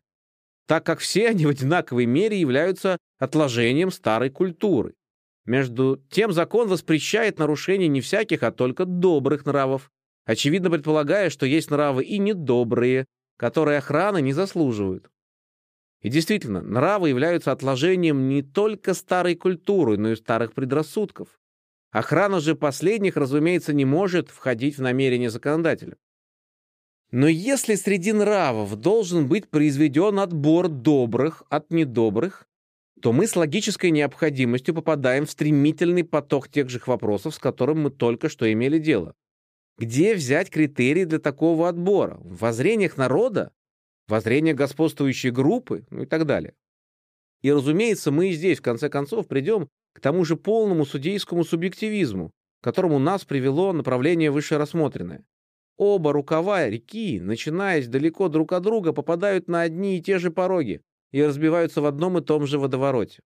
так 0.68 0.86
как 0.86 1.00
все 1.00 1.30
они 1.30 1.48
в 1.48 1.50
одинаковой 1.50 2.06
мере 2.06 2.40
являются 2.40 3.00
отложением 3.18 3.90
старой 3.90 4.30
культуры. 4.30 4.94
Между 5.48 6.00
тем 6.12 6.32
закон 6.32 6.68
воспрещает 6.68 7.40
нарушение 7.40 7.88
не 7.88 8.02
всяких, 8.02 8.44
а 8.44 8.52
только 8.52 8.86
добрых 8.86 9.48
нравов, 9.48 9.90
очевидно 10.26 10.70
предполагая, 10.70 11.30
что 11.30 11.46
есть 11.46 11.72
нравы 11.72 12.04
и 12.04 12.18
недобрые, 12.18 13.06
которые 13.38 13.78
охраны 13.78 14.22
не 14.22 14.34
заслуживают. 14.34 15.10
И 16.02 16.10
действительно, 16.10 16.62
нравы 16.62 17.10
являются 17.10 17.52
отложением 17.52 18.28
не 18.28 18.44
только 18.44 18.94
старой 18.94 19.36
культуры, 19.36 19.98
но 19.98 20.12
и 20.12 20.16
старых 20.16 20.54
предрассудков. 20.54 21.30
Охрана 21.92 22.40
же 22.40 22.56
последних, 22.56 23.16
разумеется, 23.16 23.74
не 23.74 23.86
может 23.86 24.30
входить 24.30 24.78
в 24.78 24.82
намерение 24.82 25.30
законодателя. 25.30 25.98
Но 27.12 27.28
если 27.28 27.76
среди 27.76 28.12
нравов 28.12 28.76
должен 28.76 29.28
быть 29.28 29.50
произведен 29.50 30.20
отбор 30.20 30.68
добрых 30.68 31.44
от 31.50 31.72
недобрых, 31.72 32.48
то 33.02 33.14
мы 33.14 33.28
с 33.28 33.36
логической 33.36 33.92
необходимостью 33.92 34.76
попадаем 34.76 35.26
в 35.26 35.32
стремительный 35.32 36.04
поток 36.04 36.50
тех 36.50 36.70
же 36.70 36.82
вопросов, 36.86 37.36
с 37.36 37.40
которым 37.40 37.82
мы 37.84 37.92
только 37.92 38.30
что 38.30 38.52
имели 38.52 38.80
дело. 38.80 39.16
Где 39.78 40.16
взять 40.16 40.50
критерии 40.50 41.04
для 41.04 41.20
такого 41.20 41.68
отбора? 41.68 42.18
В 42.22 42.38
воззрениях 42.40 42.98
народа? 42.98 43.52
воззрение 44.08 44.54
господствующей 44.54 45.32
группы, 45.32 45.86
ну 45.90 46.04
и 46.04 46.06
так 46.06 46.26
далее. 46.26 46.54
И, 47.42 47.52
разумеется, 47.52 48.12
мы 48.12 48.30
и 48.30 48.34
здесь, 48.34 48.60
в 48.60 48.64
конце 48.64 48.90
концов, 48.90 49.28
придем 49.28 49.70
к 49.94 50.00
тому 50.00 50.26
же 50.26 50.36
полному 50.36 50.86
судейскому 50.86 51.44
субъективизму, 51.44 52.32
которому 52.62 53.00
нас 53.00 53.24
привело 53.26 53.72
направление 53.74 54.32
выше 54.32 54.58
рассмотренное. 54.58 55.26
Оба 55.78 56.14
рукава 56.14 56.68
реки, 56.68 57.20
начинаясь 57.20 57.88
далеко 57.88 58.30
друг 58.30 58.54
от 58.54 58.64
друга, 58.64 58.94
попадают 58.94 59.48
на 59.48 59.62
одни 59.62 59.98
и 59.98 60.02
те 60.02 60.20
же 60.20 60.32
пороги 60.32 60.82
и 61.12 61.22
разбиваются 61.22 61.82
в 61.82 61.86
одном 61.86 62.18
и 62.18 62.22
том 62.22 62.48
же 62.48 62.58
водовороте. 62.58 63.22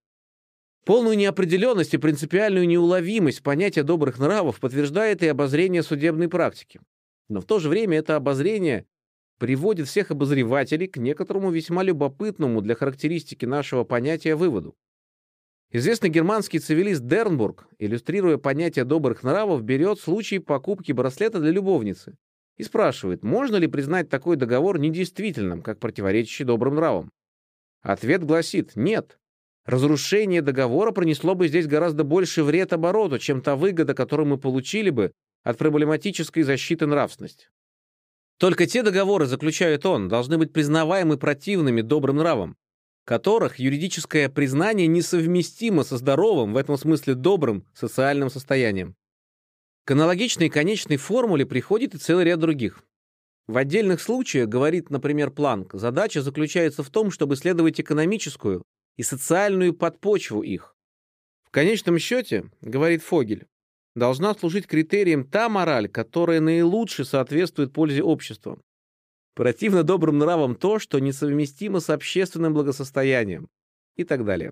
Полную 0.85 1.17
неопределенность 1.17 1.93
и 1.93 1.97
принципиальную 1.97 2.67
неуловимость 2.67 3.43
понятия 3.43 3.83
добрых 3.83 4.17
нравов 4.19 4.59
подтверждает 4.59 5.21
и 5.21 5.27
обозрение 5.27 5.83
судебной 5.83 6.29
практики. 6.29 6.79
Но 7.27 7.41
в 7.41 7.45
то 7.45 7.59
же 7.59 7.69
время 7.69 7.97
это 7.97 8.15
обозрение 8.15 8.85
приводит 9.37 9.87
всех 9.87 10.11
обозревателей 10.11 10.87
к 10.87 10.97
некоторому 10.97 11.51
весьма 11.51 11.83
любопытному 11.83 12.61
для 12.61 12.75
характеристики 12.75 13.45
нашего 13.45 13.83
понятия 13.83 14.35
выводу. 14.35 14.75
Известный 15.71 16.09
германский 16.09 16.57
цивилист 16.57 17.05
Дернбург, 17.05 17.67
иллюстрируя 17.77 18.37
понятие 18.37 18.85
добрых 18.85 19.21
нравов, 19.21 19.63
берет 19.63 19.99
случай 19.99 20.39
покупки 20.39 20.91
браслета 20.91 21.39
для 21.39 21.51
любовницы 21.51 22.17
и 22.57 22.63
спрашивает, 22.63 23.23
можно 23.23 23.55
ли 23.57 23.67
признать 23.67 24.09
такой 24.09 24.35
договор 24.35 24.79
недействительным, 24.79 25.61
как 25.61 25.79
противоречащий 25.79 26.43
добрым 26.43 26.75
нравам. 26.75 27.11
Ответ 27.81 28.23
гласит 28.23 28.75
«нет». 28.75 29.19
Разрушение 29.65 30.41
договора 30.41 30.91
принесло 30.91 31.35
бы 31.35 31.47
здесь 31.47 31.67
гораздо 31.67 32.03
больше 32.03 32.43
вред 32.43 32.73
обороту, 32.73 33.19
чем 33.19 33.41
та 33.41 33.55
выгода, 33.55 33.93
которую 33.93 34.27
мы 34.27 34.37
получили 34.37 34.89
бы 34.89 35.11
от 35.43 35.57
проблематической 35.57 36.43
защиты 36.43 36.85
нравственности. 36.85 37.47
Только 38.39 38.65
те 38.65 38.83
договоры, 38.83 39.25
заключает 39.25 39.85
он, 39.85 40.07
должны 40.07 40.37
быть 40.37 40.53
признаваемы 40.53 41.17
противными 41.17 41.81
добрым 41.81 42.17
нравом, 42.17 42.55
которых 43.05 43.59
юридическое 43.59 44.29
признание 44.29 44.87
несовместимо 44.87 45.83
со 45.83 45.97
здоровым, 45.97 46.53
в 46.53 46.57
этом 46.57 46.77
смысле 46.77 47.15
добрым, 47.15 47.65
социальным 47.73 48.29
состоянием. 48.29 48.95
К 49.83 49.91
аналогичной 49.91 50.49
конечной 50.49 50.97
формуле 50.97 51.45
приходит 51.45 51.95
и 51.95 51.97
целый 51.97 52.25
ряд 52.25 52.39
других. 52.39 52.83
В 53.47 53.57
отдельных 53.57 53.99
случаях, 53.99 54.47
говорит, 54.47 54.91
например, 54.91 55.31
Планк, 55.31 55.73
задача 55.73 56.21
заключается 56.21 56.83
в 56.83 56.89
том, 56.91 57.09
чтобы 57.09 57.33
исследовать 57.33 57.81
экономическую 57.81 58.63
и 58.99 59.03
социальную 59.03 59.73
подпочву 59.73 60.43
их. 60.43 60.75
В 61.45 61.51
конечном 61.51 61.97
счете, 61.99 62.51
говорит 62.59 63.01
Фогель, 63.01 63.47
должна 63.95 64.33
служить 64.33 64.67
критерием 64.67 65.23
та 65.23 65.47
мораль, 65.47 65.87
которая 65.87 66.41
наилучше 66.41 67.05
соответствует 67.05 67.71
пользе 67.71 68.03
общества. 68.03 68.59
Противно 69.35 69.83
добрым 69.83 70.17
нравам 70.17 70.53
то, 70.53 70.79
что 70.79 70.99
несовместимо 70.99 71.79
с 71.79 71.89
общественным 71.89 72.53
благосостоянием 72.53 73.47
и 73.95 74.03
так 74.03 74.25
далее. 74.25 74.51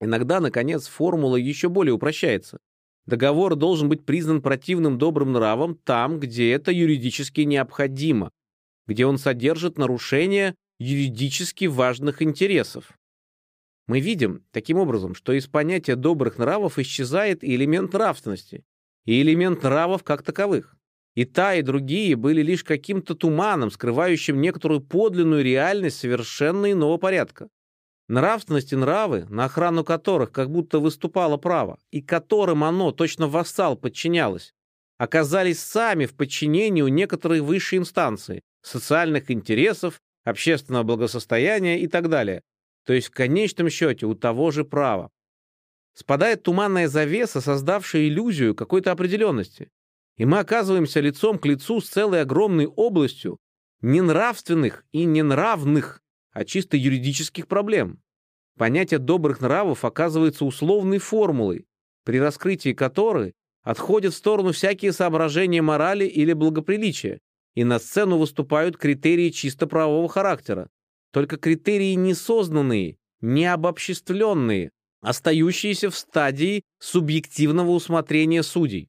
Иногда, 0.00 0.40
наконец, 0.40 0.86
формула 0.86 1.36
еще 1.36 1.68
более 1.68 1.92
упрощается. 1.92 2.60
Договор 3.04 3.54
должен 3.54 3.90
быть 3.90 4.06
признан 4.06 4.40
противным 4.40 4.96
добрым 4.96 5.32
нравом 5.32 5.74
там, 5.84 6.18
где 6.20 6.52
это 6.52 6.72
юридически 6.72 7.42
необходимо, 7.42 8.30
где 8.86 9.04
он 9.04 9.18
содержит 9.18 9.76
нарушение 9.76 10.54
юридически 10.78 11.66
важных 11.66 12.22
интересов. 12.22 12.96
Мы 13.86 14.00
видим, 14.00 14.44
таким 14.50 14.78
образом, 14.78 15.14
что 15.14 15.32
из 15.32 15.46
понятия 15.46 15.94
добрых 15.94 16.38
нравов 16.38 16.78
исчезает 16.78 17.44
и 17.44 17.54
элемент 17.54 17.92
нравственности, 17.92 18.64
и 19.04 19.20
элемент 19.20 19.62
нравов 19.62 20.02
как 20.02 20.22
таковых. 20.22 20.76
И 21.14 21.24
та, 21.24 21.54
и 21.54 21.62
другие 21.62 22.16
были 22.16 22.42
лишь 22.42 22.64
каким-то 22.64 23.14
туманом, 23.14 23.70
скрывающим 23.70 24.40
некоторую 24.40 24.80
подлинную 24.80 25.44
реальность 25.44 25.98
совершенно 25.98 26.72
иного 26.72 26.96
порядка. 26.96 27.48
Нравственность 28.08 28.72
и 28.72 28.76
нравы, 28.76 29.26
на 29.28 29.44
охрану 29.44 29.84
которых 29.84 30.32
как 30.32 30.50
будто 30.50 30.78
выступало 30.78 31.36
право, 31.36 31.78
и 31.90 32.02
которым 32.02 32.64
оно, 32.64 32.90
точно 32.90 33.28
вассал, 33.28 33.76
подчинялось, 33.76 34.54
оказались 34.98 35.60
сами 35.60 36.06
в 36.06 36.14
подчинении 36.14 36.82
у 36.82 36.88
некоторой 36.88 37.40
высшей 37.40 37.78
инстанции, 37.78 38.42
социальных 38.62 39.30
интересов, 39.30 40.00
общественного 40.24 40.82
благосостояния 40.82 41.80
и 41.80 41.86
так 41.86 42.08
далее, 42.08 42.42
то 42.84 42.92
есть 42.92 43.08
в 43.08 43.10
конечном 43.10 43.70
счете 43.70 44.06
у 44.06 44.14
того 44.14 44.50
же 44.50 44.64
права. 44.64 45.10
Спадает 45.94 46.42
туманная 46.42 46.88
завеса, 46.88 47.40
создавшая 47.40 48.08
иллюзию 48.08 48.54
какой-то 48.54 48.92
определенности, 48.92 49.70
и 50.16 50.24
мы 50.24 50.38
оказываемся 50.38 51.00
лицом 51.00 51.38
к 51.38 51.46
лицу 51.46 51.80
с 51.80 51.88
целой 51.88 52.22
огромной 52.22 52.66
областью, 52.66 53.38
не 53.80 54.00
нравственных 54.00 54.84
и 54.92 55.04
не 55.04 55.22
нравных, 55.22 56.00
а 56.32 56.44
чисто 56.44 56.76
юридических 56.76 57.46
проблем. 57.46 58.00
Понятие 58.56 58.98
добрых 58.98 59.40
нравов 59.40 59.84
оказывается 59.84 60.44
условной 60.44 60.98
формулой, 60.98 61.66
при 62.04 62.20
раскрытии 62.20 62.72
которой 62.72 63.34
отходят 63.62 64.14
в 64.14 64.16
сторону 64.16 64.52
всякие 64.52 64.92
соображения 64.92 65.62
морали 65.62 66.04
или 66.04 66.32
благоприличия, 66.32 67.20
и 67.54 67.64
на 67.64 67.78
сцену 67.78 68.18
выступают 68.18 68.76
критерии 68.76 69.30
чисто 69.30 69.66
правового 69.66 70.08
характера, 70.08 70.68
только 71.14 71.36
критерии 71.36 71.94
несознанные, 71.94 72.96
необобществленные, 73.20 74.72
остающиеся 75.00 75.88
в 75.88 75.96
стадии 75.96 76.64
субъективного 76.80 77.70
усмотрения 77.70 78.42
судей. 78.42 78.88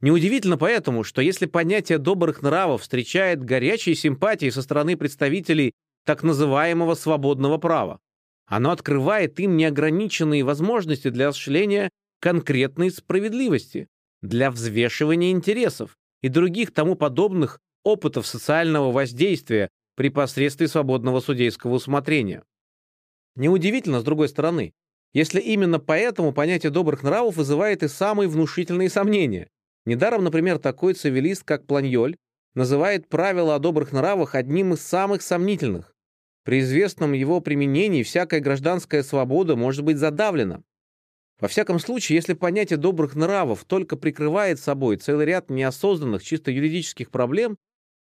Неудивительно 0.00 0.56
поэтому, 0.56 1.04
что 1.04 1.20
если 1.20 1.44
понятие 1.44 1.98
добрых 1.98 2.40
нравов 2.40 2.80
встречает 2.80 3.44
горячие 3.44 3.94
симпатии 3.94 4.48
со 4.48 4.62
стороны 4.62 4.96
представителей 4.96 5.72
так 6.06 6.22
называемого 6.22 6.94
свободного 6.94 7.58
права, 7.58 8.00
оно 8.46 8.70
открывает 8.70 9.38
им 9.38 9.58
неограниченные 9.58 10.42
возможности 10.44 11.10
для 11.10 11.28
осуществления 11.28 11.90
конкретной 12.20 12.90
справедливости, 12.90 13.86
для 14.22 14.50
взвешивания 14.50 15.30
интересов 15.30 15.98
и 16.22 16.28
других 16.28 16.72
тому 16.72 16.94
подобных 16.94 17.60
опытов 17.84 18.26
социального 18.26 18.90
воздействия 18.90 19.68
при 20.00 20.08
посредстве 20.08 20.66
свободного 20.66 21.20
судейского 21.20 21.74
усмотрения. 21.74 22.42
Неудивительно, 23.36 24.00
с 24.00 24.02
другой 24.02 24.30
стороны, 24.30 24.72
если 25.12 25.42
именно 25.42 25.78
поэтому 25.78 26.32
понятие 26.32 26.70
добрых 26.70 27.02
нравов 27.02 27.36
вызывает 27.36 27.82
и 27.82 27.88
самые 27.88 28.26
внушительные 28.26 28.88
сомнения. 28.88 29.50
Недаром, 29.84 30.24
например, 30.24 30.58
такой 30.58 30.94
цивилист, 30.94 31.44
как 31.44 31.66
Планьоль, 31.66 32.16
называет 32.54 33.10
правила 33.10 33.54
о 33.54 33.58
добрых 33.58 33.92
нравах 33.92 34.34
одним 34.34 34.72
из 34.72 34.80
самых 34.80 35.20
сомнительных. 35.20 35.94
При 36.44 36.60
известном 36.60 37.12
его 37.12 37.42
применении 37.42 38.02
всякая 38.02 38.40
гражданская 38.40 39.02
свобода 39.02 39.54
может 39.54 39.84
быть 39.84 39.98
задавлена. 39.98 40.62
Во 41.40 41.48
всяком 41.48 41.78
случае, 41.78 42.16
если 42.16 42.32
понятие 42.32 42.78
добрых 42.78 43.16
нравов 43.16 43.66
только 43.66 43.98
прикрывает 43.98 44.60
собой 44.60 44.96
целый 44.96 45.26
ряд 45.26 45.50
неосознанных 45.50 46.22
чисто 46.22 46.50
юридических 46.50 47.10
проблем, 47.10 47.58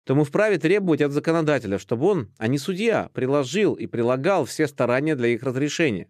то 0.07 0.15
мы 0.15 0.23
вправе 0.23 0.57
требовать 0.57 1.01
от 1.01 1.11
законодателя, 1.11 1.77
чтобы 1.77 2.05
он, 2.05 2.31
а 2.37 2.47
не 2.47 2.57
судья, 2.57 3.09
приложил 3.13 3.73
и 3.73 3.87
прилагал 3.87 4.45
все 4.45 4.65
старания 4.67 5.17
для 5.17 5.27
их 5.27 5.43
разрешения. 5.43 6.07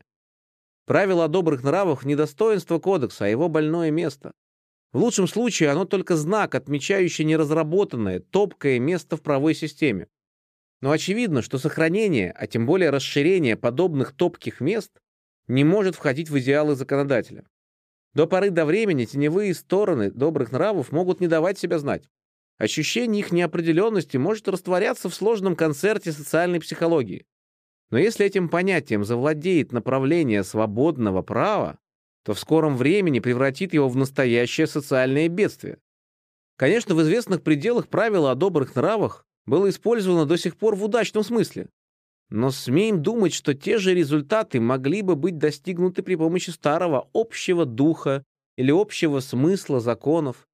Правило 0.86 1.26
о 1.26 1.28
добрых 1.28 1.64
нравах— 1.64 2.06
не 2.06 2.16
достоинство 2.16 2.78
кодекса, 2.78 3.26
а 3.26 3.28
его 3.28 3.50
больное 3.50 3.90
место. 3.90 4.34
В 4.94 5.00
лучшем 5.00 5.28
случае 5.28 5.72
оно 5.72 5.86
только 5.86 6.16
знак, 6.16 6.54
отмечающий 6.54 7.26
неразработанное, 7.26 8.20
топкое 8.20 8.78
место 8.78 9.18
в 9.18 9.24
правовой 9.24 9.56
системе. 9.56 10.08
Но 10.80 10.92
очевидно, 10.92 11.42
что 11.42 11.58
сохранение, 11.58 12.32
а 12.34 12.46
тем 12.46 12.68
более 12.68 12.92
расширение 12.92 13.56
подобных 13.56 14.14
топких 14.14 14.62
мест 14.62 14.92
не 15.48 15.64
может 15.64 15.96
входить 15.96 16.30
в 16.30 16.38
идеалы 16.38 16.76
законодателя. 16.76 17.46
До 18.14 18.28
поры 18.28 18.52
до 18.52 18.64
времени 18.66 19.06
теневые 19.06 19.56
стороны 19.56 20.12
добрых 20.12 20.52
нравов 20.52 20.92
могут 20.92 21.20
не 21.20 21.28
давать 21.28 21.58
себя 21.58 21.80
знать. 21.80 22.08
Ощущение 22.58 23.20
их 23.20 23.32
неопределенности 23.32 24.17
может 24.17 24.48
растворяться 24.48 25.10
в 25.10 25.15
сложном 25.15 25.56
концерте 25.56 26.12
социальной 26.12 26.60
психологии. 26.60 27.26
Но 27.91 27.98
если 27.98 28.26
этим 28.26 28.50
понятием 28.50 29.04
завладеет 29.06 29.72
направление 29.72 30.43
свободного 30.43 31.22
права, 31.22 31.78
то 32.24 32.34
в 32.34 32.39
скором 32.39 32.76
времени 32.76 33.20
превратит 33.20 33.74
его 33.74 33.88
в 33.88 33.96
настоящее 33.96 34.67
социальное 34.67 35.30
бедствие. 35.30 35.80
Конечно, 36.58 36.96
в 36.96 37.02
известных 37.02 37.43
пределах 37.43 37.88
правила 37.88 38.32
о 38.32 38.36
добрых 38.36 38.76
нравах 38.76 39.26
было 39.46 39.70
использовано 39.70 40.26
до 40.26 40.38
сих 40.38 40.58
пор 40.58 40.76
в 40.76 40.84
удачном 40.84 41.24
смысле. 41.24 41.70
Но 42.30 42.52
смеем 42.52 43.02
думать, 43.02 43.34
что 43.34 43.54
те 43.54 43.78
же 43.78 43.93
результаты 43.93 44.60
могли 44.60 45.02
бы 45.02 45.15
быть 45.15 45.38
достигнуты 45.38 46.02
при 46.02 46.15
помощи 46.15 46.50
старого 46.50 47.10
общего 47.13 47.65
духа 47.65 48.26
или 48.58 48.72
общего 48.72 49.22
смысла 49.22 49.80
законов. 49.80 50.48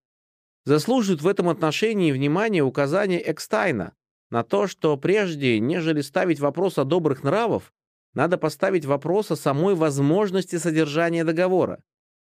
Заслуживают 0.65 1.21
в 1.21 1.27
этом 1.27 1.49
отношении 1.49 2.11
внимания 2.11 2.61
указания 2.61 3.21
Экстайна 3.31 3.93
на 4.29 4.43
то, 4.43 4.67
что 4.67 4.97
прежде, 4.97 5.59
нежели 5.59 6.01
ставить 6.01 6.39
вопрос 6.39 6.77
о 6.77 6.85
добрых 6.85 7.23
нравов, 7.23 7.73
надо 8.13 8.37
поставить 8.37 8.85
вопрос 8.85 9.31
о 9.31 9.35
самой 9.35 9.75
возможности 9.75 10.57
содержания 10.57 11.23
договора. 11.23 11.81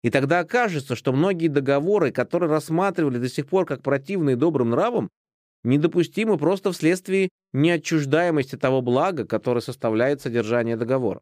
И 0.02 0.10
тогда 0.10 0.40
окажется, 0.40 0.96
что 0.96 1.12
многие 1.12 1.48
договоры, 1.48 2.12
которые 2.12 2.50
рассматривали 2.50 3.18
до 3.18 3.28
сих 3.28 3.46
пор 3.46 3.66
как 3.66 3.82
противные 3.82 4.36
добрым 4.36 4.70
нравам, 4.70 5.10
недопустимы 5.62 6.36
просто 6.38 6.72
вследствие 6.72 7.30
неотчуждаемости 7.52 8.56
того 8.56 8.82
блага, 8.82 9.26
которое 9.26 9.60
составляет 9.60 10.20
содержание 10.20 10.76
договора. 10.76 11.20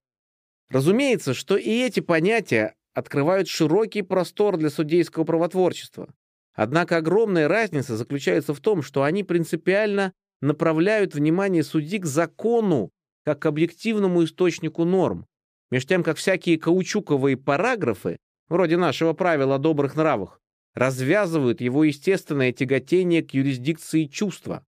Разумеется, 0.69 1.35
что 1.35 1.57
и 1.57 1.71
эти 1.71 2.01
понятия 2.01 2.75
открывают 2.95 3.49
широкий 3.49 4.03
простор 4.03 4.57
для 4.57 4.71
судейского 4.71 5.25
правотворчества. 5.25 6.13
Однако 6.55 6.99
огромная 6.99 7.49
разница 7.49 7.97
заключается 7.97 8.55
в 8.55 8.61
том, 8.61 8.83
что 8.83 9.03
они 9.03 9.25
принципиально 9.25 10.13
направляют 10.41 11.15
внимание 11.15 11.63
судьи 11.63 11.99
к 11.99 12.07
закону, 12.07 12.91
как 13.25 13.41
к 13.41 13.47
объективному 13.47 14.25
источнику 14.25 14.85
норм, 14.85 15.27
между 15.71 15.89
тем 15.89 16.03
как 16.03 16.19
всякие 16.19 16.59
каучуковые 16.59 17.37
параграфы, 17.37 18.19
вроде 18.49 18.77
нашего 18.77 19.15
правила 19.15 19.55
о 19.55 19.59
добрых 19.59 19.97
нравах, 19.97 20.41
развязывают 20.75 21.61
его 21.61 21.85
естественное 21.85 22.53
тяготение 22.53 23.23
к 23.23 23.33
юрисдикции 23.33 24.05
чувства. 24.05 24.65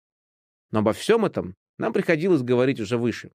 Но 0.71 0.79
обо 0.79 0.93
всем 0.93 1.25
этом 1.25 1.55
нам 1.77 1.91
приходилось 1.91 2.41
говорить 2.41 2.79
уже 2.79 2.97
выше. 2.97 3.31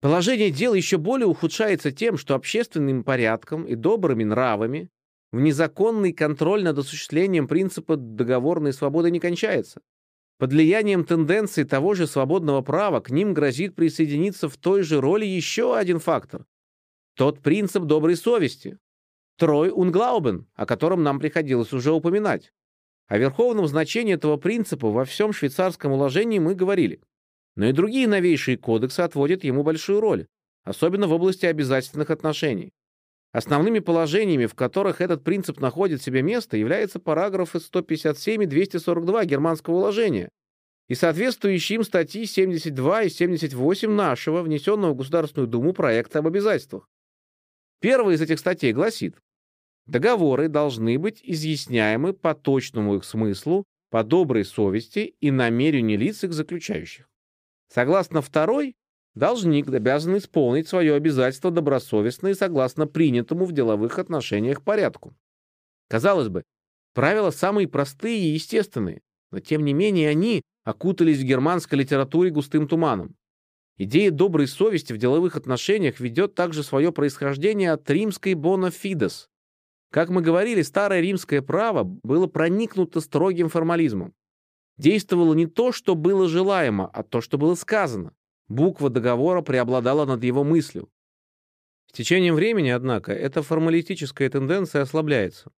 Положение 0.00 0.50
дел 0.50 0.74
еще 0.74 0.96
более 0.96 1.26
ухудшается 1.26 1.90
тем, 1.90 2.16
что 2.16 2.36
общественным 2.36 3.02
порядком 3.02 3.66
и 3.66 3.74
добрыми 3.74 4.22
нравами 4.24 4.88
в 5.32 5.40
незаконный 5.40 6.12
контроль 6.12 6.62
над 6.62 6.78
осуществлением 6.78 7.48
принципа 7.48 7.96
договорной 7.96 8.72
свободы 8.72 9.10
не 9.10 9.20
кончается. 9.20 9.80
Под 10.38 10.52
влиянием 10.52 11.04
тенденции 11.04 11.64
того 11.64 11.94
же 11.94 12.06
свободного 12.06 12.62
права 12.62 13.00
к 13.00 13.10
ним 13.10 13.34
грозит 13.34 13.74
присоединиться 13.74 14.48
в 14.48 14.56
той 14.56 14.82
же 14.82 15.00
роли 15.00 15.26
еще 15.26 15.76
один 15.76 15.98
фактор. 15.98 16.46
Тот 17.16 17.40
принцип 17.40 17.82
доброй 17.84 18.16
совести, 18.16 18.78
Трой 19.38 19.70
Унглаубен, 19.70 20.46
о 20.54 20.66
котором 20.66 21.04
нам 21.04 21.20
приходилось 21.20 21.72
уже 21.72 21.92
упоминать. 21.92 22.52
О 23.06 23.18
верховном 23.18 23.68
значении 23.68 24.14
этого 24.14 24.36
принципа 24.36 24.90
во 24.90 25.04
всем 25.04 25.32
швейцарском 25.32 25.92
уложении 25.92 26.40
мы 26.40 26.54
говорили. 26.54 27.00
Но 27.54 27.66
и 27.66 27.72
другие 27.72 28.08
новейшие 28.08 28.58
кодексы 28.58 29.00
отводят 29.00 29.44
ему 29.44 29.62
большую 29.62 30.00
роль, 30.00 30.26
особенно 30.64 31.06
в 31.06 31.12
области 31.12 31.46
обязательных 31.46 32.10
отношений. 32.10 32.72
Основными 33.32 33.78
положениями, 33.78 34.46
в 34.46 34.54
которых 34.54 35.00
этот 35.00 35.22
принцип 35.22 35.60
находит 35.60 36.02
себе 36.02 36.22
место, 36.22 36.56
являются 36.56 36.98
параграфы 36.98 37.60
157 37.60 38.42
и 38.42 38.46
242 38.46 39.24
германского 39.26 39.74
уложения 39.74 40.30
и 40.88 40.94
соответствующие 40.94 41.76
им 41.76 41.84
статьи 41.84 42.24
72 42.24 43.02
и 43.04 43.08
78 43.10 43.90
нашего, 43.90 44.42
внесенного 44.42 44.94
в 44.94 44.96
Государственную 44.96 45.46
Думу 45.46 45.74
проекта 45.74 46.20
об 46.20 46.26
обязательствах. 46.26 46.88
Первая 47.80 48.16
из 48.16 48.22
этих 48.22 48.38
статей 48.38 48.72
гласит, 48.72 49.16
Договоры 49.88 50.48
должны 50.48 50.98
быть 50.98 51.20
изъясняемы 51.22 52.12
по 52.12 52.34
точному 52.34 52.96
их 52.96 53.04
смыслу, 53.04 53.64
по 53.90 54.04
доброй 54.04 54.44
совести 54.44 55.14
и 55.20 55.30
намерению 55.30 55.98
лиц 55.98 56.24
их 56.24 56.34
заключающих. 56.34 57.08
Согласно 57.72 58.20
второй, 58.20 58.76
должник 59.18 59.68
обязан 59.68 60.16
исполнить 60.16 60.68
свое 60.68 60.94
обязательство 60.94 61.50
добросовестно 61.50 62.28
и 62.28 62.34
согласно 62.34 62.86
принятому 62.86 63.44
в 63.44 63.52
деловых 63.52 63.98
отношениях 63.98 64.62
порядку. 64.62 65.14
Казалось 65.88 66.28
бы, 66.28 66.42
правила 66.94 67.30
самые 67.30 67.68
простые 67.68 68.18
и 68.18 68.32
естественные, 68.34 69.00
но 69.30 69.40
тем 69.40 69.64
не 69.64 69.74
менее 69.74 70.08
они 70.08 70.42
окутались 70.64 71.18
в 71.18 71.24
германской 71.24 71.78
литературе 71.78 72.30
густым 72.30 72.68
туманом. 72.68 73.14
Идея 73.76 74.10
доброй 74.10 74.46
совести 74.46 74.92
в 74.92 74.98
деловых 74.98 75.36
отношениях 75.36 76.00
ведет 76.00 76.34
также 76.34 76.62
свое 76.62 76.92
происхождение 76.92 77.72
от 77.72 77.88
римской 77.90 78.32
bona 78.32 78.70
fides, 78.70 79.26
как 79.90 80.10
мы 80.10 80.20
говорили, 80.20 80.60
старое 80.62 81.00
римское 81.00 81.40
право 81.40 81.82
было 81.82 82.26
проникнуто 82.26 83.00
строгим 83.00 83.48
формализмом. 83.48 84.12
Действовало 84.76 85.34
не 85.34 85.46
то, 85.46 85.72
что 85.72 85.94
было 85.94 86.28
желаемо, 86.28 86.90
а 86.92 87.02
то, 87.02 87.20
что 87.20 87.38
было 87.38 87.54
сказано. 87.54 88.12
Буква 88.48 88.88
договора 88.88 89.42
преобладала 89.42 90.06
над 90.06 90.24
его 90.24 90.42
мыслью. 90.42 90.88
С 91.86 91.92
течением 91.92 92.34
времени, 92.34 92.70
однако, 92.70 93.12
эта 93.12 93.42
формалистическая 93.42 94.28
тенденция 94.30 94.82
ослабляется. 94.82 95.50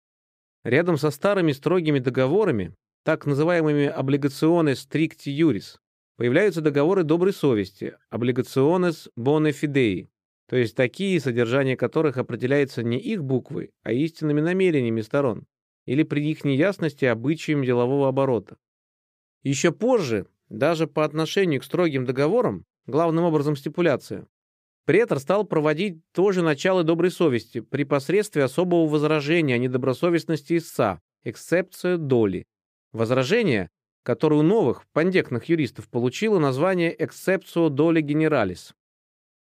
Рядом 0.65 0.97
со 0.97 1.11
старыми 1.11 1.53
строгими 1.53 1.99
договорами, 1.99 2.75
так 3.05 3.27
называемыми 3.27 3.87
облигационes 3.87 4.87
stricti 4.87 5.31
juris, 5.31 5.77
появляются 6.17 6.61
договоры 6.61 7.05
доброй 7.05 7.33
совести, 7.33 7.97
облигационes 8.11 9.11
bone 9.17 9.53
fidei, 9.53 10.09
то 10.49 10.57
есть 10.57 10.75
такие, 10.75 11.21
содержание 11.21 11.77
которых 11.77 12.17
определяется 12.17 12.83
не 12.83 12.99
их 12.99 13.23
буквой, 13.23 13.71
а 13.83 13.93
истинными 13.93 14.41
намерениями 14.41 15.03
сторон, 15.03 15.47
или 15.85 16.03
при 16.03 16.29
их 16.29 16.45
неясности 16.45 17.05
обычаем 17.05 17.63
делового 17.65 18.09
оборота. 18.09 18.57
Еще 19.43 19.73
позже, 19.73 20.27
даже 20.49 20.87
по 20.87 21.05
отношению 21.05 21.61
к 21.61 21.65
строгим 21.65 22.05
договорам, 22.05 22.65
главным 22.89 23.25
образом 23.25 23.55
стипуляция, 23.55 24.27
претор 24.87 25.21
стал 25.21 25.45
проводить 25.45 26.01
тоже 26.13 26.43
начало 26.43 26.83
доброй 26.83 27.11
совести 27.11 27.61
при 27.61 27.85
посредстве 27.85 28.43
особого 28.43 28.89
возражения 28.89 29.55
о 29.55 29.59
недобросовестности 29.59 30.57
истца, 30.57 31.01
эксцепция 31.23 31.99
доли. 31.99 32.47
Возражение, 32.93 33.69
которое 34.03 34.37
у 34.37 34.43
новых, 34.43 34.85
пандектных 34.93 35.45
юристов 35.51 35.89
получило 35.89 36.39
название 36.39 36.97
«exceptio 36.97 37.69
доли 37.69 38.03
generalis». 38.03 38.73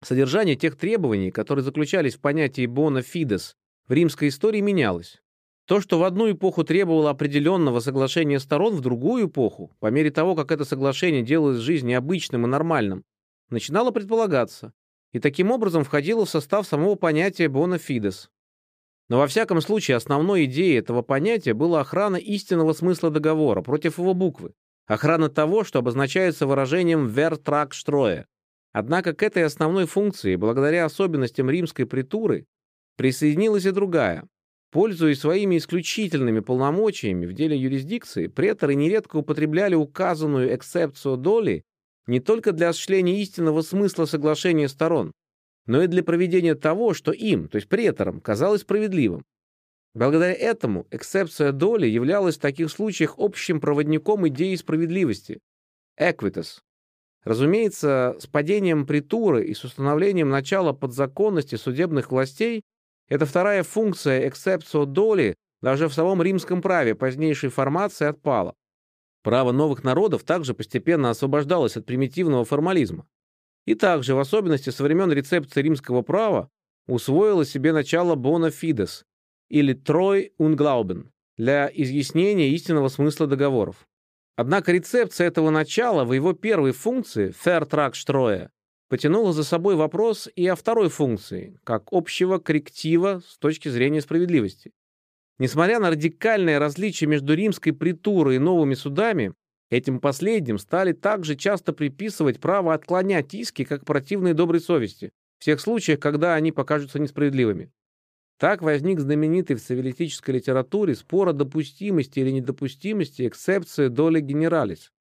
Содержание 0.04 0.56
тех 0.56 0.78
требований, 0.78 1.32
которые 1.32 1.64
заключались 1.64 2.16
в 2.16 2.22
понятии 2.22 2.68
bona 2.68 3.04
fides, 3.04 3.54
в 3.88 3.94
римской 3.94 4.28
истории 4.28 4.62
менялось. 4.62 5.22
То, 5.66 5.82
что 5.82 6.00
в 6.00 6.04
одну 6.04 6.32
эпоху 6.32 6.64
требовало 6.64 7.10
определенного 7.10 7.80
соглашения 7.80 8.40
сторон, 8.40 8.76
в 8.76 8.82
другую 8.82 9.28
эпоху, 9.28 9.72
по 9.80 9.88
мере 9.88 10.10
того, 10.10 10.36
как 10.36 10.52
это 10.52 10.66
соглашение 10.66 11.22
делалось 11.22 11.60
в 11.60 11.64
жизни 11.64 11.94
обычным 11.94 12.46
и 12.46 12.50
нормальным, 12.50 13.04
начинало 13.50 13.92
предполагаться, 13.92 14.74
и 15.12 15.20
таким 15.20 15.52
образом 15.52 15.84
входило 15.84 16.26
в 16.26 16.30
состав 16.30 16.68
самого 16.68 16.96
понятия 16.96 17.48
bona 17.48 17.80
fides. 17.80 18.28
Но 19.10 19.18
во 19.18 19.28
всяком 19.28 19.60
случае 19.60 19.98
основной 19.98 20.46
идеей 20.46 20.78
этого 20.78 21.02
понятия 21.02 21.54
была 21.54 21.82
охрана 21.82 22.18
истинного 22.18 22.74
смысла 22.74 23.10
договора 23.10 23.62
против 23.62 23.98
его 23.98 24.14
буквы, 24.14 24.54
охрана 24.86 25.30
того, 25.30 25.64
что 25.64 25.80
обозначается 25.80 26.46
выражением 26.46 27.08
«vertrag 27.08 27.72
stroe». 27.72 28.26
Однако 28.72 29.14
к 29.14 29.24
этой 29.24 29.44
основной 29.44 29.88
функции, 29.88 30.36
благодаря 30.36 30.86
особенностям 30.86 31.50
римской 31.50 31.88
притуры, 31.88 32.46
присоединилась 32.98 33.66
и 33.66 33.72
другая. 33.72 34.28
Пользуясь 34.72 35.22
своими 35.22 35.58
исключительными 35.58 36.42
полномочиями 36.42 37.26
в 37.26 37.34
деле 37.34 37.58
юрисдикции, 37.58 38.28
преторы 38.28 38.76
нередко 38.76 39.18
употребляли 39.18 39.74
указанную 39.74 40.56
эксепцию 40.56 41.18
доли 41.18 41.64
не 42.10 42.20
только 42.20 42.54
для 42.54 42.70
осуществления 42.70 43.22
истинного 43.22 43.62
смысла 43.62 44.06
соглашения 44.06 44.68
сторон, 44.68 45.12
но 45.68 45.84
и 45.84 45.88
для 45.88 46.04
проведения 46.04 46.56
того, 46.56 46.96
что 46.96 47.12
им, 47.12 47.48
то 47.48 47.58
есть 47.58 47.70
преторам, 47.70 48.20
казалось 48.20 48.62
справедливым. 48.62 49.24
Благодаря 49.94 50.34
этому 50.34 50.88
эксепция 50.90 51.52
доли 51.52 51.86
являлась 51.86 52.38
в 52.38 52.42
таких 52.42 52.72
случаях 52.72 53.16
общим 53.20 53.62
проводником 53.62 54.28
идеи 54.28 54.56
справедливости– 54.56 55.40
equitas. 56.00 56.62
Разумеется, 57.24 58.16
с 58.20 58.26
падением 58.26 58.88
притуры 58.88 59.46
и 59.46 59.54
с 59.54 59.64
установлением 59.64 60.30
начала 60.30 60.74
подзаконности 60.74 61.56
судебных 61.56 62.12
властей 62.12 62.64
эта 63.08 63.28
вторая 63.28 63.62
функция 63.62 64.28
эксепцио 64.28 64.86
доли 64.86 65.36
даже 65.62 65.88
в 65.88 65.94
самом 65.94 66.24
римском 66.24 66.64
праве 66.64 66.96
позднейшей 66.96 67.50
формации 67.50 68.08
отпала. 68.08 68.56
Право 69.30 69.52
новых 69.52 69.84
народов 69.84 70.24
также 70.24 70.56
постепенно 70.56 71.12
освобождалось 71.12 71.78
от 71.78 71.86
примитивного 71.86 72.46
формализма. 72.46 73.08
И 73.68 73.76
также, 73.76 74.16
в 74.16 74.20
особенности 74.20 74.72
со 74.72 74.82
времен 74.82 75.12
рецепции 75.12 75.62
римского 75.62 76.02
права, 76.02 76.50
усвоило 76.88 77.46
себе 77.46 77.72
начало 77.72 78.16
bona 78.16 78.50
fides 78.50 79.04
или 79.48 79.76
troi 79.76 80.32
unglauben 80.40 81.12
для 81.38 81.70
изъяснения 81.72 82.50
истинного 82.50 82.88
смысла 82.88 83.28
договоров. 83.28 83.88
Однако 84.36 84.72
рецепция 84.72 85.28
этого 85.28 85.52
начала 85.52 86.06
в 86.06 86.14
его 86.14 86.34
первой 86.34 86.72
функции 86.72 87.30
Stroe 87.30 88.50
потянула 88.88 89.32
за 89.32 89.44
собой 89.44 89.76
вопрос 89.76 90.28
и 90.36 90.48
о 90.48 90.56
второй 90.56 90.90
функции, 90.90 91.60
как 91.64 91.90
общего 91.92 92.40
корректива 92.40 93.22
с 93.28 93.38
точки 93.38 93.70
зрения 93.70 94.02
справедливости. 94.02 94.72
Несмотря 95.40 95.80
на 95.80 95.90
радикальное 95.90 96.60
различие 96.60 97.08
между 97.08 97.34
римской 97.34 97.72
притурой 97.72 98.36
и 98.36 98.40
новыми 98.40 98.74
судами, 98.74 99.34
этим 99.72 100.02
последним 100.02 100.58
стали 100.58 100.92
также 100.92 101.36
часто 101.36 101.72
приписывать 101.72 102.42
право 102.42 102.74
отклонять 102.74 103.34
иски 103.34 103.64
как 103.64 103.86
противные 103.86 104.34
доброй 104.34 104.60
совести, 104.60 105.12
в 105.40 105.46
тех 105.46 105.62
случаях, 105.62 106.02
когда 106.02 106.36
они 106.36 106.52
покажутся 106.52 107.00
несправедливыми. 107.00 107.72
Так 108.38 108.62
возник 108.62 109.00
знаменитый 109.00 109.56
в 109.56 109.62
цивилистической 109.62 110.36
литературе 110.36 110.96
спор 110.96 111.30
о 111.30 111.34
допустимости 111.34 112.20
или 112.20 112.32
недопустимости 112.32 113.28
эксепции 113.28 113.88
доли 113.88 114.20
генералис. 114.20 114.92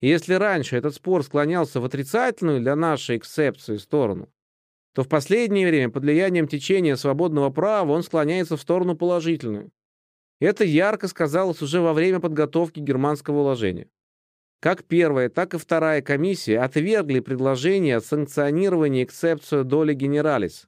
Если 0.00 0.34
раньше 0.34 0.76
этот 0.76 0.94
спор 0.94 1.22
склонялся 1.22 1.80
в 1.80 1.84
отрицательную 1.84 2.60
для 2.60 2.76
нашей 2.76 3.16
эксепции 3.16 3.76
сторону, 3.76 4.30
то 4.96 5.02
в 5.02 5.10
последнее 5.10 5.68
время 5.68 5.90
под 5.90 6.04
влиянием 6.04 6.48
течения 6.48 6.96
свободного 6.96 7.50
права 7.50 7.92
он 7.92 8.02
склоняется 8.02 8.56
в 8.56 8.62
сторону 8.62 8.96
положительную. 8.96 9.70
Это 10.40 10.64
ярко 10.64 11.06
сказалось 11.06 11.60
уже 11.60 11.82
во 11.82 11.92
время 11.92 12.18
подготовки 12.18 12.80
германского 12.80 13.40
уложения. 13.40 13.90
Как 14.58 14.84
первая, 14.84 15.28
так 15.28 15.52
и 15.52 15.58
вторая 15.58 16.00
комиссия 16.00 16.60
отвергли 16.60 17.20
предложение 17.20 17.98
о 17.98 18.00
санкционировании 18.00 19.04
эксепцию 19.04 19.66
доли 19.66 19.92
генералис. 19.92 20.66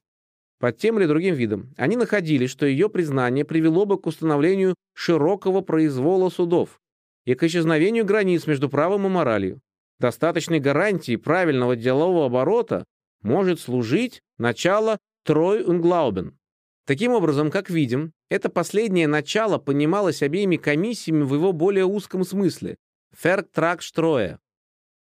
Под 0.60 0.76
тем 0.76 0.98
или 0.98 1.06
другим 1.06 1.34
видом 1.34 1.72
они 1.78 1.96
находили, 1.96 2.48
что 2.48 2.66
ее 2.66 2.90
признание 2.90 3.46
привело 3.46 3.86
бы 3.86 3.98
к 3.98 4.06
установлению 4.06 4.74
широкого 4.92 5.62
произвола 5.62 6.28
судов, 6.28 6.82
и 7.24 7.34
к 7.34 7.44
исчезновению 7.44 8.04
границ 8.04 8.46
между 8.46 8.68
правом 8.68 9.06
и 9.06 9.08
моралью. 9.08 9.62
Достаточной 9.98 10.60
гарантией 10.60 11.16
правильного 11.16 11.76
делового 11.76 12.26
оборота 12.26 12.84
может 13.22 13.60
служить 13.60 14.22
начало 14.38 14.98
Трой 15.24 15.62
Унглаубен. 15.64 16.38
Таким 16.86 17.12
образом, 17.12 17.50
как 17.50 17.68
видим, 17.68 18.12
это 18.30 18.48
последнее 18.48 19.06
начало 19.06 19.58
понималось 19.58 20.22
обеими 20.22 20.56
комиссиями 20.56 21.22
в 21.22 21.34
его 21.34 21.52
более 21.52 21.84
узком 21.84 22.24
смысле– 22.24 22.76
Ферктрак-Штроя. 23.16 24.38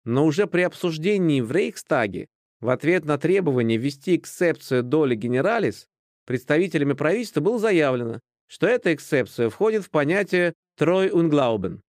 Но 0.03 0.25
уже 0.25 0.47
при 0.47 0.61
обсуждении 0.61 1.41
в 1.41 1.51
Рейхстаге 1.51 2.27
в 2.59 2.69
ответ 2.69 3.05
на 3.05 3.17
требование 3.17 3.77
ввести 3.77 4.15
эксепцию 4.15 4.83
доли 4.83 5.15
генералис 5.15 5.87
представителями 6.25 6.93
правительства 6.93 7.41
было 7.41 7.59
заявлено, 7.59 8.19
что 8.47 8.67
эта 8.67 8.93
эксепция 8.93 9.49
входит 9.49 9.83
в 9.83 9.89
понятие 9.89 10.53
«трой 10.77 11.09
унглаубен». 11.11 11.81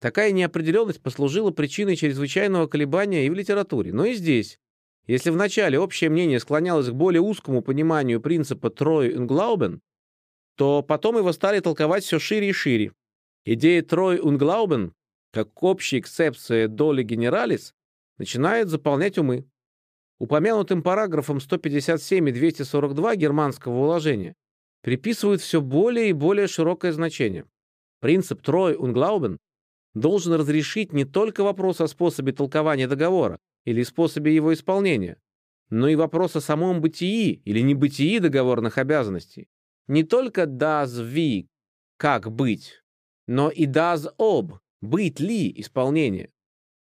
Такая 0.00 0.30
неопределенность 0.32 1.02
послужила 1.02 1.50
причиной 1.50 1.96
чрезвычайного 1.96 2.66
колебания 2.66 3.26
и 3.26 3.30
в 3.30 3.34
литературе, 3.34 3.92
но 3.92 4.04
и 4.04 4.14
здесь. 4.14 4.58
Если 5.08 5.30
вначале 5.30 5.80
общее 5.80 6.10
мнение 6.10 6.38
склонялось 6.38 6.90
к 6.90 6.92
более 6.92 7.22
узкому 7.22 7.62
пониманию 7.62 8.20
принципа 8.20 8.68
«трой 8.68 9.16
унглаубен», 9.16 9.80
то 10.54 10.82
потом 10.82 11.16
его 11.16 11.32
стали 11.32 11.60
толковать 11.60 12.04
все 12.04 12.18
шире 12.18 12.50
и 12.50 12.52
шире. 12.52 12.92
Идея 13.46 13.82
«трой 13.82 14.20
унглаубен» 14.20 14.92
как 15.32 15.62
общая 15.62 16.00
эксепция 16.00 16.68
доли 16.68 17.02
генералис 17.02 17.72
начинает 18.18 18.68
заполнять 18.68 19.16
умы. 19.16 19.46
Упомянутым 20.18 20.82
параграфом 20.82 21.40
157 21.40 22.28
и 22.28 22.32
242 22.32 23.16
германского 23.16 23.78
уложения 23.78 24.34
приписывают 24.82 25.40
все 25.40 25.62
более 25.62 26.10
и 26.10 26.12
более 26.12 26.48
широкое 26.48 26.92
значение. 26.92 27.46
Принцип 28.00 28.42
«трой 28.42 28.76
унглаубен» 28.76 29.38
должен 29.94 30.34
разрешить 30.34 30.92
не 30.92 31.06
только 31.06 31.44
вопрос 31.44 31.80
о 31.80 31.88
способе 31.88 32.32
толкования 32.32 32.86
договора 32.86 33.38
или 33.68 33.82
способе 33.82 34.34
его 34.34 34.54
исполнения, 34.54 35.18
но 35.68 35.88
и 35.88 35.94
вопрос 35.94 36.34
о 36.36 36.40
самом 36.40 36.80
бытии 36.80 37.42
или 37.44 37.60
небытии 37.60 38.18
договорных 38.18 38.78
обязанностей. 38.78 39.46
Не 39.88 40.04
только 40.04 40.44
does 40.44 41.04
we– 41.04 41.48
как 41.98 42.32
быть, 42.32 42.82
но 43.26 43.50
и 43.50 43.66
does 43.66 44.10
ob– 44.16 44.58
быть 44.80 45.20
ли 45.20 45.52
исполнение. 45.60 46.30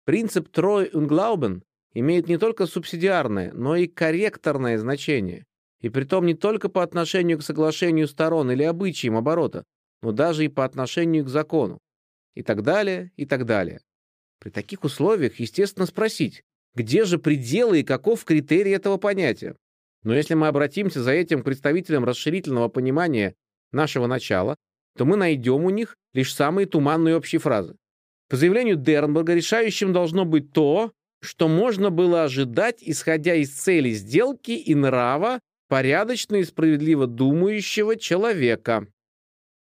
Принцип 0.06 0.50
Трой 0.50 0.90
Унглаубен 0.92 1.64
имеет 1.94 2.28
не 2.28 2.40
только 2.40 2.66
субсидиарное, 2.66 3.52
но 3.54 3.76
и 3.76 3.86
корректорное 3.86 4.80
значение, 4.80 5.46
и 5.80 5.90
притом 5.90 6.26
не 6.26 6.34
только 6.34 6.70
по 6.70 6.82
отношению 6.82 7.38
к 7.38 7.44
соглашению 7.44 8.08
сторон 8.08 8.50
или 8.50 8.64
обычаям 8.64 9.16
оборота, 9.16 9.64
но 10.02 10.12
даже 10.12 10.44
и 10.44 10.48
по 10.48 10.66
отношению 10.66 11.24
к 11.26 11.30
закону 11.30 11.78
и 12.34 12.42
так 12.42 12.64
далее, 12.64 13.12
и 13.16 13.28
так 13.28 13.46
далее. 13.46 13.80
При 14.40 14.50
таких 14.50 14.84
условиях, 14.84 15.40
естественно, 15.40 15.86
спросить, 15.86 16.44
где 16.76 17.06
же 17.06 17.18
пределы 17.20 17.82
и 17.82 17.84
каков 17.84 18.24
критерий 18.26 18.72
этого 18.72 18.98
понятия? 18.98 19.56
Но 20.04 20.14
если 20.14 20.34
мы 20.34 20.48
обратимся 20.48 21.02
за 21.02 21.12
этим 21.12 21.42
к 21.42 21.46
представителям 21.46 22.04
расширительного 22.04 22.68
понимания 22.68 23.36
нашего 23.72 24.08
начала, 24.08 24.56
то 24.98 25.06
мы 25.06 25.16
найдем 25.18 25.64
у 25.64 25.70
них 25.70 25.96
лишь 26.14 26.34
самые 26.34 26.68
туманные 26.68 27.16
общие 27.16 27.40
фразы. 27.40 27.76
По 28.30 28.36
заявлению 28.36 28.76
Дернберга, 28.76 29.34
решающим 29.34 29.94
должно 29.94 30.26
быть 30.26 30.52
то, 30.52 30.92
что 31.22 31.48
можно 31.48 31.90
было 31.90 32.24
ожидать, 32.24 32.80
исходя 32.82 33.36
из 33.36 33.52
цели 33.52 33.92
сделки 33.92 34.52
и 34.52 34.76
нрава 34.76 35.40
порядочно 35.70 36.36
и 36.36 36.44
справедливо 36.44 37.08
думающего 37.08 37.96
человека. 37.96 38.88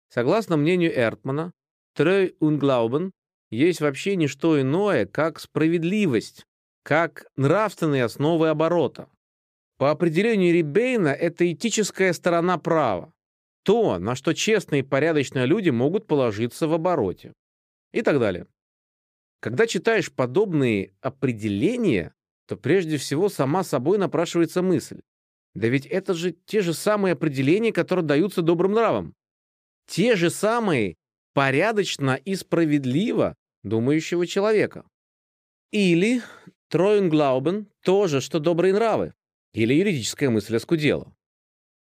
Согласно 0.09 0.57
мнению 0.57 0.91
Эртмана, 0.95 1.53
Трой 1.95 2.35
Unglauben 2.39 3.11
есть 3.49 3.81
вообще 3.81 4.15
не 4.15 4.27
что 4.27 4.59
иное, 4.59 5.05
как 5.05 5.39
справедливость, 5.39 6.45
как 6.87 7.25
нравственные 7.35 8.05
основы 8.05 8.47
оборота. 8.47 9.09
По 9.77 9.91
определению 9.91 10.53
Рибейна, 10.53 11.09
это 11.09 11.51
этическая 11.51 12.13
сторона 12.13 12.57
права, 12.57 13.11
то, 13.63 13.99
на 13.99 14.15
что 14.15 14.31
честные 14.31 14.79
и 14.79 14.85
порядочные 14.85 15.45
люди 15.47 15.69
могут 15.69 16.07
положиться 16.07 16.65
в 16.65 16.73
обороте. 16.73 17.33
И 17.91 18.01
так 18.01 18.21
далее. 18.21 18.47
Когда 19.41 19.67
читаешь 19.67 20.13
подобные 20.13 20.93
определения, 21.01 22.13
то 22.47 22.55
прежде 22.55 22.95
всего 22.95 23.27
сама 23.27 23.65
собой 23.65 23.97
напрашивается 23.97 24.61
мысль. 24.61 25.01
Да 25.55 25.67
ведь 25.67 25.87
это 25.87 26.13
же 26.13 26.31
те 26.45 26.61
же 26.61 26.73
самые 26.73 27.11
определения, 27.11 27.73
которые 27.73 28.05
даются 28.05 28.41
добрым 28.41 28.71
нравам. 28.71 29.13
Те 29.87 30.15
же 30.15 30.29
самые 30.29 30.95
порядочно 31.33 32.15
и 32.15 32.33
справедливо 32.35 33.35
думающего 33.63 34.25
человека. 34.25 34.85
Или 35.71 36.21
Троенглаубен 36.69 37.67
тоже, 37.83 38.19
что 38.19 38.39
добрые 38.39 38.73
нравы. 38.73 39.13
Или 39.53 39.73
юридическая 39.73 40.29
мысль 40.29 40.57
оскудела. 40.57 41.13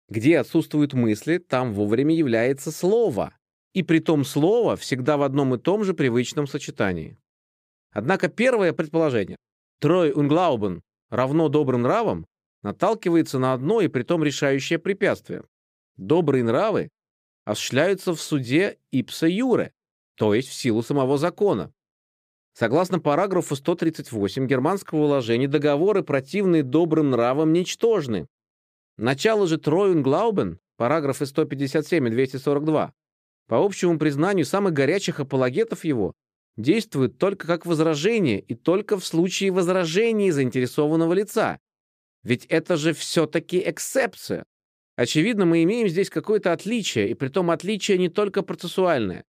Где 0.09 0.39
отсутствуют 0.39 0.93
мысли, 0.93 1.39
там 1.39 1.73
вовремя 1.73 2.15
является 2.15 2.71
слово. 2.71 3.35
И 3.73 3.83
при 3.83 3.99
том 3.99 4.25
слово 4.25 4.77
всегда 4.77 5.17
в 5.17 5.23
одном 5.23 5.55
и 5.55 5.59
том 5.59 5.85
же 5.85 5.95
привычном 5.95 6.47
сочетании. 6.47 7.19
Однако 7.91 8.29
первое 8.29 8.73
предположение 8.73 9.37
«трой 9.81 10.13
унглаубен» 10.13 10.83
равно 11.11 11.49
добрым 11.49 11.83
нравам 11.83 12.27
наталкивается 12.63 13.39
на 13.39 13.53
одно 13.55 13.81
и 13.81 13.89
притом 13.89 14.23
решающее 14.23 14.79
препятствие. 14.79 15.45
Добрые 15.97 16.45
нравы 16.45 16.91
осуществляются 17.45 18.15
в 18.15 18.21
суде 18.21 18.79
ипса 18.91 19.27
юре, 19.27 19.73
то 20.17 20.35
есть 20.35 20.49
в 20.49 20.55
силу 20.55 20.83
самого 20.83 21.17
закона. 21.17 21.73
Согласно 22.59 22.99
параграфу 22.99 23.55
138 23.55 24.47
германского 24.47 25.01
уложения, 25.01 25.47
договоры, 25.47 26.03
противные 26.03 26.63
добрым 26.63 27.11
нравам, 27.11 27.53
ничтожны. 27.53 28.29
Начало 28.97 29.47
же 29.47 29.59
Троюнглаубен, 29.59 30.59
параграфы 30.79 31.27
157 31.27 32.07
и 32.07 32.11
242, 32.11 32.95
по 33.47 33.63
общему 33.63 33.99
признанию 33.99 34.47
самых 34.47 34.73
горячих 34.73 35.21
апологетов 35.21 35.85
его, 35.85 36.15
действуют 36.57 37.19
только 37.19 37.47
как 37.47 37.67
возражение 37.67 38.41
и 38.41 38.55
только 38.55 38.99
в 38.99 39.05
случае 39.05 39.51
возражений 39.51 40.31
заинтересованного 40.31 41.13
лица. 41.13 41.59
Ведь 42.23 42.47
это 42.47 42.79
же 42.79 42.95
все-таки 42.95 43.63
эксепция. 43.67 44.47
Очевидно, 44.97 45.45
мы 45.45 45.63
имеем 45.65 45.89
здесь 45.89 46.09
какое-то 46.09 46.55
отличие, 46.55 47.11
и 47.11 47.15
притом 47.15 47.51
отличие 47.51 47.99
не 47.99 48.09
только 48.09 48.41
процессуальное. 48.41 49.27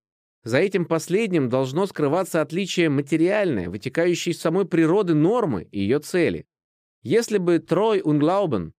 За 0.48 0.60
этим 0.60 0.86
последним 0.86 1.50
должно 1.50 1.88
скрываться 1.88 2.40
отличие 2.40 2.88
материальное, 2.88 3.70
вытекающее 3.70 4.32
из 4.32 4.40
самой 4.40 4.64
природы 4.64 5.14
нормы 5.14 5.68
и 5.74 5.82
ее 5.82 6.00
цели. 6.00 6.46
Если 7.04 7.38
бы 7.38 7.60
Трой 7.60 8.00
Унглаубен 8.02 8.72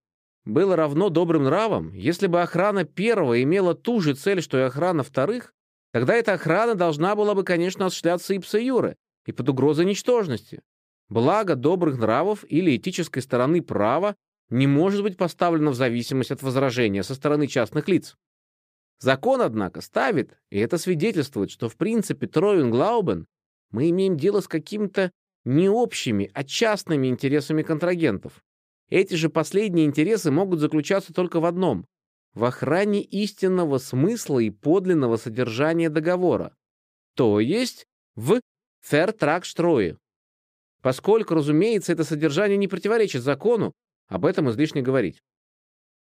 было 0.46 0.76
равно 0.76 1.10
добрым 1.10 1.44
нравам, 1.44 1.92
если 1.92 2.26
бы 2.26 2.40
охрана 2.40 2.84
первого 2.84 3.42
имела 3.42 3.74
ту 3.74 4.00
же 4.00 4.14
цель, 4.14 4.40
что 4.40 4.56
и 4.56 4.62
охрана 4.62 5.02
вторых, 5.02 5.52
тогда 5.92 6.14
эта 6.14 6.32
охрана 6.32 6.74
должна 6.74 7.14
была 7.14 7.34
бы, 7.34 7.44
конечно, 7.44 7.84
осуществляться 7.84 8.32
ипса 8.32 8.58
юре 8.58 8.96
и 9.26 9.32
под 9.32 9.50
угрозой 9.50 9.84
ничтожности. 9.84 10.62
Благо 11.10 11.54
добрых 11.54 11.98
нравов 11.98 12.46
или 12.48 12.78
этической 12.78 13.20
стороны 13.20 13.60
права 13.60 14.16
не 14.48 14.66
может 14.66 15.02
быть 15.02 15.18
поставлено 15.18 15.72
в 15.72 15.74
зависимость 15.74 16.30
от 16.30 16.42
возражения 16.42 17.02
со 17.02 17.14
стороны 17.14 17.46
частных 17.46 17.88
лиц. 17.88 18.16
Закон, 19.00 19.42
однако, 19.42 19.80
ставит, 19.80 20.36
и 20.50 20.58
это 20.58 20.76
свидетельствует, 20.76 21.50
что 21.50 21.68
в 21.68 21.76
принципе 21.76 22.26
Троюнглаубен 22.26 23.26
мы 23.70 23.90
имеем 23.90 24.16
дело 24.16 24.40
с 24.40 24.48
какими-то 24.48 25.12
не 25.44 25.68
общими, 25.68 26.30
а 26.34 26.44
частными 26.44 27.06
интересами 27.06 27.62
контрагентов. 27.62 28.42
Эти 28.90 29.14
же 29.14 29.28
последние 29.28 29.86
интересы 29.86 30.30
могут 30.30 30.60
заключаться 30.60 31.12
только 31.12 31.40
в 31.40 31.44
одном— 31.44 31.86
в 32.34 32.44
охране 32.44 33.02
истинного 33.02 33.78
смысла 33.78 34.38
и 34.38 34.50
подлинного 34.50 35.16
содержания 35.16 35.90
договора, 35.90 36.54
то 37.14 37.40
есть 37.40 37.86
в 38.16 38.40
Фертракштрое. 38.82 39.96
Поскольку, 40.82 41.34
разумеется, 41.34 41.92
это 41.92 42.04
содержание 42.04 42.56
не 42.56 42.68
противоречит 42.68 43.22
закону, 43.22 43.72
об 44.08 44.24
этом 44.24 44.50
излишне 44.50 44.82
говорить. 44.82 45.22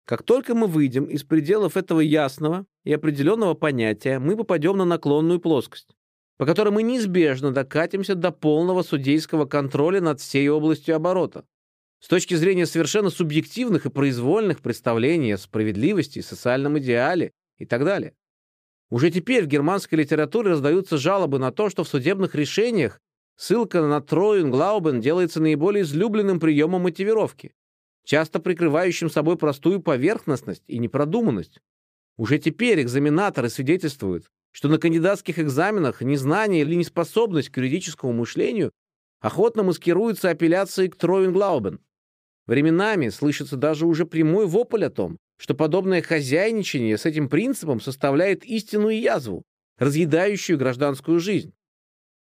Как 0.06 0.22
только 0.22 0.54
мы 0.54 0.68
выйдем 0.68 1.06
из 1.06 1.24
пределов 1.24 1.76
этого 1.76 2.00
ясного 2.00 2.68
и 2.84 2.94
определенного 2.94 3.56
понятия, 3.56 4.20
мы 4.20 4.38
попадем 4.38 4.78
на 4.78 4.86
наклонную 4.86 5.40
плоскость, 5.40 5.96
по 6.38 6.46
которой 6.46 6.70
мы 6.70 6.84
неизбежно 6.84 7.52
докатимся 7.52 8.14
до 8.14 8.32
полного 8.32 8.84
судейского 8.84 9.46
контроля 9.46 10.02
над 10.02 10.22
всей 10.22 10.48
областью 10.48 10.96
оборота. 10.96 11.44
С 12.02 12.08
точки 12.08 12.36
зрения 12.36 12.68
совершенно 12.68 13.10
субъективных 13.10 13.88
и 13.88 13.90
произвольных 13.90 14.62
представлений 14.62 15.32
о 15.32 15.40
справедливости, 15.40 16.22
социальном 16.22 16.78
идеале 16.78 17.32
и 17.58 17.66
так 17.66 17.84
далее. 17.84 18.14
Уже 18.92 19.10
теперь 19.10 19.46
в 19.46 19.48
германской 19.48 19.98
литературе 19.98 20.52
раздаются 20.52 21.00
жалобы 21.00 21.40
на 21.40 21.52
то, 21.52 21.72
что 21.72 21.84
в 21.84 21.88
судебных 21.88 22.36
решениях 22.36 23.02
ссылка 23.38 23.82
на 23.82 24.02
Троюнглаубен 24.02 25.02
делается 25.02 25.42
наиболее 25.42 25.82
излюбленным 25.82 26.40
приемом 26.40 26.84
мотивировки 26.84 27.56
часто 28.06 28.40
прикрывающим 28.40 29.10
собой 29.10 29.38
простую 29.38 29.82
поверхностность 29.82 30.64
и 30.68 30.78
непродуманность. 30.78 31.60
Уже 32.18 32.38
теперь 32.38 32.82
экзаменаторы 32.82 33.50
свидетельствуют, 33.50 34.28
что 34.52 34.70
на 34.70 34.78
кандидатских 34.78 35.38
экзаменах 35.38 36.02
незнание 36.02 36.62
или 36.62 36.76
неспособность 36.76 37.50
к 37.50 37.58
юридическому 37.58 38.14
мышлению 38.14 38.72
охотно 39.20 39.64
маскируются 39.64 40.30
апелляцией 40.30 40.90
к 40.90 40.96
Троинглаубен. 40.96 41.82
Временами 42.46 43.10
слышится 43.10 43.58
даже 43.58 43.86
уже 43.86 44.06
прямой 44.06 44.46
вопль 44.46 44.86
о 44.86 44.90
том, 44.90 45.18
что 45.38 45.56
подобное 45.56 46.02
хозяйничание 46.02 46.98
с 46.98 47.06
этим 47.06 47.28
принципом 47.28 47.82
составляет 47.82 48.46
истинную 48.46 49.00
язву, 49.00 49.44
разъедающую 49.78 50.58
гражданскую 50.58 51.20
жизнь. 51.20 51.54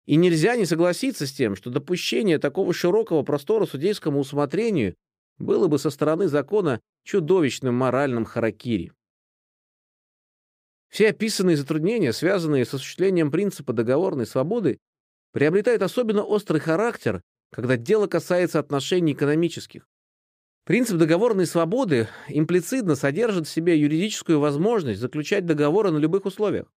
И 0.07 0.17
нельзя 0.17 0.57
не 0.57 0.67
согласиться 0.67 1.27
с 1.27 1.33
тем, 1.33 1.55
что 1.55 1.71
допущение 1.71 2.39
такого 2.39 2.73
широкого 2.73 3.23
простора 3.23 3.65
судейскому 3.67 4.19
усмотрению 4.19 4.95
было 5.39 5.69
бы 5.69 5.79
со 5.79 5.91
стороны 5.91 6.29
закона 6.29 6.81
чудовищным 7.05 7.75
моральным 7.75 8.25
харакири. 8.25 8.93
Все 10.89 11.11
описанные 11.11 11.57
затруднения, 11.57 12.13
связанные 12.13 12.65
с 12.65 12.75
осуществлением 12.75 13.31
принципа 13.31 13.73
договорной 13.73 14.27
свободы, 14.27 14.79
приобретают 15.33 15.83
особенно 15.83 16.23
острый 16.23 16.61
характер, 16.61 17.23
когда 17.53 17.77
дело 17.77 18.07
касается 18.07 18.59
отношений 18.59 19.13
экономических. 19.13 19.87
Принцип 20.65 20.99
договорной 20.99 21.47
свободы 21.47 22.09
имплицитно 22.29 22.95
содержит 22.95 23.47
в 23.47 23.51
себе 23.51 23.79
юридическую 23.79 24.39
возможность 24.39 25.01
заключать 25.01 25.47
договоры 25.47 25.91
на 25.91 25.99
любых 25.99 26.27
условиях. 26.27 26.71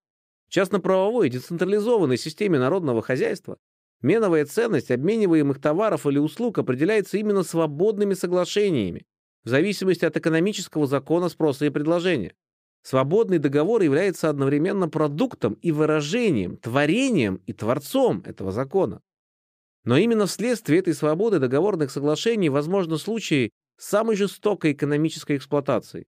В 0.48 0.52
частно-правовой 0.52 1.28
децентрализованной 1.28 2.16
системе 2.16 2.58
народного 2.58 3.02
хозяйства 3.02 3.58
Меновая 4.02 4.44
ценность 4.46 4.90
обмениваемых 4.90 5.60
товаров 5.60 6.06
или 6.06 6.18
услуг 6.18 6.58
определяется 6.58 7.18
именно 7.18 7.44
свободными 7.44 8.14
соглашениями, 8.14 9.06
в 9.44 9.48
зависимости 9.48 10.04
от 10.04 10.16
экономического 10.16 10.86
закона 10.86 11.28
спроса 11.28 11.66
и 11.66 11.70
предложения. 11.70 12.34
Свободный 12.82 13.38
договор 13.38 13.80
является 13.82 14.28
одновременно 14.28 14.88
продуктом 14.88 15.54
и 15.54 15.70
выражением, 15.70 16.56
творением 16.56 17.36
и 17.46 17.52
творцом 17.52 18.24
этого 18.26 18.50
закона. 18.50 19.00
Но 19.84 19.96
именно 19.96 20.26
вследствие 20.26 20.80
этой 20.80 20.94
свободы 20.94 21.38
договорных 21.38 21.92
соглашений 21.92 22.48
возможны 22.48 22.98
случаи 22.98 23.50
самой 23.78 24.16
жестокой 24.16 24.72
экономической 24.72 25.36
эксплуатации. 25.36 26.06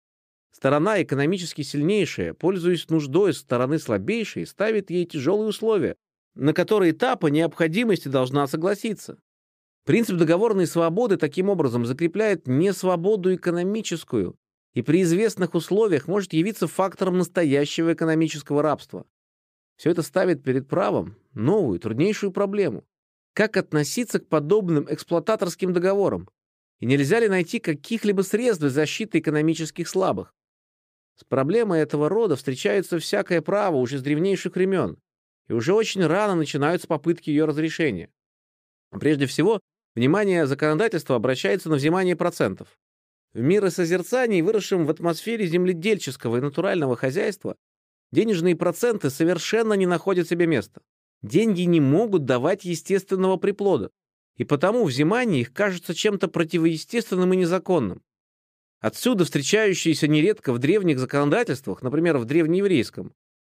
Сторона 0.50 1.00
экономически 1.02 1.62
сильнейшая, 1.62 2.34
пользуясь 2.34 2.88
нуждой 2.88 3.34
стороны 3.34 3.78
слабейшей, 3.78 4.46
ставит 4.46 4.90
ей 4.90 5.04
тяжелые 5.04 5.48
условия, 5.48 5.96
на 6.34 6.52
который 6.52 6.90
этап 6.90 7.20
по 7.20 7.26
необходимости 7.28 8.08
должна 8.08 8.46
согласиться. 8.46 9.18
Принцип 9.84 10.16
договорной 10.16 10.66
свободы 10.66 11.16
таким 11.16 11.48
образом 11.48 11.84
закрепляет 11.84 12.46
не 12.46 12.72
свободу 12.72 13.34
экономическую 13.34 14.36
и 14.72 14.82
при 14.82 15.02
известных 15.02 15.54
условиях 15.54 16.08
может 16.08 16.32
явиться 16.32 16.66
фактором 16.66 17.18
настоящего 17.18 17.92
экономического 17.92 18.62
рабства. 18.62 19.06
Все 19.76 19.90
это 19.90 20.02
ставит 20.02 20.42
перед 20.42 20.68
правом 20.68 21.16
новую, 21.32 21.78
труднейшую 21.78 22.32
проблему. 22.32 22.84
Как 23.34 23.56
относиться 23.56 24.20
к 24.20 24.28
подобным 24.28 24.86
эксплуататорским 24.88 25.72
договорам? 25.72 26.28
И 26.80 26.86
нельзя 26.86 27.20
ли 27.20 27.28
найти 27.28 27.60
каких-либо 27.60 28.22
средств 28.22 28.64
защиты 28.64 29.18
экономических 29.18 29.88
слабых? 29.88 30.34
С 31.16 31.24
проблемой 31.24 31.80
этого 31.80 32.08
рода 32.08 32.36
встречается 32.36 32.98
всякое 32.98 33.42
право 33.42 33.76
уже 33.76 33.98
с 33.98 34.02
древнейших 34.02 34.56
времен 34.56 34.98
и 35.48 35.52
уже 35.52 35.74
очень 35.74 36.04
рано 36.04 36.34
начинаются 36.34 36.86
попытки 36.86 37.30
ее 37.30 37.44
разрешения. 37.44 38.10
Прежде 38.90 39.26
всего, 39.26 39.60
внимание 39.94 40.46
законодательства 40.46 41.16
обращается 41.16 41.68
на 41.68 41.76
взимание 41.76 42.16
процентов. 42.16 42.78
В 43.32 43.40
миросозерцании, 43.40 44.42
выросшем 44.42 44.86
в 44.86 44.90
атмосфере 44.90 45.46
земледельческого 45.46 46.36
и 46.36 46.40
натурального 46.40 46.96
хозяйства, 46.96 47.56
денежные 48.12 48.54
проценты 48.54 49.10
совершенно 49.10 49.74
не 49.74 49.86
находят 49.86 50.28
себе 50.28 50.46
места. 50.46 50.80
Деньги 51.22 51.62
не 51.62 51.80
могут 51.80 52.26
давать 52.26 52.64
естественного 52.64 53.36
приплода, 53.36 53.90
и 54.36 54.44
потому 54.44 54.84
взимание 54.84 55.40
их 55.40 55.52
кажется 55.52 55.94
чем-то 55.94 56.28
противоестественным 56.28 57.32
и 57.32 57.36
незаконным. 57.38 58.02
Отсюда 58.80 59.24
встречающиеся 59.24 60.06
нередко 60.06 60.52
в 60.52 60.58
древних 60.58 60.98
законодательствах, 60.98 61.82
например, 61.82 62.18
в 62.18 62.26
древнееврейском, 62.26 63.14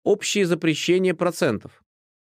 общее 0.06 0.46
запрещение 0.46 1.12
процентов. 1.14 1.82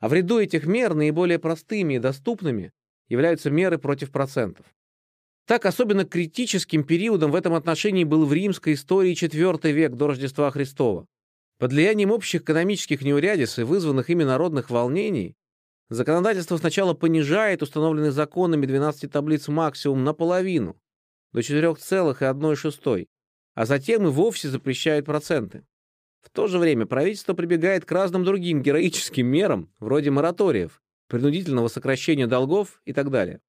А 0.00 0.08
в 0.08 0.14
ряду 0.14 0.40
этих 0.40 0.66
мер 0.66 0.94
наиболее 0.94 1.38
простыми 1.38 1.94
и 1.94 1.98
доступными 2.00 2.72
являются 3.08 3.48
меры 3.48 3.78
против 3.78 4.10
процентов. 4.10 4.66
Так, 5.46 5.64
особенно 5.64 6.04
критическим 6.04 6.82
периодом 6.82 7.30
в 7.30 7.36
этом 7.36 7.54
отношении 7.54 8.02
был 8.02 8.26
в 8.26 8.32
римской 8.32 8.72
истории 8.72 9.14
IV 9.14 9.70
век 9.70 9.92
до 9.92 10.08
Рождества 10.08 10.50
Христова. 10.50 11.06
Под 11.60 11.72
влиянием 11.72 12.10
общих 12.10 12.42
экономических 12.42 13.02
неурядиц 13.02 13.58
вызванных 13.58 14.10
ими 14.10 14.24
народных 14.24 14.70
волнений, 14.70 15.36
законодательство 15.88 16.56
сначала 16.56 16.94
понижает 16.94 17.62
установленный 17.62 18.10
законами 18.10 18.66
12 18.66 19.08
таблиц 19.08 19.46
максимум 19.46 20.02
наполовину, 20.02 20.76
до 21.32 21.42
4,1,6, 21.42 23.06
а 23.54 23.66
затем 23.66 24.06
и 24.06 24.10
вовсе 24.10 24.48
запрещает 24.48 25.04
проценты. 25.04 25.64
В 26.20 26.30
то 26.30 26.46
же 26.46 26.58
время 26.58 26.86
правительство 26.86 27.34
прибегает 27.34 27.84
к 27.84 27.92
разным 27.92 28.24
другим 28.24 28.62
героическим 28.62 29.26
мерам, 29.26 29.70
вроде 29.80 30.10
мораториев, 30.10 30.80
принудительного 31.08 31.68
сокращения 31.68 32.26
долгов 32.26 32.80
и 32.84 32.92
так 32.92 33.10
далее. 33.10 33.40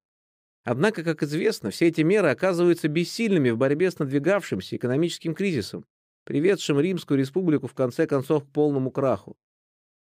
Однако, 0.65 1.03
как 1.03 1.23
известно, 1.23 1.69
все 1.69 1.87
эти 1.87 2.01
меры 2.01 2.29
оказываются 2.29 2.87
бессильными 2.87 3.49
в 3.49 3.57
борьбе 3.57 3.91
с 3.91 3.99
надвигавшимся 3.99 4.75
экономическим 4.77 5.35
кризисом, 5.35 5.85
приведшим 6.23 6.79
Римскую 6.79 7.19
республику 7.19 7.67
в 7.67 7.73
конце 7.73 8.07
концов 8.07 8.45
к 8.45 8.51
полному 8.51 8.89
краху. 8.89 9.37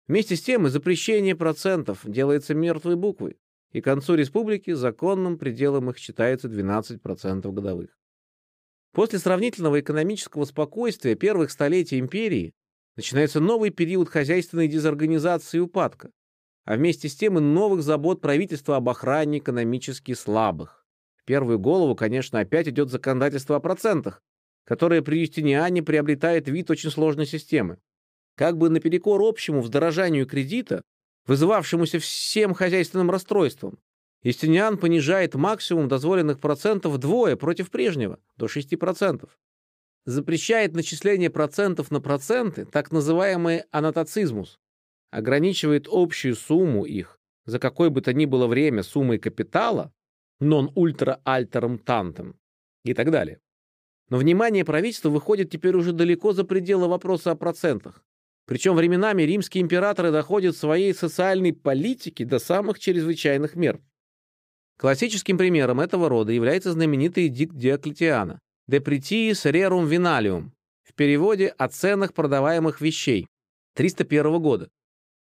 Вместе 0.08 0.36
с 0.36 0.42
тем 0.42 0.66
и 0.66 0.70
запрещение 0.70 1.36
процентов 1.36 2.02
делается 2.04 2.56
мертвой 2.56 2.96
буквой, 2.96 3.38
и 3.72 3.80
к 3.80 3.84
концу 3.84 4.16
республики 4.16 4.72
законным 4.74 5.38
пределом 5.38 5.92
их 5.92 6.00
считается 6.00 6.48
12% 6.48 7.52
годовых. 7.52 7.99
После 8.92 9.20
сравнительного 9.20 9.80
экономического 9.80 10.46
спокойствия 10.46 11.16
первых 11.16 11.52
столетий 11.52 12.00
империи 12.00 12.54
начинается 12.96 13.40
новый 13.40 13.70
период 13.70 14.10
хозяйственной 14.10 14.68
дезорганизации 14.68 15.58
и 15.58 15.62
упадка, 15.62 16.12
а 16.66 16.76
вместе 16.76 17.08
с 17.08 17.16
тем 17.16 17.38
и 17.38 17.42
новых 17.42 17.84
забот 17.84 18.20
правительства 18.20 18.78
об 18.78 18.90
охране 18.90 19.40
экономически 19.40 20.14
слабых. 20.14 20.86
В 21.16 21.24
первую 21.24 21.60
голову, 21.60 21.96
конечно, 21.96 22.40
опять 22.40 22.68
идет 22.68 22.90
законодательство 22.90 23.56
о 23.56 23.60
процентах, 23.60 24.24
которое 24.66 25.02
при 25.02 25.20
Юстиниане 25.20 25.84
приобретает 25.84 26.48
вид 26.48 26.70
очень 26.72 26.90
сложной 26.90 27.28
системы. 27.28 27.78
Как 28.36 28.58
бы 28.58 28.70
наперекор 28.70 29.22
общему 29.22 29.62
вздорожанию 29.62 30.26
кредита, 30.26 30.82
вызывавшемуся 31.28 32.00
всем 32.00 32.54
хозяйственным 32.54 33.12
расстройством, 33.12 33.80
Истиниан 34.24 34.78
понижает 34.78 35.36
максимум 35.36 35.88
дозволенных 35.88 36.40
процентов 36.40 36.94
вдвое 36.94 37.36
против 37.38 37.72
прежнего, 37.72 38.20
до 38.36 38.48
6%. 38.48 39.30
Запрещает 40.06 40.74
начисление 40.74 41.30
процентов 41.30 41.90
на 41.92 42.02
проценты, 42.02 42.66
так 42.66 42.92
называемый 42.92 43.64
аннотацизмус. 43.72 44.60
Ограничивает 45.12 45.88
общую 45.90 46.36
сумму 46.36 46.86
их, 46.86 47.20
за 47.46 47.60
какое 47.60 47.90
бы 47.90 48.02
то 48.02 48.14
ни 48.14 48.26
было 48.26 48.48
время 48.48 48.84
суммой 48.84 49.20
капитала, 49.20 49.94
non 50.42 50.74
ultra 50.76 51.22
alterum 51.26 51.80
tantem 51.84 52.36
и 52.84 52.94
так 52.94 53.12
далее. 53.12 53.40
Но 54.10 54.18
внимание 54.18 54.66
правительства 54.66 55.10
выходит 55.10 55.52
теперь 55.52 55.76
уже 55.76 55.94
далеко 55.94 56.34
за 56.34 56.44
пределы 56.44 56.88
вопроса 56.88 57.32
о 57.32 57.36
процентах. 57.36 58.04
Причем 58.46 58.76
временами 58.76 59.22
римские 59.22 59.62
императоры 59.62 60.12
доходят 60.12 60.56
в 60.56 60.60
своей 60.60 60.94
социальной 60.94 61.54
политике 61.54 62.26
до 62.26 62.40
самых 62.40 62.80
чрезвычайных 62.80 63.56
мер. 63.56 63.80
Классическим 64.80 65.38
примером 65.38 65.82
этого 65.82 66.08
рода 66.08 66.32
является 66.32 66.72
знаменитый 66.72 67.28
эдикт 67.28 67.54
Диоклетиана 67.54 68.40
«De 68.72 68.82
pretiis 68.82 69.44
rerum 69.44 69.86
vinalium» 69.90 70.52
в 70.84 70.94
переводе 70.94 71.48
«О 71.58 71.68
ценах 71.68 72.14
продаваемых 72.14 72.80
вещей» 72.80 73.28
301 73.76 74.42
года, 74.42 74.70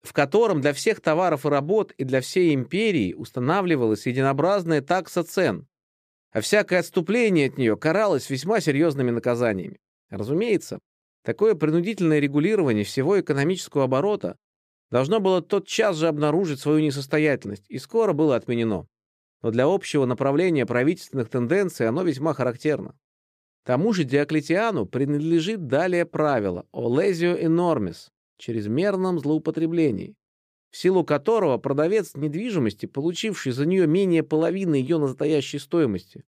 в 0.04 0.14
котором 0.14 0.62
для 0.62 0.72
всех 0.74 1.02
товаров 1.02 1.48
и 1.48 1.50
работ 1.50 1.94
и 1.94 2.04
для 2.04 2.22
всей 2.22 2.54
империи 2.54 3.16
устанавливалась 3.16 4.06
единообразная 4.06 4.84
такса 4.84 5.24
цен, 5.24 5.66
а 6.32 6.42
всякое 6.42 6.82
отступление 6.82 7.48
от 7.48 7.58
нее 7.58 7.76
каралось 7.76 8.30
весьма 8.30 8.60
серьезными 8.60 9.10
наказаниями. 9.10 9.80
Разумеется, 10.12 10.78
такое 11.24 11.56
принудительное 11.56 12.20
регулирование 12.20 12.84
всего 12.84 13.20
экономического 13.20 13.86
оборота 13.86 14.38
должно 14.92 15.20
было 15.20 15.42
тотчас 15.42 15.98
же 15.98 16.08
обнаружить 16.08 16.60
свою 16.60 16.82
несостоятельность 16.82 17.66
и 17.68 17.80
скоро 17.80 18.14
было 18.14 18.36
отменено 18.36 18.86
но 19.42 19.52
для 19.52 19.66
общего 19.66 20.06
направления 20.06 20.66
правительственных 20.66 21.30
тенденций 21.30 21.88
оно 21.88 22.04
весьма 22.04 22.34
характерно. 22.34 22.98
Тому 23.66 23.94
же 23.94 24.04
Диоклетиану 24.04 24.86
принадлежит 24.86 25.68
далее 25.68 26.06
правило 26.06 26.66
о 26.72 26.90
лезио 27.00 27.36
enormis– 27.36 28.10
чрезмерном 28.38 29.20
злоупотреблении, 29.20 30.16
в 30.72 30.78
силу 30.78 31.04
которого 31.04 31.58
продавец 31.58 32.16
недвижимости, 32.16 32.86
получивший 32.86 33.52
за 33.52 33.66
нее 33.66 33.88
менее 33.88 34.24
половины 34.24 34.76
ее 34.76 34.98
настоящей 34.98 35.60
стоимости, 35.60 36.24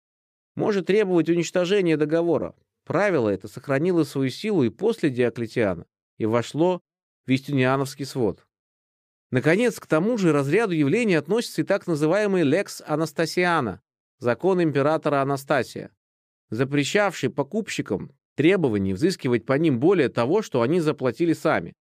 может 0.57 0.87
требовать 0.87 1.29
уничтожения 1.29 1.97
договора. 1.97 2.55
Правило 2.85 3.29
это 3.29 3.49
сохранило 3.49 4.05
свою 4.05 4.31
силу 4.31 4.65
и 4.65 4.71
после 4.71 5.11
Диоклетиана 5.11 5.87
и 6.19 6.27
вошло 6.27 6.81
в 7.25 7.31
Вестюниановский 7.31 8.05
свод. 8.05 8.45
Наконец, 9.31 9.79
к 9.79 9.87
тому 9.87 10.19
же 10.19 10.33
разряду 10.33 10.73
явлений 10.73 11.15
относится 11.15 11.63
и 11.63 11.65
так 11.65 11.87
называемый 11.87 12.43
«лекс 12.43 12.83
Анастасиана»— 12.85 13.81
закон 14.19 14.63
императора 14.63 15.23
Анастасия, 15.23 15.91
запрещавший 16.51 17.31
покупщикам 17.31 18.13
требований 18.35 18.93
взыскивать 18.93 19.47
по 19.47 19.53
ним 19.53 19.79
более 19.79 20.09
того, 20.09 20.43
что 20.43 20.63
они 20.63 20.81
заплатили 20.81 21.33
сами. 21.33 21.75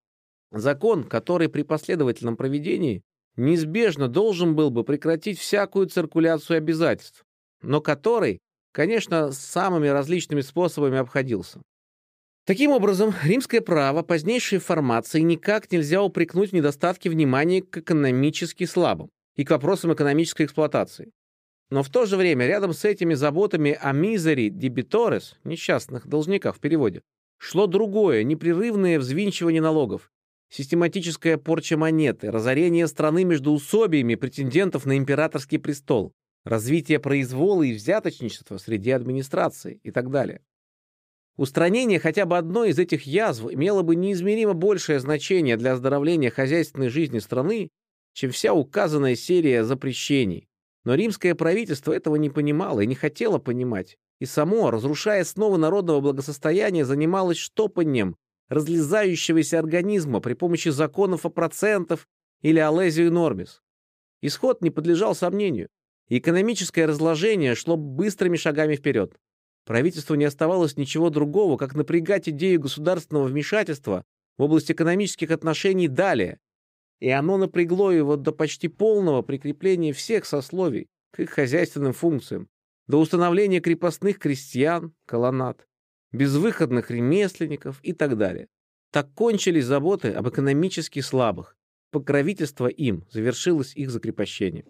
Закон, 0.51 1.03
который 1.03 1.49
при 1.49 1.63
последовательном 1.63 2.37
проведении 2.37 3.01
неизбежно 3.35 4.07
должен 4.07 4.55
был 4.55 4.69
бы 4.69 4.83
прекратить 4.83 5.39
всякую 5.39 5.87
циркуляцию 5.87 6.57
обязательств, 6.57 7.23
но 7.61 7.81
который, 7.81 8.39
конечно, 8.73 9.31
самыми 9.31 9.87
различными 9.87 10.41
способами 10.41 10.97
обходился. 10.97 11.61
Таким 12.49 12.71
образом, 12.71 13.13
римское 13.23 13.61
право 13.61 14.01
позднейшей 14.01 14.57
формации 14.57 15.19
никак 15.19 15.71
нельзя 15.71 16.01
упрекнуть 16.01 16.49
в 16.49 16.53
недостатке 16.53 17.07
внимания 17.07 17.61
к 17.61 17.77
экономически 17.77 18.63
слабым 18.63 19.11
и 19.35 19.45
к 19.45 19.51
вопросам 19.51 19.93
экономической 19.93 20.47
эксплуатации. 20.47 21.11
Но 21.69 21.83
в 21.83 21.89
то 21.89 22.07
же 22.07 22.17
время 22.17 22.47
рядом 22.47 22.73
с 22.73 22.85
этими 22.85 23.13
заботами 23.13 23.77
о 23.79 23.91
мизери 23.91 24.49
дебиторес, 24.49 25.37
несчастных 25.43 26.07
должниках 26.07 26.55
в 26.55 26.59
переводе, 26.59 27.03
шло 27.37 27.67
другое, 27.67 28.23
непрерывное 28.23 28.97
взвинчивание 28.97 29.61
налогов, 29.61 30.09
систематическая 30.49 31.37
порча 31.37 31.77
монеты, 31.77 32.31
разорение 32.31 32.87
страны 32.87 33.25
между 33.25 33.51
усобиями 33.51 34.15
претендентов 34.15 34.87
на 34.87 34.97
императорский 34.97 35.59
престол, 35.59 36.13
развитие 36.45 36.97
произвола 36.97 37.61
и 37.61 37.73
взяточничества 37.73 38.57
среди 38.57 38.89
администрации 38.89 39.79
и 39.83 39.91
так 39.91 40.09
далее. 40.09 40.41
Устранение 41.39 42.01
хотя 42.01 42.25
бы 42.25 42.37
одной 42.37 42.71
из 42.71 42.79
этих 42.79 43.03
язв 43.03 43.45
имело 43.49 43.81
бы 43.81 43.95
неизмеримо 43.95 44.51
большее 44.51 44.99
значение 44.99 45.55
для 45.55 45.71
оздоровления 45.71 46.31
хозяйственной 46.31 46.89
жизни 46.89 47.19
страны, 47.19 47.69
чем 48.11 48.31
вся 48.31 48.53
указанная 48.53 49.15
серия 49.15 49.63
запрещений. 49.63 50.49
Но 50.83 50.95
римское 50.95 51.35
правительство 51.35 51.93
этого 51.93 52.17
не 52.17 52.29
понимало 52.29 52.81
и 52.81 52.85
не 52.85 52.93
хотело 52.93 53.37
понимать, 53.37 53.97
и 54.19 54.25
само, 54.25 54.69
разрушая 54.69 55.23
снова 55.23 55.55
народного 55.55 56.01
благосостояния, 56.01 56.83
занималось 56.83 57.37
штопанием 57.37 58.17
разлезающегося 58.49 59.59
организма 59.59 60.19
при 60.19 60.33
помощи 60.33 60.67
законов 60.67 61.25
о 61.25 61.29
процентах 61.29 62.09
или 62.41 62.59
Алезию 62.59 63.13
Нормис. 63.13 63.61
Исход 64.21 64.61
не 64.61 64.71
подлежал 64.71 65.15
сомнению. 65.15 65.69
Экономическое 66.09 66.85
разложение 66.85 67.55
шло 67.55 67.77
быстрыми 67.77 68.35
шагами 68.35 68.75
вперед. 68.75 69.15
Правительству 69.69 70.15
не 70.15 70.25
оставалось 70.25 70.77
ничего 70.77 71.11
другого, 71.11 71.55
как 71.55 71.75
напрягать 71.75 72.27
идею 72.27 72.59
государственного 72.59 73.25
вмешательства 73.25 74.03
в 74.39 74.41
область 74.41 74.71
экономических 74.71 75.29
отношений 75.29 75.87
далее, 75.87 76.39
и 76.99 77.07
оно 77.11 77.37
напрягло 77.37 77.91
его 77.91 78.15
до 78.15 78.31
почти 78.31 78.67
полного 78.67 79.21
прикрепления 79.21 79.93
всех 79.93 80.25
сословий 80.25 80.87
к 81.11 81.19
их 81.19 81.29
хозяйственным 81.29 81.93
функциям, 81.93 82.47
до 82.87 82.99
установления 82.99 83.59
крепостных 83.59 84.17
крестьян, 84.17 84.91
колоннад, 85.05 85.67
безвыходных 86.11 86.89
ремесленников 86.89 87.79
и 87.83 87.93
так 87.93 88.17
далее. 88.17 88.47
Так 88.91 89.13
кончились 89.13 89.65
заботы 89.65 90.13
об 90.13 90.27
экономически 90.27 91.01
слабых, 91.01 91.55
покровительство 91.91 92.65
им 92.65 93.05
завершилось 93.11 93.75
их 93.75 93.91
закрепощением. 93.91 94.65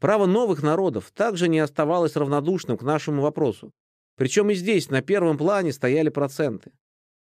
Право 0.00 0.26
новых 0.26 0.62
народов 0.62 1.12
также 1.12 1.48
не 1.48 1.60
оставалось 1.60 2.14
равнодушным 2.14 2.76
к 2.76 2.82
нашему 2.82 3.22
вопросу. 3.22 3.72
Причем 4.22 4.50
и 4.50 4.54
здесь 4.54 4.88
на 4.88 5.02
первом 5.02 5.36
плане 5.36 5.72
стояли 5.72 6.08
проценты. 6.08 6.70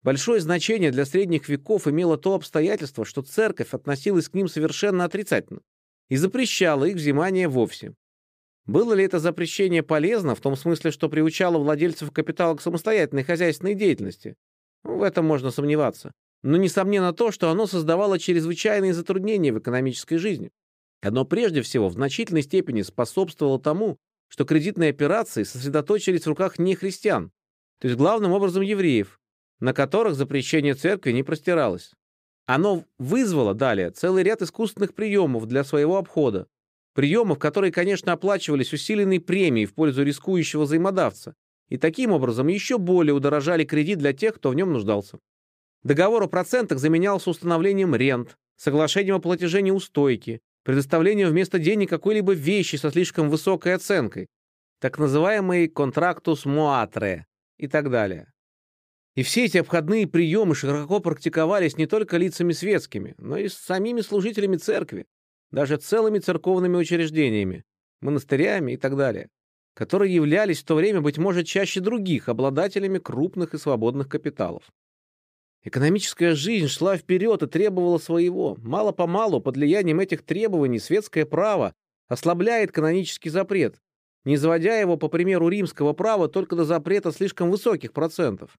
Большое 0.04 0.42
значение 0.42 0.92
для 0.92 1.06
средних 1.06 1.48
веков 1.48 1.88
имело 1.88 2.18
то 2.18 2.34
обстоятельство, 2.34 3.06
что 3.06 3.22
церковь 3.22 3.74
относилась 3.74 4.28
к 4.28 4.34
ним 4.34 4.50
совершенно 4.50 5.06
отрицательно 5.06 5.62
и 6.10 6.18
запрещала 6.18 6.84
их 6.84 6.98
взимание 6.98 7.48
вовсе. 7.48 7.94
Было 8.66 8.92
ли 8.92 9.06
это 9.06 9.20
запрещение 9.20 9.82
полезно 9.82 10.36
в 10.36 10.42
том 10.42 10.58
смысле, 10.58 10.92
что 10.92 11.08
приучало 11.08 11.58
владельцев 11.58 12.12
капитала 12.12 12.58
к 12.58 12.62
самостоятельной 12.62 13.24
хозяйственной 13.24 13.76
деятельности? 13.76 14.36
В 14.84 15.02
этом 15.02 15.26
можно 15.26 15.52
сомневаться. 15.52 16.12
Но 16.44 16.58
несомненно 16.58 17.14
то, 17.14 17.32
что 17.32 17.50
оно 17.50 17.66
создавало 17.66 18.20
чрезвычайные 18.20 18.94
затруднения 18.94 19.54
в 19.54 19.60
экономической 19.60 20.18
жизни. 20.18 20.52
Оно 21.02 21.24
прежде 21.24 21.62
всего 21.62 21.88
в 21.88 21.94
значительной 21.94 22.42
степени 22.42 22.82
способствовало 22.82 23.58
тому, 23.58 23.96
что 24.30 24.46
кредитные 24.46 24.92
операции 24.92 25.44
сосредоточились 25.44 26.24
в 26.24 26.30
руках 26.30 26.58
нехристиан, 26.58 27.32
то 27.80 27.88
есть 27.88 27.98
главным 27.98 28.32
образом 28.32 28.64
евреев, 28.64 29.20
на 29.60 29.74
которых 29.74 30.16
запрещение 30.16 30.76
церкви 30.76 31.12
не 31.12 31.24
простиралось. 31.24 31.92
Оно 32.46 32.86
вызвало 32.98 33.54
далее 33.54 33.92
целый 33.92 34.24
ряд 34.24 34.42
искусственных 34.42 34.96
приемов 34.96 35.46
для 35.46 35.64
своего 35.64 35.98
обхода, 35.98 36.48
приемов, 36.94 37.40
которые, 37.40 37.72
конечно, 37.72 38.14
оплачивались 38.14 38.74
усиленной 38.74 39.20
премией 39.20 39.66
в 39.66 39.74
пользу 39.74 40.04
рискующего 40.04 40.64
взаимодавца, 40.64 41.36
и 41.68 41.78
таким 41.78 42.12
образом 42.12 42.48
еще 42.48 42.78
более 42.78 43.14
удорожали 43.14 43.64
кредит 43.64 44.00
для 44.00 44.14
тех, 44.14 44.36
кто 44.36 44.50
в 44.50 44.56
нем 44.56 44.74
нуждался. 44.74 45.20
Договор 45.84 46.24
о 46.24 46.28
процентах 46.28 46.80
заменялся 46.80 47.30
установлением 47.30 47.96
рент, 47.96 48.38
соглашением 48.58 49.16
о 49.16 49.20
платеже 49.20 49.62
неустойки, 49.62 50.42
предоставлением 50.64 51.30
вместо 51.30 51.60
денег 51.60 51.90
какой-либо 51.90 52.34
вещи 52.34 52.76
со 52.76 52.92
слишком 52.92 53.30
высокой 53.30 53.76
оценкой, 53.76 54.28
так 54.80 54.98
называемый 54.98 55.68
контрактус 55.68 56.46
моатре 56.46 57.26
и 57.58 57.68
так 57.68 57.90
далее. 57.90 58.32
И 59.16 59.24
все 59.24 59.46
эти 59.46 59.58
обходные 59.58 60.08
приемы 60.08 60.56
широко 60.56 61.00
практиковались 61.00 61.78
не 61.78 61.88
только 61.88 62.18
лицами 62.18 62.54
светскими, 62.54 63.16
но 63.18 63.38
и 63.38 63.50
с 63.50 63.56
самими 63.56 64.02
служителями 64.02 64.58
церкви, 64.58 65.06
даже 65.52 65.78
целыми 65.78 66.20
церковными 66.20 66.78
учреждениями, 66.78 67.64
монастырями 68.02 68.74
и 68.74 68.78
так 68.78 68.96
далее, 68.96 69.30
которые 69.74 70.14
являлись 70.14 70.62
в 70.62 70.66
то 70.66 70.76
время, 70.76 71.02
быть 71.02 71.18
может, 71.18 71.48
чаще 71.48 71.80
других 71.80 72.30
обладателями 72.30 73.00
крупных 73.00 73.54
и 73.54 73.58
свободных 73.58 74.08
капиталов. 74.08 74.64
Экономическая 75.64 76.36
жизнь 76.36 76.68
шла 76.68 76.96
вперед 76.96 77.44
и 77.44 77.48
требовала 77.48 77.98
своего. 77.98 78.56
Мало-помалу, 78.62 79.42
под 79.42 79.58
влиянием 79.58 80.00
этих 80.00 80.24
требований, 80.24 80.80
светское 80.80 81.26
право 81.26 81.74
ослабляет 82.08 82.72
канонический 82.72 83.30
запрет, 83.30 83.80
не 84.24 84.36
изводя 84.36 84.80
его, 84.80 84.98
по 84.98 85.10
примеру 85.10 85.50
римского 85.50 85.94
права, 85.94 86.28
только 86.28 86.56
до 86.56 86.64
запрета 86.64 87.12
слишком 87.12 87.52
высоких 87.52 87.94
процентов. 87.94 88.58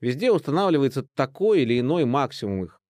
Везде 0.00 0.32
устанавливается 0.32 1.06
такой 1.14 1.62
или 1.62 1.78
иной 1.78 2.04
максимум 2.04 2.64
их. 2.64 2.80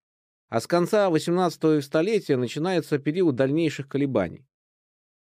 А 0.48 0.61
с 0.61 0.66
конца 0.66 1.09
XVIII 1.11 1.82
столетия 1.82 2.36
начинается 2.36 2.98
период 2.98 3.36
дальнейших 3.36 3.86
колебаний. 3.86 4.46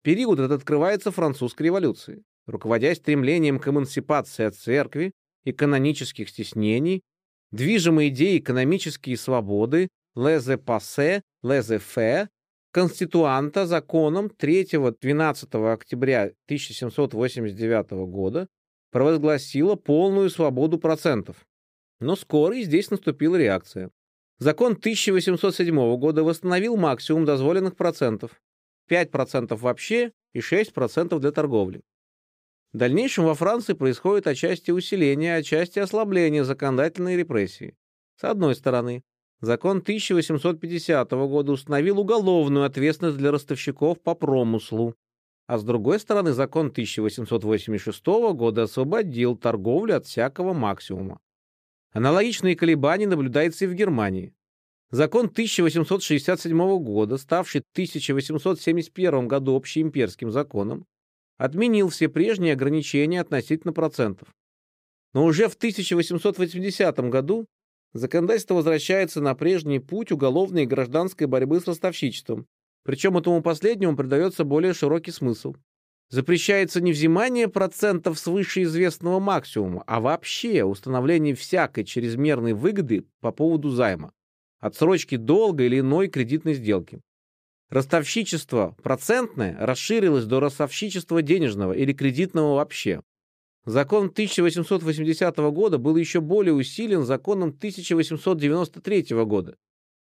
Период 0.02 0.38
этот 0.38 0.60
открывается 0.60 1.10
французской 1.10 1.64
революцией. 1.64 2.24
Руководясь 2.46 2.98
стремлением 2.98 3.58
к 3.58 3.68
эмансипации 3.68 4.44
от 4.44 4.56
церкви 4.56 5.12
и 5.44 5.52
канонических 5.52 6.28
стеснений, 6.28 7.02
движимой 7.52 8.08
идеей 8.08 8.38
экономические 8.38 9.16
свободы, 9.16 9.88
лезе-пассе, 10.16 11.22
лезе-фе, 11.42 12.28
конституанта 12.72 13.66
законом 13.66 14.26
3-12 14.26 15.72
октября 15.72 16.22
1789 16.46 17.90
года 18.08 18.48
провозгласила 18.90 19.76
полную 19.76 20.30
свободу 20.30 20.78
процентов, 20.78 21.36
но 22.00 22.16
скоро 22.16 22.56
и 22.56 22.62
здесь 22.62 22.90
наступила 22.90 23.36
реакция. 23.36 23.90
Закон 24.38 24.72
1807 24.72 25.96
года 25.98 26.24
восстановил 26.24 26.76
максимум 26.76 27.24
дозволенных 27.24 27.76
процентов. 27.76 28.40
5% 28.90 29.54
вообще 29.56 30.12
и 30.34 30.40
6% 30.40 31.18
для 31.20 31.30
торговли. 31.30 31.82
В 32.72 32.78
дальнейшем 32.78 33.24
во 33.26 33.34
Франции 33.34 33.74
происходит 33.74 34.26
отчасти 34.26 34.70
усиление, 34.70 35.36
отчасти 35.36 35.78
ослабление 35.78 36.42
законодательной 36.42 37.16
репрессии. 37.16 37.76
С 38.16 38.24
одной 38.24 38.54
стороны, 38.54 39.02
закон 39.42 39.78
1850 39.78 41.10
года 41.10 41.52
установил 41.52 42.00
уголовную 42.00 42.64
ответственность 42.64 43.18
для 43.18 43.30
ростовщиков 43.30 44.00
по 44.00 44.14
промыслу, 44.14 44.94
а 45.46 45.58
с 45.58 45.64
другой 45.64 46.00
стороны, 46.00 46.32
закон 46.32 46.68
1886 46.68 48.06
года 48.06 48.62
освободил 48.62 49.36
торговлю 49.36 49.96
от 49.96 50.06
всякого 50.06 50.54
максимума. 50.54 51.20
Аналогичные 51.92 52.56
колебания 52.56 53.06
наблюдаются 53.06 53.66
и 53.66 53.68
в 53.68 53.74
Германии. 53.74 54.32
Закон 54.90 55.26
1867 55.26 56.78
года, 56.78 57.18
ставший 57.18 57.60
в 57.60 57.64
1871 57.72 59.28
году 59.28 59.56
общеимперским 59.56 60.30
законом, 60.30 60.86
отменил 61.38 61.88
все 61.88 62.08
прежние 62.08 62.52
ограничения 62.52 63.20
относительно 63.20 63.72
процентов. 63.72 64.28
Но 65.12 65.24
уже 65.24 65.48
в 65.48 65.54
1880 65.54 66.98
году 67.10 67.46
законодательство 67.92 68.54
возвращается 68.54 69.20
на 69.20 69.34
прежний 69.34 69.78
путь 69.78 70.12
уголовной 70.12 70.62
и 70.62 70.66
гражданской 70.66 71.26
борьбы 71.26 71.60
с 71.60 71.66
ростовщичеством, 71.66 72.46
причем 72.84 73.16
этому 73.16 73.42
последнему 73.42 73.96
придается 73.96 74.44
более 74.44 74.74
широкий 74.74 75.10
смысл. 75.10 75.54
Запрещается 76.08 76.80
не 76.82 76.92
взимание 76.92 77.48
процентов 77.48 78.18
свыше 78.18 78.64
известного 78.64 79.18
максимума, 79.18 79.82
а 79.86 80.00
вообще 80.00 80.62
установление 80.62 81.34
всякой 81.34 81.84
чрезмерной 81.84 82.52
выгоды 82.52 83.06
по 83.20 83.32
поводу 83.32 83.70
займа, 83.70 84.12
отсрочки 84.58 85.16
долга 85.16 85.64
или 85.64 85.80
иной 85.80 86.08
кредитной 86.08 86.54
сделки. 86.54 87.00
Ростовщичество 87.72 88.76
процентное 88.82 89.56
расширилось 89.58 90.26
до 90.26 90.40
ростовщичества 90.40 91.22
денежного 91.22 91.72
или 91.72 91.94
кредитного 91.94 92.56
вообще. 92.56 93.00
Закон 93.64 94.08
1880 94.08 95.34
года 95.38 95.78
был 95.78 95.96
еще 95.96 96.20
более 96.20 96.52
усилен 96.52 97.06
законом 97.06 97.48
1893 97.48 99.24
года, 99.24 99.56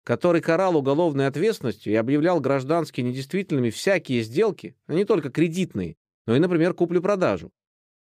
который 0.05 0.41
карал 0.41 0.75
уголовной 0.75 1.27
ответственностью 1.27 1.93
и 1.93 1.97
объявлял 1.97 2.41
гражданские 2.41 3.05
недействительными 3.05 3.69
всякие 3.69 4.23
сделки, 4.23 4.75
а 4.87 4.95
не 4.95 5.05
только 5.05 5.29
кредитные, 5.29 5.97
но 6.27 6.35
и, 6.35 6.39
например, 6.39 6.73
куплю-продажу, 6.73 7.51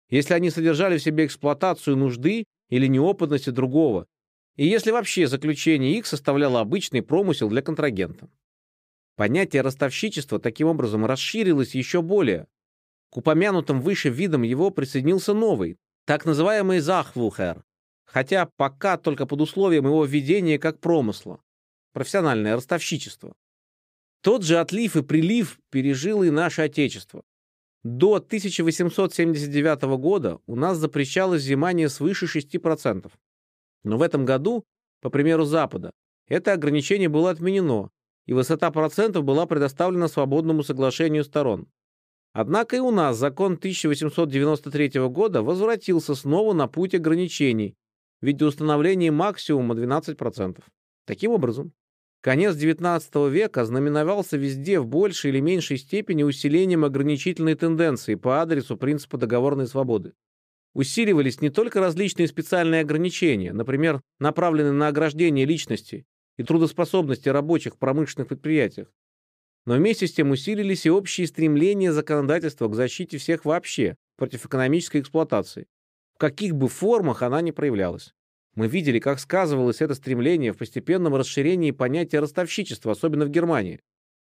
если 0.08 0.34
они 0.34 0.50
содержали 0.50 0.98
в 0.98 1.02
себе 1.02 1.26
эксплуатацию 1.26 1.96
нужды 1.96 2.44
или 2.68 2.86
неопытности 2.86 3.50
другого, 3.50 4.06
и 4.54 4.68
если 4.68 4.92
вообще 4.92 5.26
заключение 5.26 5.98
их 5.98 6.06
составляло 6.06 6.60
обычный 6.60 7.02
промысел 7.02 7.48
для 7.48 7.60
контрагента. 7.60 8.30
Понятие 9.18 9.62
ростовщичества 9.62 10.38
таким 10.38 10.68
образом 10.68 11.04
расширилось 11.04 11.74
еще 11.74 12.02
более. 12.02 12.46
К 13.10 13.16
упомянутым 13.16 13.80
выше 13.80 14.10
видам 14.10 14.42
его 14.42 14.70
присоединился 14.70 15.34
новый, 15.34 15.76
так 16.06 16.24
называемый 16.24 16.78
захвухер, 16.78 17.64
хотя 18.04 18.48
пока 18.56 18.96
только 18.96 19.26
под 19.26 19.40
условием 19.40 19.86
его 19.86 20.04
введения 20.04 20.56
как 20.60 20.78
промысла 20.78 21.40
профессиональное 21.92 22.54
ростовщичество. 22.54 23.34
Тот 24.22 24.44
же 24.44 24.60
отлив 24.60 24.94
и 24.94 25.02
прилив 25.02 25.58
пережило 25.68 26.22
и 26.22 26.30
наше 26.30 26.62
Отечество. 26.62 27.24
До 27.82 28.14
1879 28.14 29.98
года 29.98 30.38
у 30.46 30.54
нас 30.54 30.78
запрещалось 30.78 31.42
взимание 31.42 31.88
свыше 31.88 32.26
6%. 32.26 33.10
Но 33.82 33.98
в 33.98 34.02
этом 34.02 34.24
году, 34.24 34.62
по 35.00 35.10
примеру 35.10 35.44
Запада, 35.44 35.90
это 36.28 36.52
ограничение 36.52 37.08
было 37.08 37.30
отменено, 37.30 37.90
и 38.28 38.34
высота 38.34 38.70
процентов 38.70 39.24
была 39.24 39.46
предоставлена 39.46 40.06
свободному 40.06 40.62
соглашению 40.62 41.24
сторон. 41.24 41.66
Однако 42.34 42.76
и 42.76 42.78
у 42.78 42.90
нас 42.90 43.16
закон 43.16 43.54
1893 43.54 45.08
года 45.08 45.42
возвратился 45.42 46.14
снова 46.14 46.52
на 46.52 46.68
путь 46.68 46.94
ограничений 46.94 47.74
в 48.20 48.26
виде 48.26 48.44
установления 48.44 49.10
максимума 49.10 49.74
12%. 49.74 50.62
Таким 51.06 51.30
образом, 51.30 51.72
Конец 52.20 52.54
XIX 52.56 53.30
века 53.30 53.64
знаменовался 53.64 54.36
везде 54.36 54.78
в 54.78 54.86
большей 54.86 55.30
или 55.30 55.40
меньшей 55.40 55.78
степени 55.78 56.22
усилением 56.22 56.84
ограничительной 56.84 57.54
тенденции 57.54 58.16
по 58.16 58.42
адресу 58.42 58.76
принципа 58.76 59.16
договорной 59.16 59.68
свободы. 59.68 60.12
Усиливались 60.74 61.40
не 61.40 61.48
только 61.48 61.80
различные 61.80 62.28
специальные 62.28 62.82
ограничения, 62.82 63.54
например, 63.54 64.02
направленные 64.18 64.72
на 64.72 64.88
ограждение 64.88 65.46
личности 65.46 66.04
и 66.38 66.44
трудоспособности 66.44 67.28
рабочих 67.28 67.74
в 67.74 67.78
промышленных 67.78 68.28
предприятиях, 68.28 68.90
но 69.66 69.74
вместе 69.74 70.06
с 70.06 70.14
тем 70.14 70.30
усилились 70.30 70.86
и 70.86 70.90
общие 70.90 71.26
стремления 71.26 71.92
законодательства 71.92 72.68
к 72.68 72.74
защите 72.74 73.18
всех 73.18 73.44
вообще 73.44 73.96
против 74.16 74.46
экономической 74.46 75.02
эксплуатации, 75.02 75.66
в 76.14 76.18
каких 76.18 76.54
бы 76.54 76.68
формах 76.68 77.20
она 77.20 77.42
ни 77.42 77.50
проявлялась. 77.50 78.14
Мы 78.54 78.66
видели, 78.66 78.98
как 78.98 79.20
сказывалось 79.20 79.82
это 79.82 79.94
стремление 79.94 80.52
в 80.52 80.56
постепенном 80.56 81.14
расширении 81.14 81.70
понятия 81.70 82.18
ростовщичества, 82.20 82.92
особенно 82.92 83.26
в 83.26 83.30
Германии. 83.30 83.80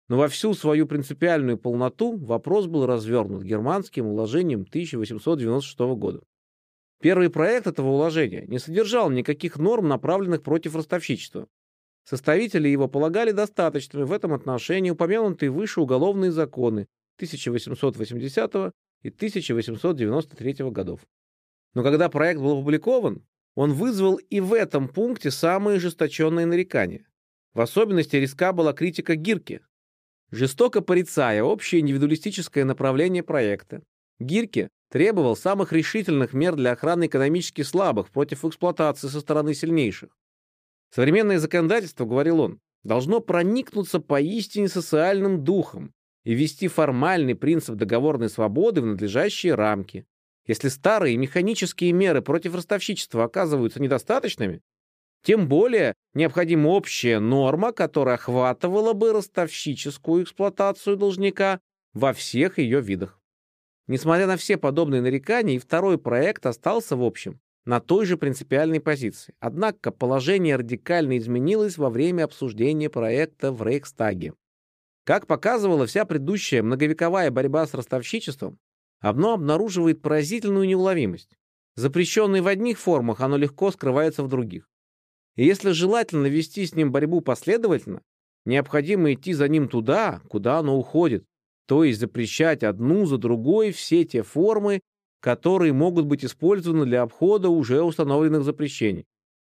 Но 0.08 0.18
во 0.18 0.28
всю 0.28 0.54
свою 0.54 0.88
принципиальную 0.88 1.58
полноту 1.58 2.18
вопрос 2.18 2.68
был 2.68 2.86
развернут 2.86 3.44
германским 3.44 4.08
уложением 4.08 4.62
1896 4.62 5.80
года. 5.96 6.22
Первый 7.02 7.30
проект 7.30 7.68
этого 7.68 7.90
уложения 7.90 8.46
не 8.48 8.60
содержал 8.60 9.10
никаких 9.10 9.58
норм, 9.58 9.88
направленных 9.88 10.44
против 10.44 10.76
ростовщичества. 10.76 11.48
Составители 12.06 12.70
его 12.70 12.88
полагали 12.88 13.32
достаточными 13.32 14.04
в 14.04 14.12
этом 14.12 14.34
отношении 14.34 14.92
упомянутые 14.92 15.50
выше 15.50 15.82
уголовные 15.82 16.32
законы 16.32 16.88
1880 17.18 18.56
и 19.02 19.10
1893 19.10 20.54
годов. 20.70 21.02
Но 21.74 21.84
когда 21.84 22.10
проект 22.10 22.40
был 22.40 22.60
опубликован, 22.60 23.26
он 23.56 23.74
вызвал 23.74 24.18
и 24.18 24.40
в 24.40 24.54
этом 24.54 24.88
пункте 24.88 25.32
самые 25.32 25.78
ожесточенные 25.78 26.46
нарекания. 26.46 27.06
В 27.54 27.62
особенности 27.62 28.18
риска 28.18 28.54
была 28.54 28.74
критика 28.74 29.16
Гирке. 29.16 29.62
Жестоко 30.30 30.82
порицая 30.82 31.42
общее 31.42 31.82
индивидуалистическое 31.82 32.66
направление 32.66 33.24
проекта, 33.24 33.82
Гирке 34.20 34.70
требовал 34.90 35.36
самых 35.36 35.74
решительных 35.74 36.34
мер 36.34 36.56
для 36.56 36.72
охраны 36.72 37.08
экономически 37.08 37.64
слабых 37.64 38.12
против 38.12 38.46
эксплуатации 38.46 39.08
со 39.08 39.20
стороны 39.20 39.54
сильнейших. 39.54 40.10
Современное 40.96 41.40
законодательство, 41.40 42.06
говорил 42.06 42.40
он, 42.40 42.62
должно 42.86 43.20
проникнуться 43.20 44.00
поистине 44.00 44.70
социальным 44.70 45.44
духом 45.44 45.92
и 46.24 46.34
ввести 46.34 46.70
формальный 46.70 47.36
принцип 47.36 47.76
договорной 47.76 48.30
свободы 48.30 48.80
в 48.80 48.86
надлежащие 48.86 49.56
рамки, 49.56 50.06
если 50.48 50.70
старые 50.70 51.18
механические 51.18 51.92
меры 51.92 52.22
против 52.22 52.56
ростовщичества 52.56 53.26
оказываются 53.26 53.82
недостаточными, 53.82 54.62
тем 55.22 55.50
более 55.50 55.96
необходима 56.14 56.70
общая 56.70 57.20
норма, 57.20 57.74
которая 57.74 58.16
охватывала 58.16 58.94
бы 58.94 59.12
ростовщическую 59.12 60.24
эксплуатацию 60.24 60.96
должника 60.96 61.60
во 61.94 62.14
всех 62.14 62.58
ее 62.58 62.80
видах. 62.80 63.20
Несмотря 63.88 64.28
на 64.28 64.38
все 64.38 64.56
подобные 64.56 65.02
нарекания, 65.02 65.56
и 65.56 65.60
второй 65.60 65.98
проект 65.98 66.46
остался, 66.46 66.96
в 66.96 67.04
общем, 67.04 67.42
на 67.66 67.80
той 67.80 68.06
же 68.06 68.18
принципиальной 68.18 68.80
позиции. 68.80 69.34
Однако 69.40 69.92
положение 69.92 70.56
радикально 70.56 71.18
изменилось 71.18 71.78
во 71.78 71.90
время 71.90 72.24
обсуждения 72.24 72.90
проекта 72.90 73.52
в 73.52 73.64
Рейхстаге. 73.64 74.34
Как 75.04 75.28
показывала 75.28 75.86
вся 75.86 76.06
предыдущая 76.06 76.64
многовековая 76.64 77.32
борьба 77.32 77.66
с 77.66 77.74
ростовщичеством, 77.74 78.60
оно 79.00 79.34
обнаруживает 79.34 80.02
поразительную 80.02 80.68
неуловимость. 80.68 81.38
Запрещенное 81.76 82.42
в 82.42 82.48
одних 82.48 82.80
формах, 82.80 83.22
оно 83.22 83.38
легко 83.38 83.72
скрывается 83.72 84.24
в 84.24 84.30
других. 84.30 84.70
И 85.36 85.46
если 85.46 85.72
желательно 85.72 86.28
вести 86.28 86.66
с 86.66 86.74
ним 86.74 86.92
борьбу 86.92 87.22
последовательно, 87.22 88.02
необходимо 88.46 89.14
идти 89.14 89.34
за 89.34 89.48
ним 89.48 89.68
туда, 89.68 90.22
куда 90.30 90.60
оно 90.60 90.78
уходит, 90.78 91.26
то 91.68 91.84
есть 91.84 92.00
запрещать 92.00 92.64
одну 92.64 93.06
за 93.06 93.18
другой 93.18 93.72
все 93.72 94.06
те 94.06 94.24
формы, 94.24 94.82
которые 95.26 95.74
могут 95.74 96.06
быть 96.06 96.24
использованы 96.24 96.86
для 96.86 97.02
обхода 97.02 97.50
уже 97.50 97.82
установленных 97.82 98.44
запрещений. 98.44 99.08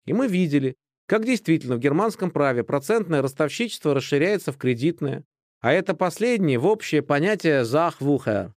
И 0.06 0.12
мы 0.12 0.28
видели, 0.28 0.76
как 1.08 1.26
действительно 1.26 1.74
в 1.74 1.80
германском 1.80 2.30
праве 2.30 2.62
процентное 2.62 3.22
ростовщичество 3.22 3.92
расширяется 3.92 4.52
в 4.52 4.56
кредитное, 4.56 5.24
а 5.60 5.72
это 5.72 5.94
последнее 5.94 6.60
в 6.60 6.66
общее 6.66 7.02
понятие 7.02 7.62
«Sachwucher», 7.62 8.52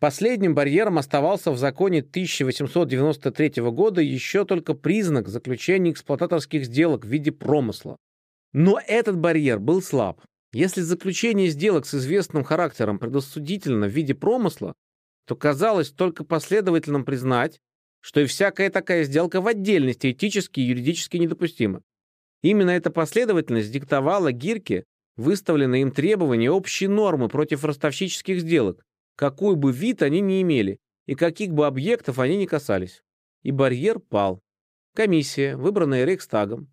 Последним 0.00 0.56
барьером 0.56 0.98
оставался 0.98 1.52
в 1.52 1.56
законе 1.56 2.00
1893 2.00 3.62
года 3.70 4.00
еще 4.00 4.44
только 4.44 4.74
признак 4.74 5.28
заключения 5.28 5.92
эксплуататорских 5.92 6.66
сделок 6.66 7.06
в 7.06 7.08
виде 7.08 7.30
промысла. 7.30 7.96
Но 8.52 8.80
этот 8.84 9.16
барьер 9.16 9.60
был 9.60 9.80
слаб. 9.80 10.20
Если 10.52 10.80
заключение 10.80 11.48
сделок 11.48 11.86
с 11.86 11.94
известным 11.94 12.42
характером 12.42 12.98
предосудительно 12.98 13.86
в 13.86 13.90
виде 13.90 14.14
промысла, 14.14 14.74
то 15.26 15.36
казалось 15.36 15.90
только 15.90 16.24
последовательным 16.24 17.04
признать, 17.04 17.60
что 18.00 18.20
и 18.20 18.26
всякая 18.26 18.70
такая 18.70 19.04
сделка 19.04 19.40
в 19.40 19.46
отдельности 19.46 20.12
этически 20.12 20.60
и 20.60 20.64
юридически 20.64 21.16
недопустима. 21.16 21.82
Именно 22.42 22.70
эта 22.70 22.90
последовательность 22.90 23.72
диктовала 23.72 24.32
Гирке 24.32 24.84
выставленные 25.16 25.82
им 25.82 25.90
требования 25.90 26.50
общей 26.50 26.88
нормы 26.88 27.28
против 27.28 27.64
ростовщических 27.64 28.40
сделок, 28.40 28.84
какой 29.16 29.56
бы 29.56 29.72
вид 29.72 30.02
они 30.02 30.20
ни 30.20 30.42
имели 30.42 30.78
и 31.06 31.14
каких 31.14 31.52
бы 31.52 31.66
объектов 31.66 32.18
они 32.18 32.36
ни 32.36 32.46
касались. 32.46 33.02
И 33.42 33.50
барьер 33.50 33.98
пал. 33.98 34.40
Комиссия, 34.94 35.56
выбранная 35.56 36.04
Рейхстагом, 36.04 36.70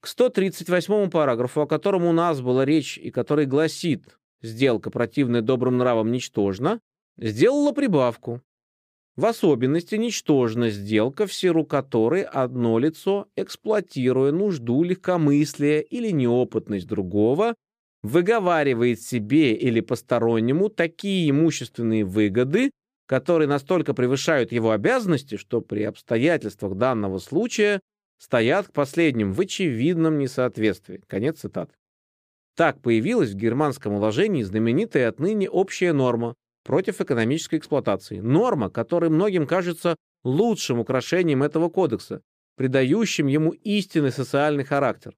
к 0.00 0.06
138 0.06 1.10
параграфу, 1.10 1.62
о 1.62 1.66
котором 1.66 2.04
у 2.04 2.12
нас 2.12 2.40
была 2.40 2.64
речь 2.64 2.98
и 2.98 3.10
который 3.10 3.46
гласит 3.46 4.18
«сделка, 4.42 4.90
противная 4.90 5.40
добрым 5.40 5.78
нравам, 5.78 6.12
ничтожна», 6.12 6.80
сделала 7.18 7.72
прибавку. 7.72 8.42
В 9.16 9.26
особенности 9.26 9.94
ничтожна 9.94 10.70
сделка, 10.70 11.26
в 11.26 11.32
силу 11.32 11.64
которой 11.64 12.22
одно 12.22 12.78
лицо, 12.78 13.28
эксплуатируя 13.36 14.32
нужду, 14.32 14.82
легкомыслие 14.82 15.82
или 15.82 16.10
неопытность 16.10 16.88
другого, 16.88 17.54
выговаривает 18.02 19.00
себе 19.00 19.54
или 19.54 19.80
постороннему 19.80 20.68
такие 20.68 21.30
имущественные 21.30 22.04
выгоды, 22.04 22.72
которые 23.06 23.46
настолько 23.48 23.94
превышают 23.94 24.50
его 24.50 24.72
обязанности, 24.72 25.36
что 25.36 25.60
при 25.60 25.84
обстоятельствах 25.84 26.74
данного 26.74 27.18
случая 27.18 27.80
стоят 28.18 28.68
к 28.68 28.72
последним 28.72 29.32
в 29.32 29.40
очевидном 29.40 30.18
несоответствии. 30.18 31.02
Конец 31.06 31.40
цитаты. 31.40 31.74
Так 32.56 32.80
появилась 32.80 33.30
в 33.30 33.36
германском 33.36 33.94
уложении 33.94 34.42
знаменитая 34.42 35.08
отныне 35.08 35.48
общая 35.48 35.92
норма 35.92 36.34
против 36.64 37.00
экономической 37.00 37.56
эксплуатации. 37.56 38.20
Норма, 38.20 38.70
которая 38.70 39.10
многим 39.10 39.46
кажется 39.46 39.96
лучшим 40.24 40.80
украшением 40.80 41.42
этого 41.42 41.68
кодекса, 41.68 42.22
придающим 42.56 43.26
ему 43.26 43.50
истинный 43.50 44.10
социальный 44.12 44.64
характер. 44.64 45.14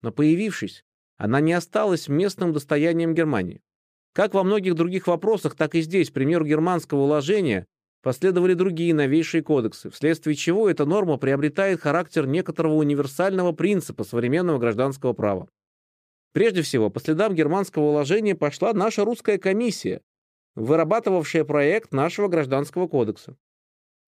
Но 0.00 0.10
появившись, 0.10 0.82
она 1.18 1.40
не 1.40 1.52
осталась 1.52 2.08
местным 2.08 2.52
достоянием 2.52 3.14
Германии. 3.14 3.60
Как 4.14 4.34
во 4.34 4.42
многих 4.42 4.74
других 4.74 5.06
вопросах, 5.06 5.54
так 5.54 5.74
и 5.74 5.80
здесь, 5.82 6.10
к 6.10 6.14
примеру 6.14 6.44
германского 6.44 7.00
уложения, 7.00 7.66
последовали 8.02 8.54
другие 8.54 8.94
новейшие 8.94 9.42
кодексы, 9.42 9.90
вследствие 9.90 10.34
чего 10.34 10.68
эта 10.68 10.84
норма 10.84 11.16
приобретает 11.18 11.80
характер 11.80 12.26
некоторого 12.26 12.74
универсального 12.74 13.52
принципа 13.52 14.04
современного 14.04 14.58
гражданского 14.58 15.12
права. 15.12 15.48
Прежде 16.32 16.62
всего, 16.62 16.90
по 16.90 16.98
следам 16.98 17.34
германского 17.34 17.84
уложения 17.84 18.34
пошла 18.34 18.72
наша 18.72 19.04
русская 19.04 19.38
комиссия, 19.38 20.00
вырабатывавшая 20.54 21.44
проект 21.44 21.92
нашего 21.92 22.28
гражданского 22.28 22.88
кодекса. 22.88 23.36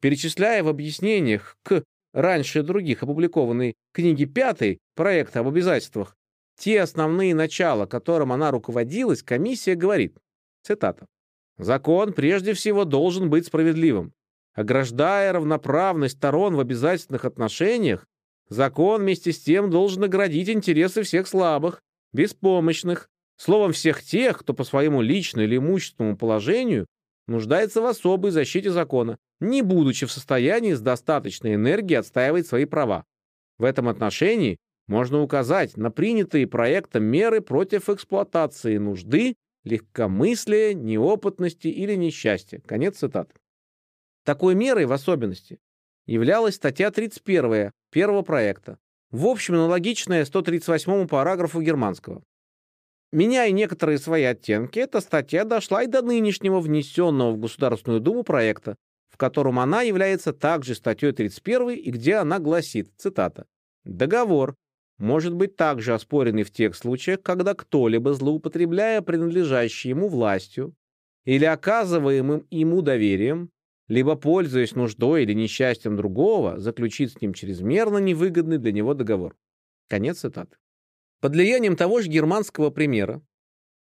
Перечисляя 0.01 0.63
в 0.63 0.69
объяснениях 0.69 1.57
к 1.63 1.83
раньше 2.13 2.63
других 2.63 3.03
опубликованной 3.03 3.75
книге 3.93 4.27
пятой 4.27 4.79
проекта 4.95 5.41
об 5.41 5.49
обязательствах 5.49 6.17
те 6.57 6.81
основные 6.81 7.35
начала, 7.35 7.87
которым 7.87 8.33
она 8.33 8.51
руководилась, 8.51 9.23
комиссия 9.23 9.75
говорит, 9.75 10.17
цитата, 10.63 11.07
«Закон 11.59 12.13
прежде 12.13 12.53
всего 12.55 12.85
должен 12.85 13.31
быть 13.31 13.47
справедливым. 13.47 14.13
Ограждая 14.55 15.33
равноправность 15.33 16.17
сторон 16.17 16.55
в 16.55 16.61
обязательных 16.61 17.25
отношениях, 17.25 18.07
закон 18.49 19.03
вместе 19.03 19.33
с 19.33 19.41
тем 19.41 19.71
должен 19.71 20.03
наградить 20.03 20.49
интересы 20.49 21.03
всех 21.03 21.27
слабых, 21.27 21.81
беспомощных, 22.13 23.09
словом, 23.37 23.73
всех 23.73 24.03
тех, 24.03 24.39
кто 24.39 24.55
по 24.55 24.65
своему 24.65 25.03
личному 25.03 25.45
или 25.47 25.57
имущественному 25.57 26.17
положению 26.17 26.87
нуждается 27.27 27.81
в 27.81 27.87
особой 27.87 28.31
защите 28.31 28.71
закона, 28.71 29.17
не 29.41 29.63
будучи 29.63 30.07
в 30.07 30.13
состоянии 30.13 30.73
с 30.73 30.81
достаточной 30.81 31.55
энергией 31.55 31.99
отстаивать 31.99 32.47
свои 32.47 32.65
права. 32.65 33.05
В 33.59 33.65
этом 33.65 33.89
отношении 33.89 34.59
можно 34.87 35.23
указать 35.23 35.77
на 35.77 35.91
принятые 35.91 36.47
проектом 36.47 37.05
меры 37.05 37.41
против 37.41 37.89
эксплуатации 37.89 38.79
нужды, 38.79 39.35
легкомыслия, 39.65 40.75
неопытности 40.75 41.69
или 41.69 41.95
несчастья. 41.95 42.61
Конец 42.67 42.99
цитаты. 42.99 43.35
Такой 44.25 44.55
мерой 44.55 44.87
в 44.87 44.93
особенности 44.93 45.59
являлась 46.07 46.57
статья 46.57 46.91
31 46.91 47.71
первого 47.91 48.23
проекта, 48.23 48.79
в 49.11 49.27
общем 49.27 49.55
аналогичное 49.55 50.25
138 50.25 51.09
параграфу 51.09 51.63
германского. 51.63 52.23
Меняя 53.15 53.53
некоторые 53.53 53.99
свои 53.99 54.25
оттенки, 54.25 54.81
эта 54.81 55.01
статья 55.01 55.45
дошла 55.45 55.85
и 55.85 55.87
до 55.87 56.03
нынешнего 56.03 56.59
внесенного 56.59 57.31
в 57.31 57.39
Государственную 57.39 58.01
Думу 58.01 58.25
проекта, 58.25 58.75
в 59.09 59.17
котором 59.17 59.61
она 59.61 59.83
является 59.83 60.33
также 60.33 60.75
статьей 60.75 61.13
31 61.13 61.71
и 61.71 61.91
где 61.93 62.17
она 62.17 62.41
гласит, 62.41 62.91
цитата, 62.97 63.47
«Договор 63.85 64.57
может 64.99 65.33
быть 65.33 65.55
также 65.55 65.95
оспоренный 65.95 66.43
в 66.43 66.51
тех 66.51 66.75
случаях, 66.75 67.23
когда 67.23 67.55
кто-либо, 67.55 68.15
злоупотребляя 68.15 69.01
принадлежащей 69.01 69.91
ему 69.91 70.09
властью 70.09 70.75
или 71.25 71.45
оказываемым 71.45 72.49
ему 72.51 72.83
доверием, 72.83 73.51
либо, 73.87 74.17
пользуясь 74.17 74.75
нуждой 74.75 75.23
или 75.23 75.35
несчастьем 75.35 75.97
другого, 75.97 76.59
заключит 76.59 77.13
с 77.13 77.21
ним 77.21 77.33
чрезмерно 77.33 77.99
невыгодный 77.99 78.59
для 78.59 78.73
него 78.73 78.93
договор». 78.93 79.37
Конец 79.89 80.19
цитаты. 80.19 80.57
Под 81.25 81.33
влиянием 81.33 81.75
того 81.75 82.03
же 82.03 82.11
германского 82.11 82.69
примера 82.69 83.23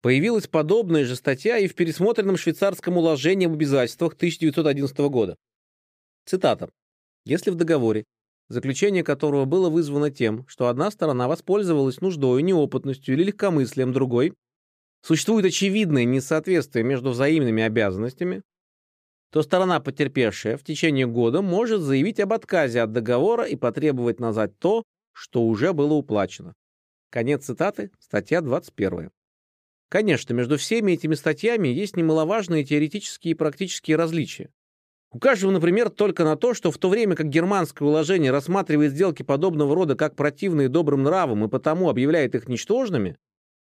появилась 0.02 0.48
подобная 0.48 1.04
же 1.04 1.18
статья 1.18 1.58
и 1.58 1.68
в 1.68 1.76
пересмотренном 1.76 2.38
швейцарском 2.38 2.96
уложении 2.96 3.46
об 3.46 3.52
обязательствах 3.52 4.14
1911 4.14 4.98
года. 5.10 5.36
Цитата. 6.26 6.70
«Если 7.26 7.50
в 7.50 7.56
договоре, 7.56 8.06
заключение 8.48 9.04
которого 9.04 9.44
было 9.44 9.70
вызвано 9.70 10.12
тем, 10.12 10.48
что 10.48 10.70
одна 10.70 10.90
сторона 10.92 11.28
воспользовалась 11.28 12.00
нуждой, 12.00 12.42
неопытностью 12.42 13.16
или 13.16 13.26
легкомыслием 13.26 13.92
другой, 13.92 14.34
существует 15.02 15.46
очевидное 15.46 16.06
несоответствие 16.06 16.86
между 16.86 17.10
взаимными 17.10 17.64
обязанностями, 17.64 18.44
то 19.34 19.42
сторона, 19.42 19.82
потерпевшая 19.82 20.56
в 20.56 20.64
течение 20.64 21.06
года, 21.06 21.42
может 21.42 21.82
заявить 21.82 22.22
об 22.22 22.32
отказе 22.32 22.80
от 22.80 22.94
договора 22.94 23.44
и 23.44 23.58
потребовать 23.58 24.22
назад 24.22 24.58
то, 24.58 24.84
что 25.12 25.46
уже 25.46 25.74
было 25.74 25.96
уплачено. 25.96 26.54
Конец 27.16 27.46
цитаты, 27.46 27.92
статья 27.98 28.42
21. 28.42 29.10
Конечно, 29.88 30.34
между 30.34 30.58
всеми 30.58 30.92
этими 30.92 31.16
статьями 31.16 31.70
есть 31.70 31.96
немаловажные 31.96 32.66
теоретические 32.66 33.32
и 33.32 33.36
практические 33.36 33.96
различия. 33.96 34.50
Укажем, 35.12 35.54
например, 35.54 35.90
только 35.90 36.26
на 36.26 36.36
то, 36.36 36.54
что 36.54 36.72
в 36.72 36.78
то 36.78 36.90
время 36.90 37.16
как 37.16 37.30
германское 37.30 37.88
уложение 37.88 38.32
рассматривает 38.32 38.92
сделки 38.92 39.24
подобного 39.24 39.74
рода 39.74 39.96
как 39.96 40.18
противные 40.18 40.68
добрым 40.68 41.04
нравам 41.04 41.46
и 41.46 41.48
потому 41.48 41.90
объявляет 41.90 42.36
их 42.36 42.50
ничтожными, 42.50 43.16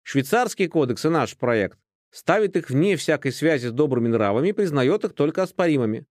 швейцарский 0.03 0.67
кодекс 0.67 1.05
и 1.05 1.09
наш 1.09 1.37
проект 1.37 1.79
ставит 2.11 2.57
их 2.57 2.69
вне 2.69 2.97
всякой 2.97 3.31
связи 3.31 3.69
с 3.69 3.73
добрыми 3.73 4.09
нравами 4.09 4.49
и 4.49 4.55
признает 4.55 5.05
их 5.05 5.15
только 5.15 5.45
оспоримыми. 5.45 6.05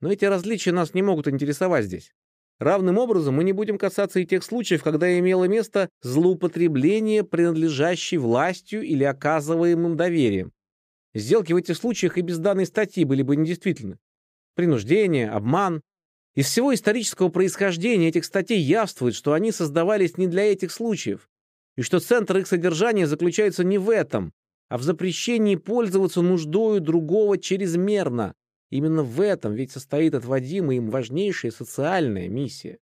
Но 0.00 0.12
эти 0.12 0.24
различия 0.24 0.70
нас 0.70 0.94
не 0.94 1.02
могут 1.02 1.26
интересовать 1.26 1.86
здесь. 1.86 2.14
Равным 2.58 2.96
образом 2.96 3.34
мы 3.34 3.44
не 3.44 3.52
будем 3.52 3.76
касаться 3.76 4.18
и 4.18 4.26
тех 4.26 4.42
случаев, 4.42 4.82
когда 4.82 5.18
имело 5.18 5.44
место 5.44 5.90
злоупотребление 6.02 7.22
принадлежащей 7.22 8.16
властью 8.16 8.82
или 8.82 9.04
оказываемым 9.04 9.96
доверием. 9.96 10.52
Сделки 11.14 11.52
в 11.52 11.56
этих 11.56 11.76
случаях 11.76 12.16
и 12.16 12.22
без 12.22 12.38
данной 12.38 12.66
статьи 12.66 13.04
были 13.04 13.22
бы 13.22 13.36
недействительны. 13.36 13.98
Принуждение, 14.54 15.30
обман. 15.30 15.82
Из 16.34 16.46
всего 16.46 16.72
исторического 16.72 17.28
происхождения 17.28 18.08
этих 18.08 18.24
статей 18.24 18.60
явствует, 18.60 19.14
что 19.14 19.34
они 19.34 19.52
создавались 19.52 20.16
не 20.16 20.26
для 20.26 20.50
этих 20.50 20.72
случаев, 20.72 21.28
и 21.76 21.82
что 21.82 22.00
центр 22.00 22.38
их 22.38 22.46
содержания 22.46 23.06
заключается 23.06 23.64
не 23.64 23.78
в 23.78 23.90
этом, 23.90 24.32
а 24.68 24.78
в 24.78 24.82
запрещении 24.82 25.56
пользоваться 25.56 26.22
нуждою 26.22 26.80
другого 26.80 27.38
чрезмерно, 27.38 28.34
Именно 28.70 29.02
в 29.02 29.20
этом 29.20 29.54
ведь 29.54 29.72
состоит 29.72 30.14
отводимая 30.14 30.76
им 30.76 30.90
важнейшая 30.90 31.52
социальная 31.52 32.28
миссия. 32.28 32.78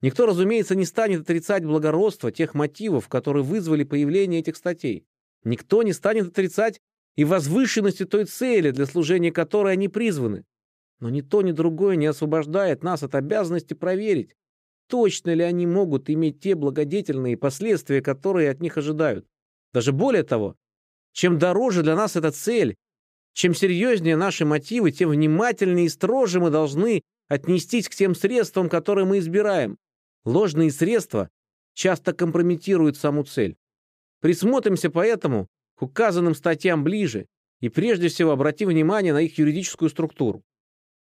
Никто, 0.00 0.26
разумеется, 0.26 0.74
не 0.74 0.84
станет 0.84 1.20
отрицать 1.20 1.64
благородство 1.64 2.32
тех 2.32 2.54
мотивов, 2.54 3.08
которые 3.08 3.44
вызвали 3.44 3.84
появление 3.84 4.40
этих 4.40 4.56
статей. 4.56 5.06
Никто 5.44 5.82
не 5.82 5.92
станет 5.92 6.28
отрицать 6.28 6.80
и 7.14 7.24
возвышенности 7.24 8.04
той 8.04 8.24
цели, 8.24 8.70
для 8.70 8.86
служения 8.86 9.30
которой 9.30 9.74
они 9.74 9.88
призваны. 9.88 10.44
Но 10.98 11.08
ни 11.10 11.20
то, 11.20 11.42
ни 11.42 11.52
другое 11.52 11.96
не 11.96 12.06
освобождает 12.06 12.82
нас 12.82 13.02
от 13.02 13.14
обязанности 13.14 13.74
проверить, 13.74 14.34
точно 14.88 15.34
ли 15.34 15.42
они 15.42 15.66
могут 15.66 16.08
иметь 16.10 16.40
те 16.40 16.54
благодетельные 16.54 17.36
последствия, 17.36 18.02
которые 18.02 18.50
от 18.50 18.60
них 18.60 18.78
ожидают. 18.78 19.26
Даже 19.72 19.92
более 19.92 20.22
того, 20.22 20.56
чем 21.12 21.38
дороже 21.38 21.82
для 21.82 21.96
нас 21.96 22.16
эта 22.16 22.30
цель, 22.30 22.76
чем 23.32 23.54
серьезнее 23.54 24.16
наши 24.16 24.44
мотивы, 24.44 24.90
тем 24.90 25.10
внимательнее 25.10 25.86
и 25.86 25.88
строже 25.88 26.40
мы 26.40 26.50
должны 26.50 27.02
отнестись 27.28 27.88
к 27.88 27.94
тем 27.94 28.14
средствам, 28.14 28.68
которые 28.68 29.06
мы 29.06 29.18
избираем. 29.18 29.78
Ложные 30.24 30.70
средства 30.70 31.30
часто 31.74 32.12
компрометируют 32.12 32.96
саму 32.96 33.24
цель. 33.24 33.56
Присмотримся 34.20 34.90
поэтому 34.90 35.48
к 35.76 35.82
указанным 35.82 36.34
статьям 36.34 36.84
ближе 36.84 37.26
и 37.60 37.68
прежде 37.68 38.08
всего 38.08 38.32
обратим 38.32 38.68
внимание 38.68 39.12
на 39.12 39.22
их 39.22 39.38
юридическую 39.38 39.88
структуру. 39.88 40.42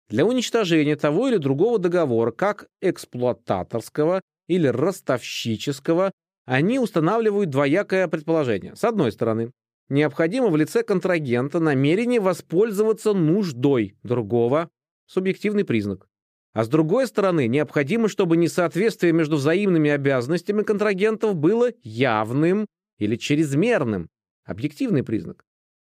Для 0.09 0.25
уничтожения 0.25 0.95
того 0.95 1.29
или 1.29 1.37
другого 1.37 1.79
договора, 1.79 2.31
как 2.31 2.67
эксплуататорского 2.81 4.21
или 4.47 4.67
ростовщического, 4.67 6.11
они 6.45 6.79
устанавливают 6.79 7.49
двоякое 7.49 8.07
предположение. 8.07 8.75
С 8.75 8.83
одной 8.83 9.11
стороны, 9.11 9.51
необходимо 9.91 10.47
в 10.47 10.57
лице 10.57 10.83
контрагента 10.83 11.59
намерение 11.59 12.19
воспользоваться 12.19 13.13
нуждой 13.13 13.97
другого, 14.03 14.69
субъективный 15.05 15.65
признак. 15.65 16.07
А 16.53 16.63
с 16.63 16.69
другой 16.69 17.07
стороны, 17.07 17.47
необходимо, 17.47 18.07
чтобы 18.07 18.37
несоответствие 18.37 19.13
между 19.13 19.35
взаимными 19.35 19.89
обязанностями 19.89 20.63
контрагентов 20.63 21.35
было 21.35 21.71
явным 21.83 22.65
или 22.97 23.15
чрезмерным, 23.15 24.09
объективный 24.45 25.03
признак. 25.03 25.43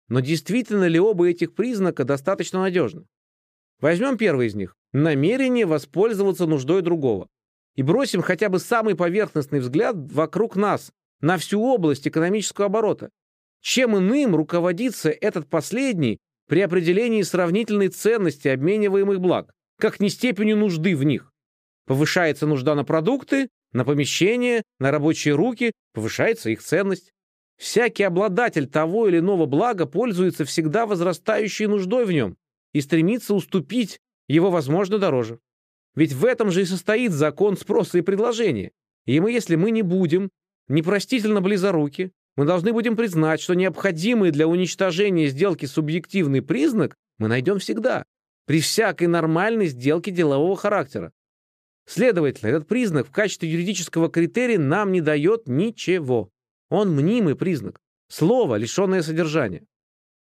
Но 0.08 0.20
действительно 0.20 0.86
ли 0.86 0.98
оба 0.98 1.28
этих 1.28 1.54
признака 1.54 2.04
достаточно 2.04 2.60
надежны? 2.60 3.04
Возьмем 3.80 4.16
первый 4.16 4.46
из 4.46 4.54
них– 4.54 4.74
намерение 4.92 5.66
воспользоваться 5.66 6.46
нуждой 6.46 6.82
другого. 6.82 7.28
И 7.76 7.82
бросим 7.82 8.22
хотя 8.22 8.48
бы 8.48 8.58
самый 8.58 8.96
поверхностный 8.96 9.60
взгляд 9.60 9.94
вокруг 9.96 10.56
нас, 10.56 10.92
на 11.20 11.36
всю 11.36 11.60
область 11.60 12.06
экономического 12.06 12.66
оборота. 12.66 13.10
Чем 13.60 13.96
иным 13.96 14.36
руководится 14.36 15.10
этот 15.10 15.48
последний 15.48 16.18
при 16.48 16.60
определении 16.60 17.22
сравнительной 17.22 17.88
ценности 17.88 18.48
обмениваемых 18.48 19.20
благ, 19.20 19.52
как 19.78 20.00
не 20.00 20.08
степенью 20.08 20.56
нужды 20.56 20.96
в 20.96 21.04
них? 21.04 21.32
Повышается 21.86 22.46
нужда 22.46 22.74
на 22.74 22.84
продукты, 22.84 23.48
на 23.72 23.84
помещения, 23.84 24.62
на 24.78 24.90
рабочие 24.90 25.34
руки, 25.34 25.72
повышается 25.92 26.50
их 26.50 26.62
ценность. 26.62 27.12
Всякий 27.56 28.04
обладатель 28.04 28.68
того 28.68 29.08
или 29.08 29.18
иного 29.18 29.46
блага 29.46 29.86
пользуется 29.86 30.44
всегда 30.44 30.86
возрастающей 30.86 31.66
нуждой 31.66 32.04
в 32.04 32.12
нем 32.12 32.36
и 32.72 32.80
стремится 32.80 33.34
уступить 33.34 33.98
его, 34.28 34.50
возможно, 34.50 34.98
дороже. 34.98 35.40
Ведь 35.96 36.12
в 36.12 36.24
этом 36.24 36.50
же 36.50 36.62
и 36.62 36.66
состоит 36.66 37.12
закон 37.12 37.56
спроса 37.56 37.98
и 37.98 38.02
предложения. 38.02 38.70
И 39.06 39.18
мы, 39.20 39.32
если 39.32 39.56
мы 39.56 39.70
не 39.70 39.82
будем 39.82 40.30
непростительно 40.68 41.40
близоруки, 41.40 42.12
мы 42.38 42.44
должны 42.44 42.72
будем 42.72 42.94
признать, 42.94 43.40
что 43.40 43.54
необходимый 43.54 44.30
для 44.30 44.46
уничтожения 44.46 45.26
сделки 45.26 45.66
субъективный 45.66 46.40
признак 46.40 46.94
мы 47.18 47.26
найдем 47.26 47.58
всегда, 47.58 48.04
при 48.46 48.60
всякой 48.60 49.08
нормальной 49.08 49.66
сделке 49.66 50.12
делового 50.12 50.54
характера. 50.54 51.10
Следовательно, 51.84 52.50
этот 52.50 52.68
признак 52.68 53.08
в 53.08 53.10
качестве 53.10 53.50
юридического 53.50 54.08
критерия 54.08 54.56
нам 54.56 54.92
не 54.92 55.00
дает 55.00 55.48
ничего. 55.48 56.30
Он 56.70 56.94
мнимый 56.94 57.34
признак, 57.34 57.80
слово, 58.08 58.54
лишенное 58.54 59.02
содержания. 59.02 59.64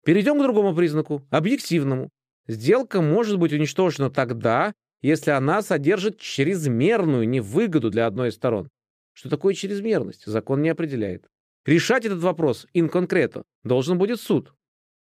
Перейдем 0.06 0.40
к 0.40 0.42
другому 0.42 0.74
признаку, 0.74 1.28
объективному. 1.32 2.12
Сделка 2.48 3.02
может 3.02 3.38
быть 3.38 3.52
уничтожена 3.52 4.10
тогда, 4.10 4.74
если 5.02 5.32
она 5.32 5.62
содержит 5.62 6.18
чрезмерную 6.18 7.28
невыгоду 7.28 7.90
для 7.90 8.08
одной 8.08 8.30
из 8.30 8.36
сторон. 8.36 8.70
Что 9.12 9.30
такое 9.30 9.54
чрезмерность, 9.54 10.28
закон 10.28 10.62
не 10.62 10.70
определяет. 10.70 11.28
Решать 11.66 12.06
этот 12.06 12.20
вопрос 12.20 12.68
concreto 12.74 13.44
должен 13.64 13.98
будет 13.98 14.20
суд. 14.20 14.54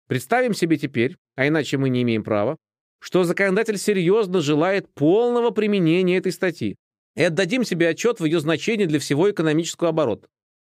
Представим 0.08 0.54
себе 0.54 0.76
теперь, 0.76 1.16
а 1.36 1.48
иначе 1.48 1.78
мы 1.78 1.88
не 1.88 2.02
имеем 2.02 2.22
права, 2.22 2.56
что 3.00 3.24
законодатель 3.24 3.78
серьезно 3.78 4.40
желает 4.40 4.92
полного 4.94 5.50
применения 5.50 6.18
этой 6.18 6.32
статьи 6.32 6.76
и 7.16 7.22
отдадим 7.22 7.64
себе 7.64 7.88
отчет 7.88 8.20
в 8.20 8.24
ее 8.24 8.40
значении 8.40 8.86
для 8.86 8.98
всего 9.00 9.30
экономического 9.30 9.90
оборота. 9.90 10.28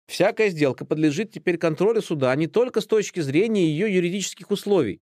Всякая 0.07 0.49
сделка 0.49 0.85
подлежит 0.85 1.31
теперь 1.31 1.57
контролю 1.57 2.01
суда 2.01 2.35
не 2.35 2.47
только 2.47 2.81
с 2.81 2.85
точки 2.85 3.19
зрения 3.19 3.67
ее 3.67 3.93
юридических 3.93 4.51
условий, 4.51 4.99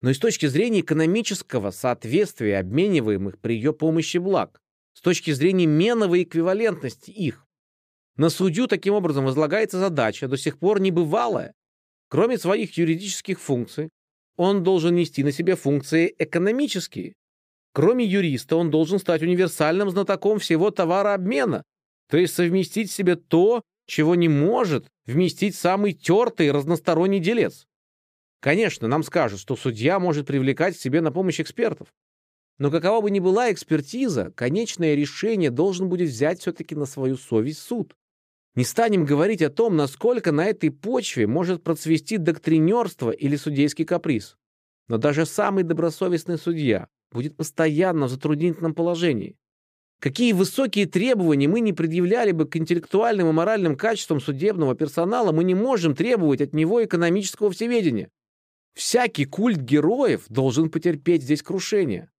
но 0.00 0.10
и 0.10 0.14
с 0.14 0.18
точки 0.18 0.46
зрения 0.46 0.80
экономического 0.80 1.70
соответствия 1.70 2.58
обмениваемых 2.58 3.38
при 3.38 3.54
ее 3.54 3.72
помощи 3.72 4.18
благ, 4.18 4.60
с 4.94 5.00
точки 5.00 5.30
зрения 5.32 5.66
меновой 5.66 6.22
эквивалентности 6.22 7.10
их. 7.10 7.46
На 8.18 8.30
судью 8.30 8.66
таким 8.66 8.94
образом 8.94 9.24
возлагается 9.24 9.78
задача, 9.78 10.26
до 10.26 10.36
сих 10.36 10.58
пор 10.58 10.80
небывалая. 10.80 11.54
Кроме 12.08 12.36
своих 12.36 12.76
юридических 12.76 13.40
функций, 13.40 13.90
он 14.36 14.64
должен 14.64 14.96
нести 14.96 15.22
на 15.22 15.30
себе 15.30 15.54
функции 15.54 16.14
экономические. 16.18 17.14
Кроме 17.72 18.04
юриста, 18.04 18.56
он 18.56 18.72
должен 18.72 18.98
стать 18.98 19.22
универсальным 19.22 19.90
знатоком 19.90 20.40
всего 20.40 20.72
товарообмена, 20.72 21.62
то 22.10 22.16
есть 22.16 22.34
совместить 22.34 22.90
в 22.90 22.94
себе 22.94 23.14
то, 23.14 23.62
чего 23.86 24.16
не 24.16 24.28
может 24.28 24.88
вместить 25.06 25.54
самый 25.54 25.92
тертый 25.92 26.50
разносторонний 26.50 27.20
делец. 27.20 27.66
Конечно, 28.40 28.88
нам 28.88 29.04
скажут, 29.04 29.38
что 29.38 29.54
судья 29.54 30.00
может 30.00 30.26
привлекать 30.26 30.76
к 30.76 30.80
себе 30.80 31.02
на 31.02 31.12
помощь 31.12 31.40
экспертов. 31.40 31.86
Но 32.58 32.72
какова 32.72 33.00
бы 33.00 33.12
ни 33.12 33.20
была 33.20 33.52
экспертиза, 33.52 34.32
конечное 34.34 34.96
решение 34.96 35.52
должен 35.52 35.88
будет 35.88 36.08
взять 36.08 36.40
все-таки 36.40 36.74
на 36.74 36.86
свою 36.86 37.16
совесть 37.16 37.60
суд. 37.60 37.94
Не 38.54 38.64
станем 38.64 39.04
говорить 39.04 39.42
о 39.42 39.50
том, 39.50 39.76
насколько 39.76 40.32
на 40.32 40.46
этой 40.46 40.70
почве 40.70 41.26
может 41.26 41.62
процвести 41.62 42.16
доктринерство 42.16 43.10
или 43.10 43.36
судейский 43.36 43.84
каприз. 43.84 44.36
Но 44.88 44.98
даже 44.98 45.26
самый 45.26 45.64
добросовестный 45.64 46.38
судья 46.38 46.88
будет 47.12 47.36
постоянно 47.36 48.06
в 48.06 48.10
затруднительном 48.10 48.74
положении. 48.74 49.36
Какие 50.00 50.32
высокие 50.32 50.86
требования 50.86 51.48
мы 51.48 51.60
не 51.60 51.72
предъявляли 51.72 52.30
бы 52.30 52.46
к 52.46 52.56
интеллектуальным 52.56 53.28
и 53.28 53.32
моральным 53.32 53.76
качествам 53.76 54.20
судебного 54.20 54.76
персонала, 54.76 55.32
мы 55.32 55.42
не 55.42 55.54
можем 55.56 55.96
требовать 55.96 56.40
от 56.40 56.54
него 56.54 56.84
экономического 56.84 57.50
всеведения. 57.50 58.10
Всякий 58.74 59.24
культ 59.24 59.58
героев 59.58 60.24
должен 60.28 60.70
потерпеть 60.70 61.24
здесь 61.24 61.42
крушение. 61.42 62.12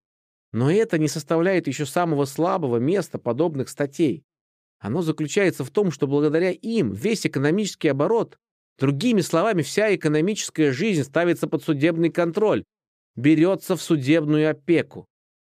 Но 0.51 0.69
это 0.69 0.97
не 0.97 1.07
составляет 1.07 1.67
еще 1.67 1.85
самого 1.85 2.25
слабого 2.25 2.77
места 2.77 3.17
подобных 3.17 3.69
статей. 3.69 4.25
Оно 4.79 5.01
заключается 5.01 5.63
в 5.63 5.71
том, 5.71 5.91
что 5.91 6.07
благодаря 6.07 6.51
им 6.51 6.93
весь 6.93 7.25
экономический 7.25 7.89
оборот, 7.89 8.37
другими 8.79 9.21
словами, 9.21 9.61
вся 9.61 9.93
экономическая 9.93 10.71
жизнь 10.71 11.03
ставится 11.03 11.47
под 11.47 11.63
судебный 11.63 12.09
контроль, 12.09 12.63
берется 13.15 13.75
в 13.75 13.81
судебную 13.81 14.49
опеку. 14.49 15.05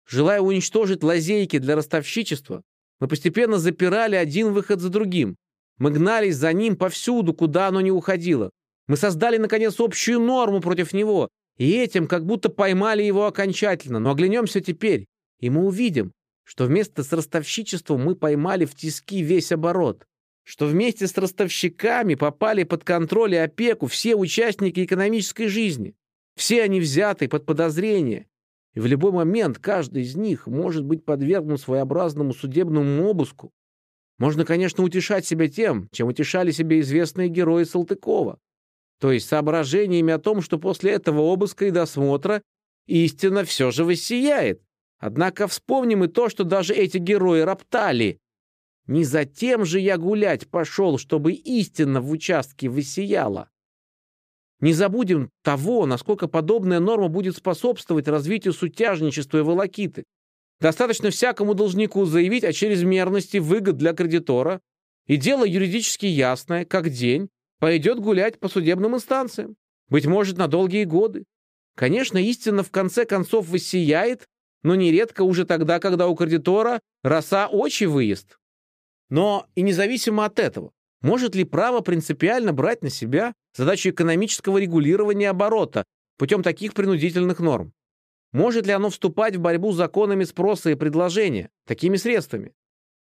Желая 0.07 0.41
уничтожить 0.41 1.03
лазейки 1.03 1.59
для 1.59 1.75
ростовщичества, 1.75 2.63
мы 2.99 3.07
постепенно 3.07 3.57
запирали 3.57 4.15
один 4.15 4.51
выход 4.51 4.81
за 4.81 4.89
другим. 4.89 5.35
Мы 5.77 5.91
гнались 5.91 6.35
за 6.35 6.51
ним 6.53 6.75
повсюду, 6.75 7.33
куда 7.33 7.67
оно 7.67 7.81
не 7.81 7.91
уходило. 7.91 8.51
Мы 8.87 8.97
создали, 8.97 9.37
наконец, 9.37 9.79
общую 9.79 10.19
норму 10.19 10.59
против 10.59 10.93
него, 10.93 11.29
и 11.57 11.71
этим 11.71 12.07
как 12.07 12.25
будто 12.25 12.49
поймали 12.49 13.03
его 13.03 13.25
окончательно. 13.25 13.99
Но 13.99 14.11
оглянемся 14.11 14.61
теперь, 14.61 15.05
и 15.39 15.49
мы 15.49 15.65
увидим, 15.65 16.11
что 16.51 16.65
вместо 16.65 17.01
с 17.01 17.13
ростовщичеством 17.13 18.03
мы 18.03 18.13
поймали 18.13 18.65
в 18.65 18.75
тиски 18.75 19.21
весь 19.21 19.53
оборот, 19.53 20.05
что 20.43 20.65
вместе 20.65 21.07
с 21.07 21.17
ростовщиками 21.17 22.15
попали 22.15 22.63
под 22.65 22.83
контроль 22.83 23.35
и 23.35 23.37
опеку 23.37 23.87
все 23.87 24.15
участники 24.15 24.83
экономической 24.83 25.47
жизни. 25.47 25.95
Все 26.35 26.61
они 26.63 26.81
взяты 26.81 27.29
под 27.29 27.45
подозрение, 27.45 28.27
и 28.73 28.81
в 28.81 28.85
любой 28.85 29.13
момент 29.13 29.59
каждый 29.59 30.03
из 30.03 30.17
них 30.17 30.45
может 30.45 30.83
быть 30.83 31.05
подвергнут 31.05 31.61
своеобразному 31.61 32.33
судебному 32.33 33.07
обыску. 33.07 33.53
Можно, 34.19 34.43
конечно, 34.43 34.83
утешать 34.83 35.25
себя 35.25 35.47
тем, 35.47 35.87
чем 35.93 36.09
утешали 36.09 36.51
себя 36.51 36.81
известные 36.81 37.29
герои 37.29 37.63
Салтыкова, 37.63 38.39
то 38.99 39.13
есть 39.13 39.29
соображениями 39.29 40.11
о 40.11 40.19
том, 40.19 40.41
что 40.41 40.59
после 40.59 40.91
этого 40.91 41.21
обыска 41.21 41.67
и 41.67 41.71
досмотра 41.71 42.41
истина 42.87 43.45
все 43.45 43.71
же 43.71 43.85
воссияет. 43.85 44.61
Однако 45.01 45.47
вспомним 45.47 46.03
и 46.03 46.07
то, 46.07 46.29
что 46.29 46.43
даже 46.43 46.75
эти 46.75 46.99
герои 46.99 47.41
роптали. 47.41 48.19
Не 48.85 49.03
затем 49.03 49.65
же 49.65 49.79
я 49.79 49.97
гулять 49.97 50.47
пошел, 50.47 50.99
чтобы 50.99 51.33
истина 51.33 52.01
в 52.01 52.11
участке 52.11 52.69
воссияла. 52.69 53.49
Не 54.59 54.73
забудем 54.73 55.31
того, 55.41 55.87
насколько 55.87 56.27
подобная 56.27 56.79
норма 56.79 57.07
будет 57.07 57.35
способствовать 57.35 58.07
развитию 58.07 58.53
сутяжничества 58.53 59.39
и 59.39 59.41
волокиты. 59.41 60.03
Достаточно 60.59 61.09
всякому 61.09 61.55
должнику 61.55 62.05
заявить 62.05 62.43
о 62.43 62.53
чрезмерности 62.53 63.37
выгод 63.37 63.77
для 63.77 63.93
кредитора, 63.93 64.61
и 65.07 65.17
дело 65.17 65.43
юридически 65.43 66.05
ясное, 66.05 66.63
как 66.63 66.91
день, 66.91 67.29
пойдет 67.59 67.99
гулять 67.99 68.39
по 68.39 68.47
судебным 68.47 68.95
инстанциям, 68.95 69.55
быть 69.89 70.05
может, 70.05 70.37
на 70.37 70.47
долгие 70.47 70.83
годы. 70.83 71.25
Конечно, 71.75 72.19
истина 72.19 72.61
в 72.61 72.69
конце 72.69 73.05
концов 73.05 73.47
воссияет, 73.47 74.27
но 74.63 74.75
нередко 74.75 75.23
уже 75.23 75.45
тогда, 75.45 75.79
когда 75.79 76.07
у 76.07 76.15
кредитора 76.15 76.81
роса 77.03 77.47
очи 77.47 77.85
выезд. 77.85 78.37
Но 79.09 79.47
и 79.55 79.61
независимо 79.61 80.25
от 80.25 80.39
этого, 80.39 80.71
может 81.01 81.35
ли 81.35 81.43
право 81.43 81.81
принципиально 81.81 82.53
брать 82.53 82.83
на 82.83 82.89
себя 82.89 83.33
задачу 83.55 83.89
экономического 83.89 84.57
регулирования 84.59 85.29
оборота 85.29 85.83
путем 86.17 86.43
таких 86.43 86.73
принудительных 86.73 87.39
норм? 87.39 87.73
Может 88.31 88.65
ли 88.65 88.71
оно 88.71 88.89
вступать 88.89 89.35
в 89.35 89.41
борьбу 89.41 89.71
с 89.71 89.77
законами 89.77 90.23
спроса 90.23 90.69
и 90.69 90.75
предложения 90.75 91.49
такими 91.67 91.97
средствами? 91.97 92.53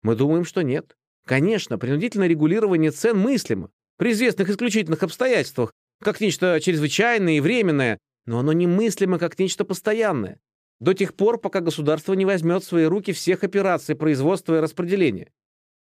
Мы 0.02 0.16
думаем, 0.16 0.44
что 0.44 0.62
нет. 0.62 0.96
Конечно, 1.26 1.78
принудительное 1.78 2.26
регулирование 2.26 2.90
цен 2.90 3.18
мыслимо 3.18 3.70
при 3.98 4.12
известных 4.12 4.48
исключительных 4.48 5.02
обстоятельствах, 5.02 5.72
как 6.02 6.20
нечто 6.20 6.58
чрезвычайное 6.60 7.34
и 7.34 7.40
временное, 7.40 7.98
но 8.26 8.38
оно 8.38 8.52
немыслимо 8.52 9.18
как 9.18 9.38
нечто 9.38 9.64
постоянное, 9.64 10.40
до 10.80 10.94
тех 10.94 11.14
пор, 11.14 11.38
пока 11.38 11.60
государство 11.60 12.14
не 12.14 12.24
возьмет 12.24 12.64
в 12.64 12.66
свои 12.66 12.84
руки 12.84 13.12
всех 13.12 13.44
операций 13.44 13.94
производства 13.94 14.56
и 14.56 14.60
распределения. 14.60 15.30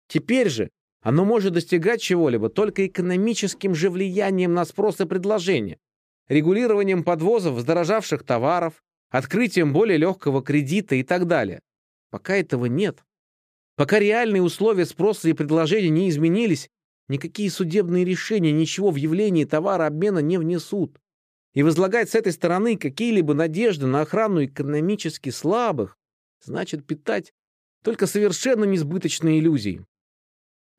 Теперь 0.07 0.49
же 0.49 0.69
оно 1.01 1.23
может 1.23 1.53
достигать 1.53 2.01
чего-либо 2.01 2.49
только 2.49 2.85
экономическим 2.85 3.73
же 3.73 3.89
влиянием 3.89 4.53
на 4.53 4.65
спрос 4.65 4.99
и 4.99 5.05
предложение, 5.05 5.77
регулированием 6.27 7.03
подвозов 7.03 7.55
вздорожавших 7.55 8.23
товаров, 8.23 8.83
открытием 9.09 9.71
более 9.71 9.97
легкого 9.97 10.43
кредита 10.43 10.95
и 10.95 11.03
так 11.03 11.27
далее. 11.27 11.61
Пока 12.09 12.35
этого 12.35 12.65
нет. 12.65 13.03
Пока 13.75 13.99
реальные 13.99 14.41
условия 14.41 14.85
спроса 14.85 15.29
и 15.29 15.33
предложения 15.33 15.89
не 15.89 16.09
изменились, 16.09 16.69
никакие 17.07 17.49
судебные 17.49 18.03
решения 18.03 18.51
ничего 18.51 18.91
в 18.91 18.95
явлении 18.97 19.45
товарообмена 19.45 20.19
не 20.19 20.37
внесут. 20.37 20.97
И 21.53 21.63
возлагать 21.63 22.09
с 22.09 22.15
этой 22.15 22.31
стороны 22.31 22.77
какие-либо 22.77 23.33
надежды 23.33 23.87
на 23.87 24.01
охрану 24.01 24.45
экономически 24.45 25.29
слабых 25.29 25.97
значит 26.41 26.85
питать 26.85 27.33
только 27.83 28.07
совершенно 28.07 28.65
несбыточные 28.65 29.39
иллюзии. 29.39 29.85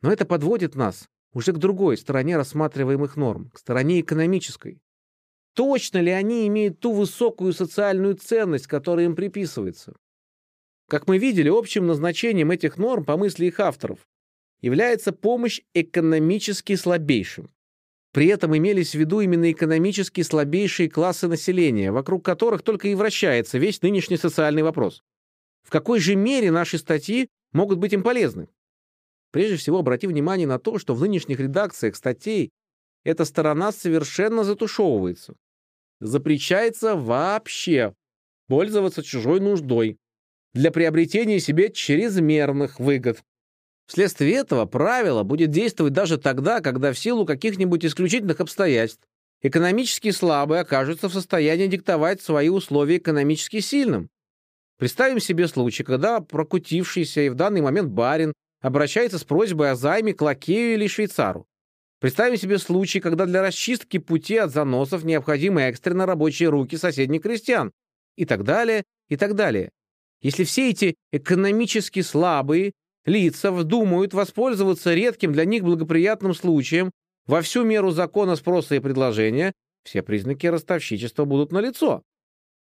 Но 0.03 0.12
это 0.12 0.25
подводит 0.25 0.75
нас 0.75 1.09
уже 1.33 1.53
к 1.53 1.59
другой 1.59 1.97
стороне 1.97 2.37
рассматриваемых 2.37 3.16
норм, 3.16 3.51
к 3.51 3.59
стороне 3.59 4.01
экономической. 4.01 4.81
Точно 5.55 5.99
ли 5.99 6.11
они 6.11 6.47
имеют 6.47 6.81
ту 6.81 6.93
высокую 6.93 7.53
социальную 7.53 8.14
ценность, 8.14 8.66
которая 8.66 9.07
им 9.07 9.16
приписывается? 9.16 9.95
Как 10.89 11.07
мы 11.07 11.18
видели, 11.18 11.49
общим 11.49 11.87
назначением 11.87 12.51
этих 12.51 12.79
норм, 12.79 13.05
по 13.05 13.17
мысли 13.17 13.47
их 13.47 13.61
авторов, 13.61 14.09
является 14.61 15.13
помощь 15.13 15.61
экономически 15.75 16.76
слабейшим. 16.76 17.51
При 18.12 18.26
этом 18.26 18.57
имелись 18.57 18.92
в 18.92 18.99
виду 18.99 19.20
именно 19.20 19.50
экономически 19.53 20.22
слабейшие 20.22 20.91
классы 20.91 21.28
населения, 21.28 21.92
вокруг 21.92 22.24
которых 22.24 22.62
только 22.62 22.88
и 22.88 22.95
вращается 22.95 23.58
весь 23.58 23.82
нынешний 23.82 24.16
социальный 24.16 24.62
вопрос. 24.62 25.03
В 25.62 25.70
какой 25.70 26.00
же 26.00 26.16
мере 26.16 26.50
наши 26.50 26.78
статьи 26.78 27.28
могут 27.53 27.78
быть 27.78 27.92
им 27.92 28.03
полезны? 28.03 28.49
Прежде 29.30 29.57
всего, 29.57 29.78
обрати 29.78 30.08
внимание 30.08 30.46
на 30.46 30.58
то, 30.58 30.78
что 30.78 30.95
в 30.95 31.00
нынешних 31.00 31.38
редакциях 31.38 31.95
статей 31.95 32.50
эта 33.04 33.24
сторона 33.24 33.70
совершенно 33.70 34.42
затушевывается. 34.42 35.37
Запрещается 36.00 36.96
вообще 36.96 37.95
пользоваться 38.49 39.03
чужой 39.03 39.38
нуждой 39.38 39.99
для 40.53 40.72
приобретения 40.72 41.38
себе 41.38 41.70
чрезмерных 41.70 42.80
выгод. 42.80 43.22
Вследствие 43.91 44.34
этого 44.34 44.67
правило 44.67 45.25
будет 45.25 45.50
действовать 45.50 45.92
даже 45.95 46.17
тогда, 46.17 46.61
когда 46.61 46.92
в 46.92 46.99
силу 46.99 47.26
каких-нибудь 47.26 47.84
исключительных 47.84 48.38
обстоятельств 48.38 49.03
экономически 49.42 50.12
слабые 50.12 50.61
окажутся 50.61 51.08
в 51.08 51.12
состоянии 51.12 51.67
диктовать 51.67 52.22
свои 52.22 52.50
условия 52.50 52.99
экономически 52.99 53.58
сильным. 53.58 54.08
Представим 54.79 55.18
себе 55.18 55.49
случай, 55.49 55.83
когда 55.83 56.21
прокутившийся 56.21 57.22
и 57.22 57.29
в 57.30 57.34
данный 57.34 57.62
момент 57.62 57.91
барин 57.91 58.33
обращается 58.61 59.18
с 59.18 59.25
просьбой 59.25 59.72
о 59.72 59.75
займе 59.75 60.14
к 60.14 60.22
лакею 60.22 60.75
или 60.75 60.87
швейцару. 60.87 61.49
Представим 61.99 62.37
себе 62.37 62.58
случай, 62.58 63.00
когда 63.00 63.26
для 63.26 63.42
расчистки 63.42 63.99
пути 63.99 64.37
от 64.37 64.53
заносов 64.53 65.03
необходимы 65.03 65.62
экстренно 65.62 66.07
рабочие 66.07 66.49
руки 66.49 66.76
соседних 66.76 67.22
крестьян 67.22 67.72
и 68.14 68.25
так 68.25 68.45
далее, 68.45 68.84
и 69.08 69.17
так 69.17 69.34
далее. 69.34 69.72
Если 70.22 70.45
все 70.45 70.71
эти 70.71 70.95
экономически 71.11 72.03
слабые 72.03 72.71
лица 73.05 73.53
вдумают 73.53 74.14
воспользоваться 74.14 74.95
редким 74.95 75.33
для 75.33 75.45
них 75.45 75.64
благоприятным 75.64 76.35
случаем 76.35 76.91
во 77.27 77.43
всю 77.43 77.64
меру 77.64 77.91
закона 77.91 78.37
спроса 78.37 78.75
и 78.75 78.81
предложения, 78.81 79.53
все 79.85 80.03
признаки 80.03 80.47
ростовщичества 80.47 81.25
будут 81.25 81.53
налицо. 81.53 82.03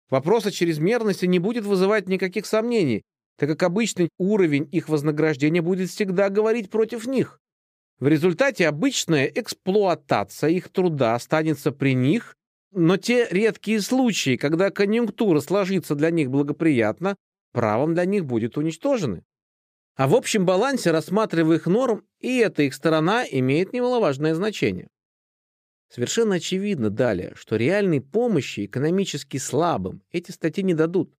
Вопрос 0.09 0.45
о 0.45 0.51
чрезмерности 0.51 1.25
не 1.25 1.39
будет 1.39 1.65
вызывать 1.65 2.07
никаких 2.07 2.45
сомнений, 2.45 3.03
так 3.37 3.49
как 3.49 3.63
обычный 3.63 4.09
уровень 4.17 4.67
их 4.71 4.89
вознаграждения 4.89 5.61
будет 5.61 5.89
всегда 5.89 6.29
говорить 6.29 6.69
против 6.69 7.07
них. 7.07 7.39
В 7.99 8.07
результате 8.07 8.67
обычная 8.67 9.25
эксплуатация 9.25 10.51
их 10.51 10.69
труда 10.69 11.15
останется 11.15 11.71
при 11.71 11.93
них, 11.93 12.35
но 12.71 12.97
те 12.97 13.27
редкие 13.31 13.81
случаи, 13.81 14.37
когда 14.37 14.69
конъюнктура 14.69 15.39
сложится 15.39 15.95
для 15.95 16.11
них 16.11 16.29
благоприятно, 16.29 17.15
правом 17.53 17.95
для 17.95 18.05
них 18.05 18.25
будет 18.25 18.57
уничтожены. 18.57 19.23
А 19.97 20.07
в 20.07 20.13
общем 20.13 20.45
балансе, 20.45 20.91
рассматривая 20.91 21.57
их 21.57 21.65
норм, 21.65 22.05
и 22.19 22.37
эта 22.37 22.61
их 22.61 22.75
сторона 22.75 23.25
имеет 23.25 23.73
немаловажное 23.73 24.35
значение. 24.35 24.89
Совершенно 25.89 26.35
очевидно 26.35 26.91
далее, 26.91 27.33
что 27.35 27.55
реальной 27.55 27.99
помощи 27.99 28.65
экономически 28.65 29.37
слабым 29.37 30.03
эти 30.11 30.29
статьи 30.29 30.63
не 30.63 30.75
дадут, 30.75 31.11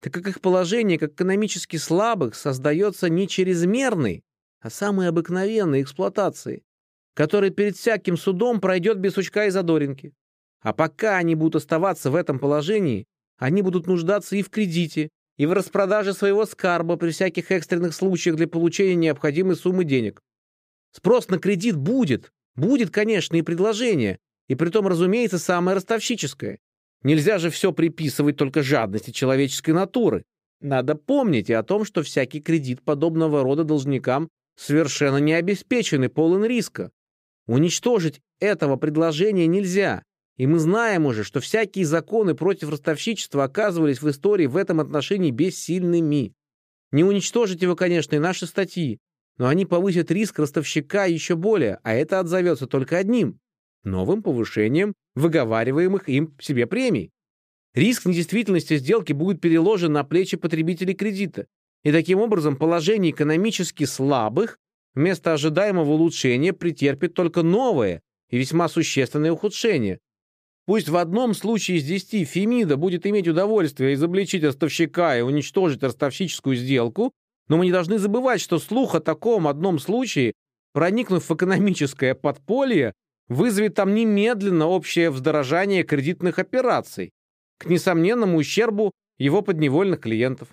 так 0.00 0.12
как 0.12 0.26
их 0.26 0.40
положение 0.40 0.98
как 0.98 1.12
экономически 1.12 1.76
слабых 1.76 2.34
создается 2.34 3.08
не 3.08 3.28
чрезмерной, 3.28 4.24
а 4.60 4.70
самой 4.70 5.08
обыкновенной 5.08 5.82
эксплуатацией, 5.82 6.64
которая 7.14 7.50
перед 7.50 7.76
всяким 7.76 8.16
судом 8.16 8.60
пройдет 8.60 8.98
без 8.98 9.14
сучка 9.14 9.46
и 9.46 9.50
задоринки. 9.50 10.14
А 10.62 10.72
пока 10.72 11.18
они 11.18 11.36
будут 11.36 11.62
оставаться 11.62 12.10
в 12.10 12.16
этом 12.16 12.40
положении, 12.40 13.06
они 13.38 13.62
будут 13.62 13.86
нуждаться 13.86 14.34
и 14.34 14.42
в 14.42 14.50
кредите, 14.50 15.10
и 15.36 15.46
в 15.46 15.52
распродаже 15.52 16.14
своего 16.14 16.46
скарба 16.46 16.96
при 16.96 17.10
всяких 17.10 17.50
экстренных 17.50 17.94
случаях 17.94 18.36
для 18.36 18.48
получения 18.48 18.94
необходимой 18.94 19.56
суммы 19.56 19.84
денег. 19.84 20.20
Спрос 20.92 21.28
на 21.28 21.38
кредит 21.38 21.76
будет, 21.76 22.32
будет, 22.54 22.90
конечно, 22.90 23.36
и 23.36 23.42
предложение, 23.42 24.18
и 24.48 24.54
притом, 24.54 24.86
разумеется, 24.86 25.38
самое 25.38 25.76
ростовщическое. 25.76 26.58
Нельзя 27.02 27.38
же 27.38 27.50
все 27.50 27.72
приписывать 27.72 28.36
только 28.36 28.62
жадности 28.62 29.10
человеческой 29.10 29.72
натуры. 29.72 30.24
Надо 30.60 30.94
помнить 30.94 31.50
и 31.50 31.52
о 31.52 31.62
том, 31.62 31.84
что 31.84 32.02
всякий 32.02 32.40
кредит 32.40 32.82
подобного 32.82 33.42
рода 33.42 33.64
должникам 33.64 34.30
совершенно 34.56 35.18
не 35.18 35.34
обеспечен 35.34 36.04
и 36.04 36.08
полон 36.08 36.44
риска. 36.44 36.90
Уничтожить 37.46 38.20
этого 38.40 38.76
предложения 38.76 39.46
нельзя, 39.46 40.02
и 40.36 40.46
мы 40.46 40.58
знаем 40.58 41.06
уже, 41.06 41.24
что 41.24 41.40
всякие 41.40 41.86
законы 41.86 42.34
против 42.34 42.70
ростовщичества 42.70 43.44
оказывались 43.44 44.02
в 44.02 44.10
истории 44.10 44.46
в 44.46 44.56
этом 44.56 44.80
отношении 44.80 45.30
бессильными. 45.30 46.34
Не 46.92 47.04
уничтожить 47.04 47.62
его, 47.62 47.74
конечно, 47.74 48.14
и 48.14 48.20
наши 48.20 48.46
статьи, 48.46 48.98
но 49.38 49.48
они 49.48 49.66
повысят 49.66 50.10
риск 50.10 50.38
ростовщика 50.38 51.06
еще 51.06 51.36
более, 51.36 51.78
а 51.82 51.94
это 51.94 52.20
отзовется 52.20 52.66
только 52.66 52.98
одним— 52.98 53.38
новым 53.84 54.22
повышением 54.22 54.94
выговариваемых 55.14 56.08
им 56.08 56.36
себе 56.40 56.66
премий. 56.66 57.10
Риск 57.74 58.06
недействительности 58.06 58.76
сделки 58.76 59.12
будет 59.12 59.40
переложен 59.40 59.92
на 59.92 60.04
плечи 60.04 60.36
потребителей 60.36 60.94
кредита, 60.94 61.46
и 61.82 61.92
таким 61.92 62.20
образом 62.20 62.56
положение 62.56 63.12
экономически 63.12 63.84
слабых 63.84 64.58
вместо 64.94 65.32
ожидаемого 65.32 65.92
улучшения 65.92 66.52
претерпит 66.52 67.14
только 67.14 67.42
новое 67.42 68.02
и 68.30 68.38
весьма 68.38 68.68
существенное 68.68 69.32
ухудшение. 69.32 70.00
Пусть 70.66 70.88
в 70.88 70.96
одном 70.96 71.32
случае 71.32 71.78
из 71.78 71.84
десяти 71.84 72.24
Фемида 72.24 72.76
будет 72.76 73.06
иметь 73.06 73.28
удовольствие 73.28 73.94
изобличить 73.94 74.42
ростовщика 74.42 75.16
и 75.16 75.22
уничтожить 75.22 75.82
ростовщическую 75.84 76.56
сделку, 76.56 77.12
но 77.48 77.56
мы 77.56 77.66
не 77.66 77.72
должны 77.72 77.98
забывать, 77.98 78.40
что 78.40 78.58
слух 78.58 78.96
о 78.96 79.00
таком 79.00 79.46
одном 79.46 79.78
случае, 79.78 80.32
проникнув 80.72 81.28
в 81.28 81.34
экономическое 81.34 82.16
подполье, 82.16 82.94
вызовет 83.28 83.74
там 83.74 83.94
немедленно 83.94 84.66
общее 84.66 85.10
вздорожание 85.10 85.84
кредитных 85.84 86.40
операций 86.40 87.10
к 87.58 87.66
несомненному 87.66 88.36
ущербу 88.36 88.90
его 89.18 89.42
подневольных 89.42 90.00
клиентов. 90.00 90.48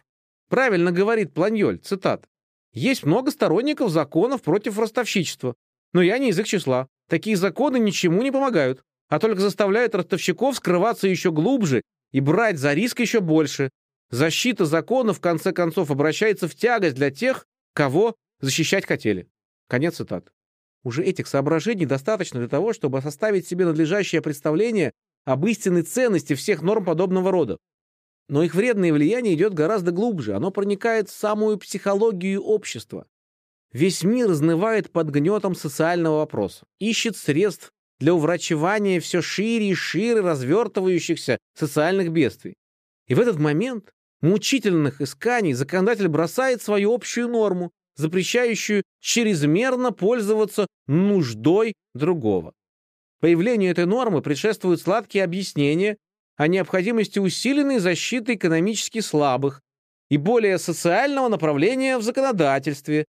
Правильно 0.48 0.92
говорит 0.92 1.34
Планьоль, 1.34 1.80
цитат. 1.80 2.26
«Есть 2.72 3.04
много 3.04 3.32
сторонников 3.32 3.90
законов 3.90 4.44
против 4.44 4.78
ростовщичества, 4.78 5.56
но 5.92 6.04
я 6.04 6.20
не 6.20 6.30
из 6.30 6.40
их 6.40 6.48
числа. 6.48 6.88
Такие 7.10 7.36
законы 7.36 7.78
ничему 7.80 8.22
не 8.22 8.32
помогают, 8.32 8.84
а 9.10 9.20
только 9.20 9.42
заставляют 9.42 9.96
ростовщиков 9.96 10.56
скрываться 10.56 11.08
еще 11.08 11.32
глубже 11.32 11.82
и 12.12 12.20
брать 12.20 12.58
за 12.58 12.74
риск 12.74 13.00
еще 13.00 13.20
больше, 13.20 13.70
Защита 14.14 14.66
закона, 14.66 15.12
в 15.12 15.20
конце 15.20 15.54
концов, 15.54 15.90
обращается 15.90 16.48
в 16.48 16.54
тягость 16.54 16.94
для 16.94 17.10
тех, 17.10 17.48
кого 17.74 18.16
защищать 18.42 18.86
хотели. 18.86 19.28
Конец 19.68 19.96
цитат. 19.96 20.32
Уже 20.84 21.04
этих 21.04 21.26
соображений 21.26 21.88
достаточно 21.88 22.40
для 22.40 22.48
того, 22.48 22.74
чтобы 22.74 23.02
составить 23.02 23.48
себе 23.48 23.66
надлежащее 23.66 24.22
представление 24.22 24.92
об 25.26 25.48
истинной 25.48 25.82
ценности 25.82 26.36
всех 26.36 26.62
норм 26.62 26.86
подобного 26.86 27.32
рода. 27.32 27.58
Но 28.30 28.44
их 28.44 28.54
вредное 28.54 28.94
влияние 28.94 29.34
идет 29.34 29.56
гораздо 29.56 29.90
глубже, 29.90 30.36
оно 30.36 30.52
проникает 30.52 31.10
в 31.10 31.18
самую 31.18 31.58
психологию 31.58 32.40
общества. 32.40 33.08
Весь 33.72 34.04
мир 34.04 34.30
изнывает 34.30 34.92
под 34.92 35.10
гнетом 35.10 35.56
социального 35.56 36.18
вопроса, 36.18 36.68
ищет 36.78 37.18
средств 37.18 37.73
для 38.04 38.14
уврачевания 38.14 39.00
все 39.00 39.22
шире 39.22 39.70
и 39.70 39.74
шире 39.74 40.20
развертывающихся 40.20 41.38
социальных 41.58 42.12
бедствий. 42.12 42.56
И 43.08 43.16
в 43.16 43.20
этот 43.22 43.40
момент 43.40 43.92
мучительных 44.22 45.00
исканий 45.00 45.54
законодатель 45.54 46.10
бросает 46.10 46.62
свою 46.62 46.94
общую 46.94 47.30
норму, 47.30 47.72
запрещающую 47.96 48.84
чрезмерно 49.00 49.94
пользоваться 49.94 50.68
нуждой 50.86 51.76
другого. 51.94 52.52
Появлению 53.22 53.72
этой 53.72 53.86
нормы 53.86 54.22
предшествуют 54.22 54.82
сладкие 54.82 55.24
объяснения 55.24 55.96
о 56.36 56.48
необходимости 56.48 57.20
усиленной 57.20 57.80
защиты 57.80 58.34
экономически 58.34 59.00
слабых 59.00 59.62
и 60.10 60.18
более 60.18 60.58
социального 60.58 61.30
направления 61.30 61.98
в 61.98 62.02
законодательстве. 62.02 63.06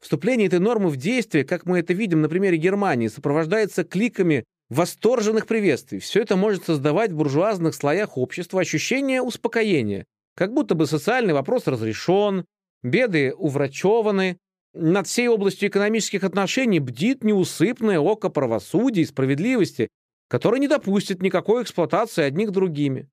Вступление 0.00 0.46
этой 0.46 0.60
нормы 0.60 0.90
в 0.90 0.96
действие, 0.96 1.44
как 1.44 1.66
мы 1.66 1.80
это 1.80 1.92
видим 1.92 2.20
на 2.20 2.28
примере 2.28 2.56
Германии, 2.56 3.08
сопровождается 3.08 3.84
кликами 3.84 4.44
восторженных 4.70 5.46
приветствий. 5.46 5.98
Все 5.98 6.22
это 6.22 6.36
может 6.36 6.64
создавать 6.64 7.10
в 7.10 7.16
буржуазных 7.16 7.74
слоях 7.74 8.16
общества 8.16 8.60
ощущение 8.60 9.22
успокоения, 9.22 10.04
как 10.36 10.52
будто 10.52 10.74
бы 10.74 10.86
социальный 10.86 11.34
вопрос 11.34 11.66
разрешен, 11.66 12.44
беды 12.82 13.34
уврачеваны, 13.34 14.38
над 14.74 15.08
всей 15.08 15.28
областью 15.28 15.68
экономических 15.68 16.22
отношений 16.22 16.78
бдит 16.78 17.24
неусыпное 17.24 17.98
око 17.98 18.28
правосудия 18.28 19.02
и 19.02 19.06
справедливости, 19.06 19.88
которое 20.28 20.60
не 20.60 20.68
допустит 20.68 21.22
никакой 21.22 21.62
эксплуатации 21.62 22.22
одних 22.22 22.52
другими. 22.52 23.08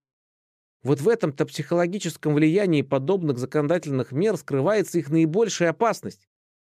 Вот 0.84 1.02
в 1.02 1.10
этом-то 1.10 1.46
психологическом 1.48 2.36
влиянии 2.36 2.84
подобных 2.84 3.40
законодательных 3.40 4.12
мер 4.12 4.38
скрывается 4.38 5.00
их 5.00 5.10
наибольшая 5.10 5.72
опасность, 5.72 6.28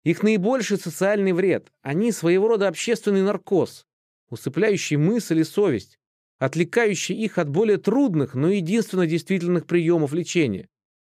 их 0.06 0.22
наибольший 0.22 0.78
социальный 0.78 1.32
вред. 1.32 1.72
Они 1.82 2.12
своего 2.12 2.46
рода 2.46 2.68
общественный 2.68 3.22
наркоз, 3.22 3.84
усыпляющий 4.30 4.96
мысль 4.96 5.40
и 5.40 5.44
совесть, 5.44 5.98
отвлекающий 6.38 7.16
их 7.16 7.38
от 7.38 7.48
более 7.48 7.78
трудных, 7.78 8.36
но 8.36 8.48
единственно 8.48 9.08
действительных 9.08 9.66
приемов 9.66 10.12
лечения. 10.12 10.68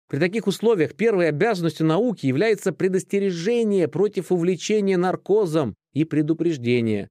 При 0.09 0.21
таких 0.21 0.47
условиях 0.47 0.95
первой 0.95 1.29
обязанностью 1.29 1.87
науки 1.87 2.27
является 2.27 2.73
предостережение 2.73 3.89
против 3.89 4.31
увлечения 4.31 4.97
наркозом 4.97 5.75
и 5.93 6.05
предупреждение. 6.05 7.09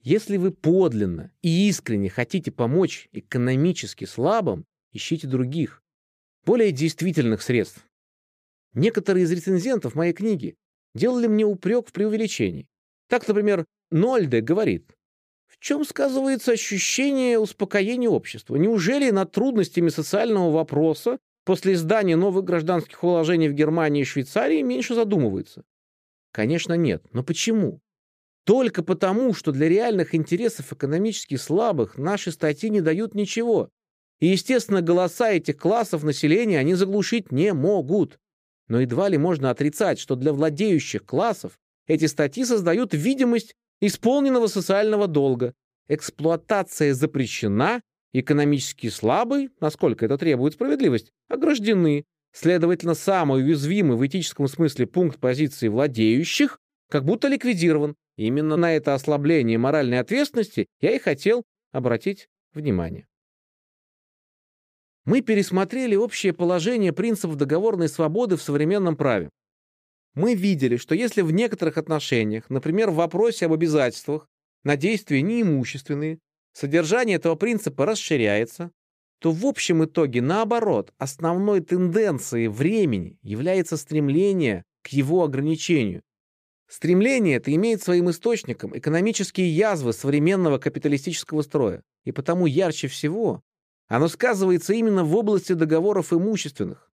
Если 0.00 0.36
вы 0.38 0.50
подлинно 0.50 1.30
и 1.40 1.68
искренне 1.68 2.10
хотите 2.10 2.50
помочь 2.50 3.08
экономически 3.12 4.06
слабым, 4.06 4.64
ищите 4.90 5.28
других, 5.28 5.84
более 6.44 6.72
действительных 6.72 7.42
средств. 7.42 7.86
Некоторые 8.74 9.22
из 9.22 9.30
рецензентов 9.30 9.94
моей 9.94 10.14
книги 10.14 10.56
делали 10.94 11.26
мне 11.26 11.44
упрек 11.44 11.88
в 11.88 11.92
преувеличении. 11.92 12.66
Так, 13.08 13.26
например, 13.28 13.66
Нольде 13.92 14.40
говорит, 14.40 14.96
чем 15.60 15.84
сказывается 15.84 16.52
ощущение 16.52 17.38
успокоения 17.38 18.08
общества? 18.08 18.56
Неужели 18.56 19.10
над 19.10 19.30
трудностями 19.32 19.90
социального 19.90 20.50
вопроса 20.50 21.18
после 21.44 21.74
издания 21.74 22.16
новых 22.16 22.44
гражданских 22.44 23.04
уложений 23.04 23.50
в 23.50 23.52
Германии 23.52 24.00
и 24.00 24.06
Швейцарии 24.06 24.62
меньше 24.62 24.94
задумывается? 24.94 25.62
Конечно, 26.32 26.72
нет. 26.72 27.04
Но 27.12 27.22
почему? 27.22 27.80
Только 28.44 28.82
потому, 28.82 29.34
что 29.34 29.52
для 29.52 29.68
реальных 29.68 30.14
интересов 30.14 30.72
экономически 30.72 31.36
слабых 31.36 31.98
наши 31.98 32.32
статьи 32.32 32.70
не 32.70 32.80
дают 32.80 33.14
ничего. 33.14 33.68
И, 34.20 34.28
естественно, 34.28 34.80
голоса 34.80 35.30
этих 35.30 35.58
классов 35.58 36.02
населения 36.02 36.58
они 36.58 36.74
заглушить 36.74 37.30
не 37.30 37.52
могут. 37.52 38.18
Но 38.72 38.80
едва 38.80 39.10
ли 39.10 39.18
можно 39.18 39.50
отрицать, 39.50 39.98
что 39.98 40.16
для 40.16 40.32
владеющих 40.32 41.04
классов 41.04 41.58
эти 41.86 42.06
статьи 42.06 42.42
создают 42.42 42.94
видимость 42.94 43.54
исполненного 43.82 44.46
социального 44.46 45.06
долга. 45.06 45.52
Эксплуатация 45.88 46.94
запрещена, 46.94 47.82
экономически 48.14 48.88
слабый, 48.88 49.50
насколько 49.60 50.06
это 50.06 50.16
требует 50.16 50.54
справедливость, 50.54 51.10
ограждены. 51.28 52.06
Следовательно, 52.32 52.94
самый 52.94 53.44
уязвимый 53.44 53.98
в 53.98 54.06
этическом 54.06 54.48
смысле 54.48 54.86
пункт 54.86 55.20
позиции 55.20 55.68
владеющих 55.68 56.58
как 56.90 57.04
будто 57.04 57.28
ликвидирован. 57.28 57.94
Именно 58.16 58.56
на 58.56 58.74
это 58.74 58.94
ослабление 58.94 59.58
моральной 59.58 59.98
ответственности 59.98 60.66
я 60.80 60.92
и 60.92 60.98
хотел 60.98 61.44
обратить 61.72 62.30
внимание. 62.54 63.06
Мы 65.04 65.20
пересмотрели 65.20 65.96
общее 65.96 66.32
положение 66.32 66.92
принципов 66.92 67.36
договорной 67.36 67.88
свободы 67.88 68.36
в 68.36 68.42
современном 68.42 68.96
праве 68.96 69.30
мы 70.14 70.34
видели, 70.34 70.76
что 70.76 70.94
если 70.94 71.22
в 71.22 71.30
некоторых 71.30 71.78
отношениях, 71.78 72.50
например, 72.50 72.90
в 72.90 72.96
вопросе 72.96 73.46
об 73.46 73.52
обязательствах, 73.52 74.28
на 74.62 74.76
действия 74.76 75.22
неимущественные, 75.22 76.18
содержание 76.52 77.16
этого 77.16 77.34
принципа 77.34 77.86
расширяется, 77.86 78.70
то 79.20 79.32
в 79.32 79.46
общем 79.46 79.84
итоге, 79.84 80.20
наоборот, 80.20 80.92
основной 80.98 81.60
тенденцией 81.60 82.48
времени 82.48 83.18
является 83.22 83.76
стремление 83.76 84.64
к 84.82 84.88
его 84.88 85.24
ограничению. 85.24 86.02
Стремление 86.68 87.36
это 87.36 87.54
имеет 87.54 87.82
своим 87.82 88.10
источником 88.10 88.76
экономические 88.76 89.54
язвы 89.54 89.92
современного 89.92 90.58
капиталистического 90.58 91.42
строя, 91.42 91.82
и 92.04 92.12
потому 92.12 92.46
ярче 92.46 92.88
всего 92.88 93.42
оно 93.92 94.08
сказывается 94.08 94.72
именно 94.72 95.04
в 95.04 95.14
области 95.14 95.52
договоров 95.52 96.14
имущественных. 96.14 96.90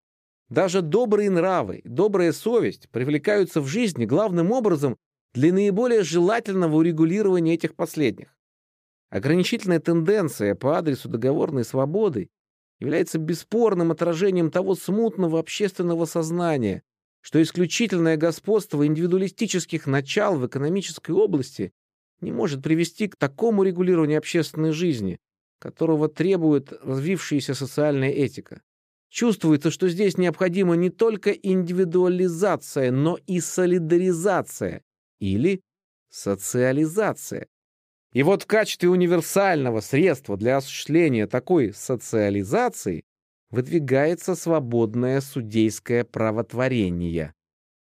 Даже 0.49 0.81
добрые 0.81 1.29
нравы, 1.29 1.79
добрая 1.85 2.33
совесть 2.33 2.89
привлекаются 2.89 3.61
в 3.61 3.67
жизни 3.67 4.03
главным 4.03 4.51
образом 4.51 4.97
для 5.33 5.53
наиболее 5.53 6.03
желательного 6.03 6.75
урегулирования 6.75 7.53
этих 7.53 7.75
последних. 7.75 8.35
Ограничительная 9.09 9.79
тенденция 9.79 10.55
по 10.55 10.77
адресу 10.77 11.07
договорной 11.07 11.63
свободы 11.63 12.31
является 12.81 13.17
бесспорным 13.17 13.91
отражением 13.91 14.51
того 14.51 14.75
смутного 14.75 15.39
общественного 15.39 16.03
сознания, 16.03 16.83
что 17.21 17.41
исключительное 17.41 18.17
господство 18.17 18.85
индивидуалистических 18.85 19.87
начал 19.87 20.35
в 20.35 20.45
экономической 20.45 21.11
области 21.11 21.71
не 22.19 22.33
может 22.33 22.61
привести 22.61 23.07
к 23.07 23.15
такому 23.15 23.63
регулированию 23.63 24.17
общественной 24.17 24.73
жизни, 24.73 25.17
которого 25.59 26.09
требует 26.09 26.71
развившаяся 26.83 27.53
социальная 27.53 28.09
этика. 28.09 28.61
Чувствуется, 29.09 29.71
что 29.71 29.89
здесь 29.89 30.17
необходима 30.17 30.75
не 30.75 30.89
только 30.89 31.31
индивидуализация, 31.31 32.91
но 32.91 33.17
и 33.25 33.39
солидаризация 33.39 34.83
или 35.19 35.61
социализация. 36.09 37.47
И 38.13 38.23
вот 38.23 38.43
в 38.43 38.47
качестве 38.47 38.89
универсального 38.89 39.81
средства 39.81 40.37
для 40.37 40.57
осуществления 40.57 41.27
такой 41.27 41.73
социализации 41.73 43.03
выдвигается 43.51 44.35
свободное 44.35 45.21
судейское 45.21 46.03
правотворение. 46.03 47.33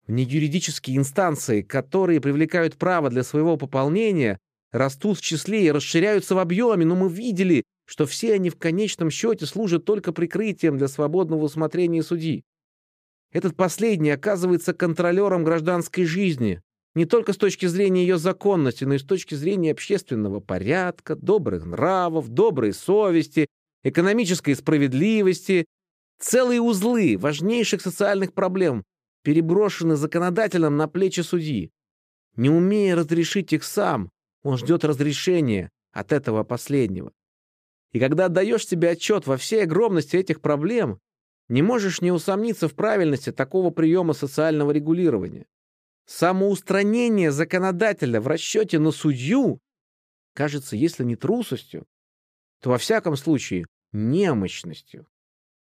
Внеюридические 0.06 0.96
инстанции, 0.96 1.62
которые 1.62 2.20
привлекают 2.20 2.76
право 2.76 3.10
для 3.10 3.22
своего 3.22 3.56
пополнения, 3.56 4.38
растут 4.72 5.18
в 5.18 5.22
числе 5.22 5.66
и 5.66 5.70
расширяются 5.70 6.34
в 6.34 6.38
объеме, 6.38 6.84
но 6.84 6.94
мы 6.94 7.08
видели, 7.08 7.64
что 7.86 8.06
все 8.06 8.34
они 8.34 8.50
в 8.50 8.58
конечном 8.58 9.10
счете 9.10 9.46
служат 9.46 9.84
только 9.84 10.12
прикрытием 10.12 10.76
для 10.76 10.88
свободного 10.88 11.44
усмотрения 11.44 12.02
судьи. 12.02 12.44
Этот 13.32 13.56
последний 13.56 14.10
оказывается 14.10 14.72
контролером 14.72 15.44
гражданской 15.44 16.04
жизни, 16.04 16.62
не 16.94 17.04
только 17.04 17.32
с 17.32 17.36
точки 17.36 17.66
зрения 17.66 18.02
ее 18.02 18.18
законности, 18.18 18.84
но 18.84 18.94
и 18.94 18.98
с 18.98 19.04
точки 19.04 19.34
зрения 19.34 19.72
общественного 19.72 20.40
порядка, 20.40 21.14
добрых 21.14 21.64
нравов, 21.64 22.28
доброй 22.28 22.72
совести, 22.72 23.46
экономической 23.84 24.54
справедливости. 24.54 25.66
Целые 26.20 26.60
узлы 26.60 27.16
важнейших 27.16 27.80
социальных 27.80 28.32
проблем 28.32 28.84
переброшены 29.22 29.94
законодателем 29.96 30.76
на 30.76 30.88
плечи 30.88 31.20
судьи. 31.20 31.70
Не 32.36 32.50
умея 32.50 32.96
разрешить 32.96 33.52
их 33.52 33.62
сам, 33.62 34.10
он 34.42 34.56
ждет 34.56 34.84
разрешения 34.84 35.70
от 35.92 36.12
этого 36.12 36.44
последнего. 36.44 37.12
И 37.92 38.00
когда 38.00 38.26
отдаешь 38.26 38.66
себе 38.66 38.90
отчет 38.90 39.26
во 39.26 39.36
всей 39.36 39.64
огромности 39.64 40.16
этих 40.16 40.40
проблем, 40.40 41.00
не 41.48 41.62
можешь 41.62 42.00
не 42.02 42.12
усомниться 42.12 42.68
в 42.68 42.74
правильности 42.74 43.32
такого 43.32 43.70
приема 43.70 44.12
социального 44.12 44.70
регулирования. 44.70 45.46
Самоустранение 46.06 47.30
законодателя 47.30 48.20
в 48.20 48.26
расчете 48.26 48.78
на 48.78 48.92
судью 48.92 49.60
кажется, 50.34 50.76
если 50.76 51.04
не 51.04 51.16
трусостью, 51.16 51.86
то 52.60 52.70
во 52.70 52.78
всяком 52.78 53.16
случае 53.16 53.66
немощностью. 53.92 55.06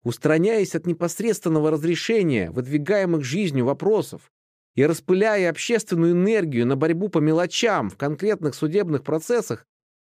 Устраняясь 0.03 0.75
от 0.75 0.85
непосредственного 0.85 1.71
разрешения 1.71 2.51
выдвигаемых 2.51 3.23
жизнью 3.23 3.65
вопросов 3.65 4.32
и 4.75 4.85
распыляя 4.85 5.49
общественную 5.49 6.13
энергию 6.13 6.65
на 6.65 6.75
борьбу 6.75 7.09
по 7.09 7.19
мелочам 7.19 7.89
в 7.89 7.97
конкретных 7.97 8.55
судебных 8.55 9.03
процессах, 9.03 9.65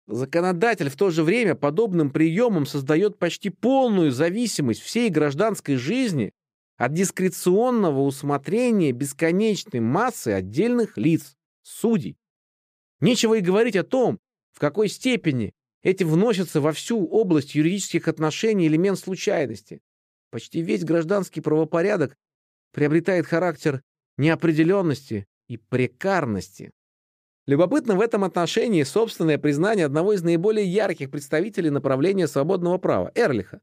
законодатель 0.07 0.89
в 0.89 0.95
то 0.95 1.09
же 1.09 1.23
время 1.23 1.55
подобным 1.55 2.09
приемом 2.09 2.65
создает 2.65 3.19
почти 3.19 3.49
полную 3.49 4.11
зависимость 4.11 4.81
всей 4.81 5.09
гражданской 5.09 5.75
жизни 5.75 6.31
от 6.77 6.93
дискреционного 6.93 8.01
усмотрения 8.01 8.91
бесконечной 8.91 9.79
массы 9.79 10.29
отдельных 10.29 10.97
лиц, 10.97 11.35
судей. 11.61 12.17
Нечего 12.99 13.35
и 13.35 13.41
говорить 13.41 13.75
о 13.75 13.83
том, 13.83 14.19
в 14.53 14.59
какой 14.59 14.87
степени 14.87 15.53
этим 15.83 16.07
вносится 16.07 16.61
во 16.61 16.71
всю 16.71 17.05
область 17.05 17.55
юридических 17.55 18.07
отношений 18.07 18.67
элемент 18.67 18.97
случайности. 18.97 19.81
Почти 20.31 20.61
весь 20.61 20.83
гражданский 20.83 21.41
правопорядок 21.41 22.15
приобретает 22.73 23.27
характер 23.27 23.81
неопределенности 24.17 25.25
и 25.47 25.57
прекарности. 25.57 26.71
Любопытно 27.45 27.95
в 27.95 28.01
этом 28.01 28.23
отношении 28.23 28.83
собственное 28.83 29.37
признание 29.37 29.85
одного 29.85 30.13
из 30.13 30.21
наиболее 30.21 30.65
ярких 30.65 31.09
представителей 31.09 31.69
направления 31.69 32.27
свободного 32.27 32.77
права– 32.77 33.11
Эрлиха. 33.15 33.61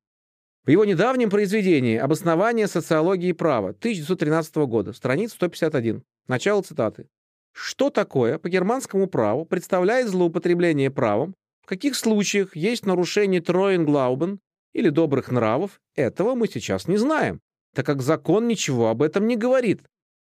В 0.65 0.71
его 0.71 0.87
недавнем 0.87 1.29
произведении 1.29 1.99
«Обоснование 1.99 2.67
социологии 2.67 3.33
права» 3.33 3.71
1913 3.71 4.57
года, 4.57 4.95
страница 4.95 5.35
151, 5.35 6.03
начало 6.27 6.63
цитаты. 6.63 7.09
Что 7.53 7.91
такое 7.91 8.39
по 8.39 8.49
германскому 8.49 9.07
праву 9.07 9.45
представляет 9.45 10.09
злоупотребление 10.09 10.91
правом, 10.91 11.35
в 11.61 11.67
каких 11.67 11.95
случаях 11.95 12.57
есть 12.57 12.87
нарушение 12.87 13.43
Троенглаубен 13.43 14.41
или 14.73 14.89
добрых 14.89 15.31
нравов, 15.31 15.81
этого 15.95 16.35
мы 16.35 16.49
сейчас 16.49 16.89
не 16.89 16.97
знаем, 16.97 17.41
так 17.75 17.85
как 17.85 18.01
закон 18.01 18.49
ничего 18.49 18.89
об 18.89 19.03
этом 19.03 19.27
не 19.27 19.37
говорит. 19.37 19.83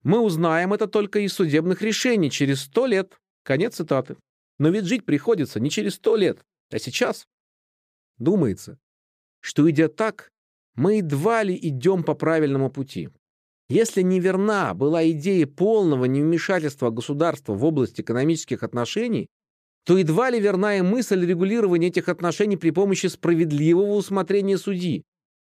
Мы 0.03 0.19
узнаем 0.19 0.73
это 0.73 0.88
только 0.88 1.19
из 1.19 1.34
судебных 1.34 1.82
решений 1.82 2.32
через 2.32 2.61
сто 2.61 2.86
лет. 2.86 3.18
Конец 3.44 3.76
цитаты. 3.76 4.18
Но 4.60 4.69
ведь 4.69 4.86
жить 4.86 5.06
приходится 5.06 5.60
не 5.60 5.69
через 5.69 5.95
сто 5.95 6.15
лет, 6.15 6.44
а 6.72 6.80
сейчас. 6.80 7.26
Думается, 8.18 8.78
что, 9.40 9.69
идя 9.69 9.88
так, 9.88 10.30
мы 10.76 10.98
едва 10.98 11.44
ли 11.44 11.57
идем 11.60 12.03
по 12.03 12.14
правильному 12.14 12.69
пути. 12.69 13.10
Если 13.69 14.02
неверна 14.02 14.73
была 14.73 15.10
идея 15.11 15.48
полного 15.48 16.06
невмешательства 16.06 16.90
государства 16.90 17.53
в 17.53 17.64
область 17.64 17.99
экономических 17.99 18.64
отношений, 18.64 19.28
то 19.86 19.98
едва 19.98 20.30
ли 20.30 20.40
верна 20.40 20.78
и 20.78 20.82
мысль 20.82 21.26
регулирования 21.26 21.88
этих 21.88 22.10
отношений 22.10 22.57
при 22.57 22.72
помощи 22.72 23.07
справедливого 23.07 23.94
усмотрения 23.95 24.57
судьи. 24.57 25.03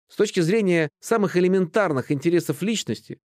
С 0.09 0.17
точки 0.17 0.41
зрения 0.41 0.89
самых 1.01 1.37
элементарных 1.37 2.13
интересов 2.13 2.63
личности, 2.63 3.19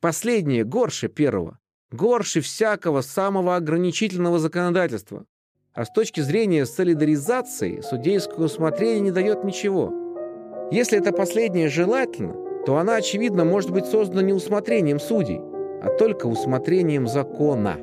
последнее 0.00 0.64
горше 0.64 1.08
первого, 1.08 1.58
горше 1.90 2.40
всякого 2.40 3.00
самого 3.00 3.56
ограничительного 3.56 4.38
законодательства. 4.38 5.24
А 5.74 5.84
с 5.84 5.90
точки 5.90 6.20
зрения 6.20 6.66
солидаризации 6.66 7.80
судейское 7.80 8.46
усмотрение 8.46 9.00
не 9.00 9.10
дает 9.10 9.44
ничего. 9.44 9.92
Если 10.70 10.98
это 10.98 11.12
последнее 11.12 11.68
желательно, 11.68 12.34
то 12.66 12.76
она, 12.76 12.96
очевидно, 12.96 13.44
может 13.44 13.70
быть 13.70 13.86
создана 13.86 14.22
не 14.22 14.32
усмотрением 14.32 15.00
судей, 15.00 15.40
а 15.82 15.88
только 15.98 16.26
усмотрением 16.26 17.06
закона. 17.06 17.78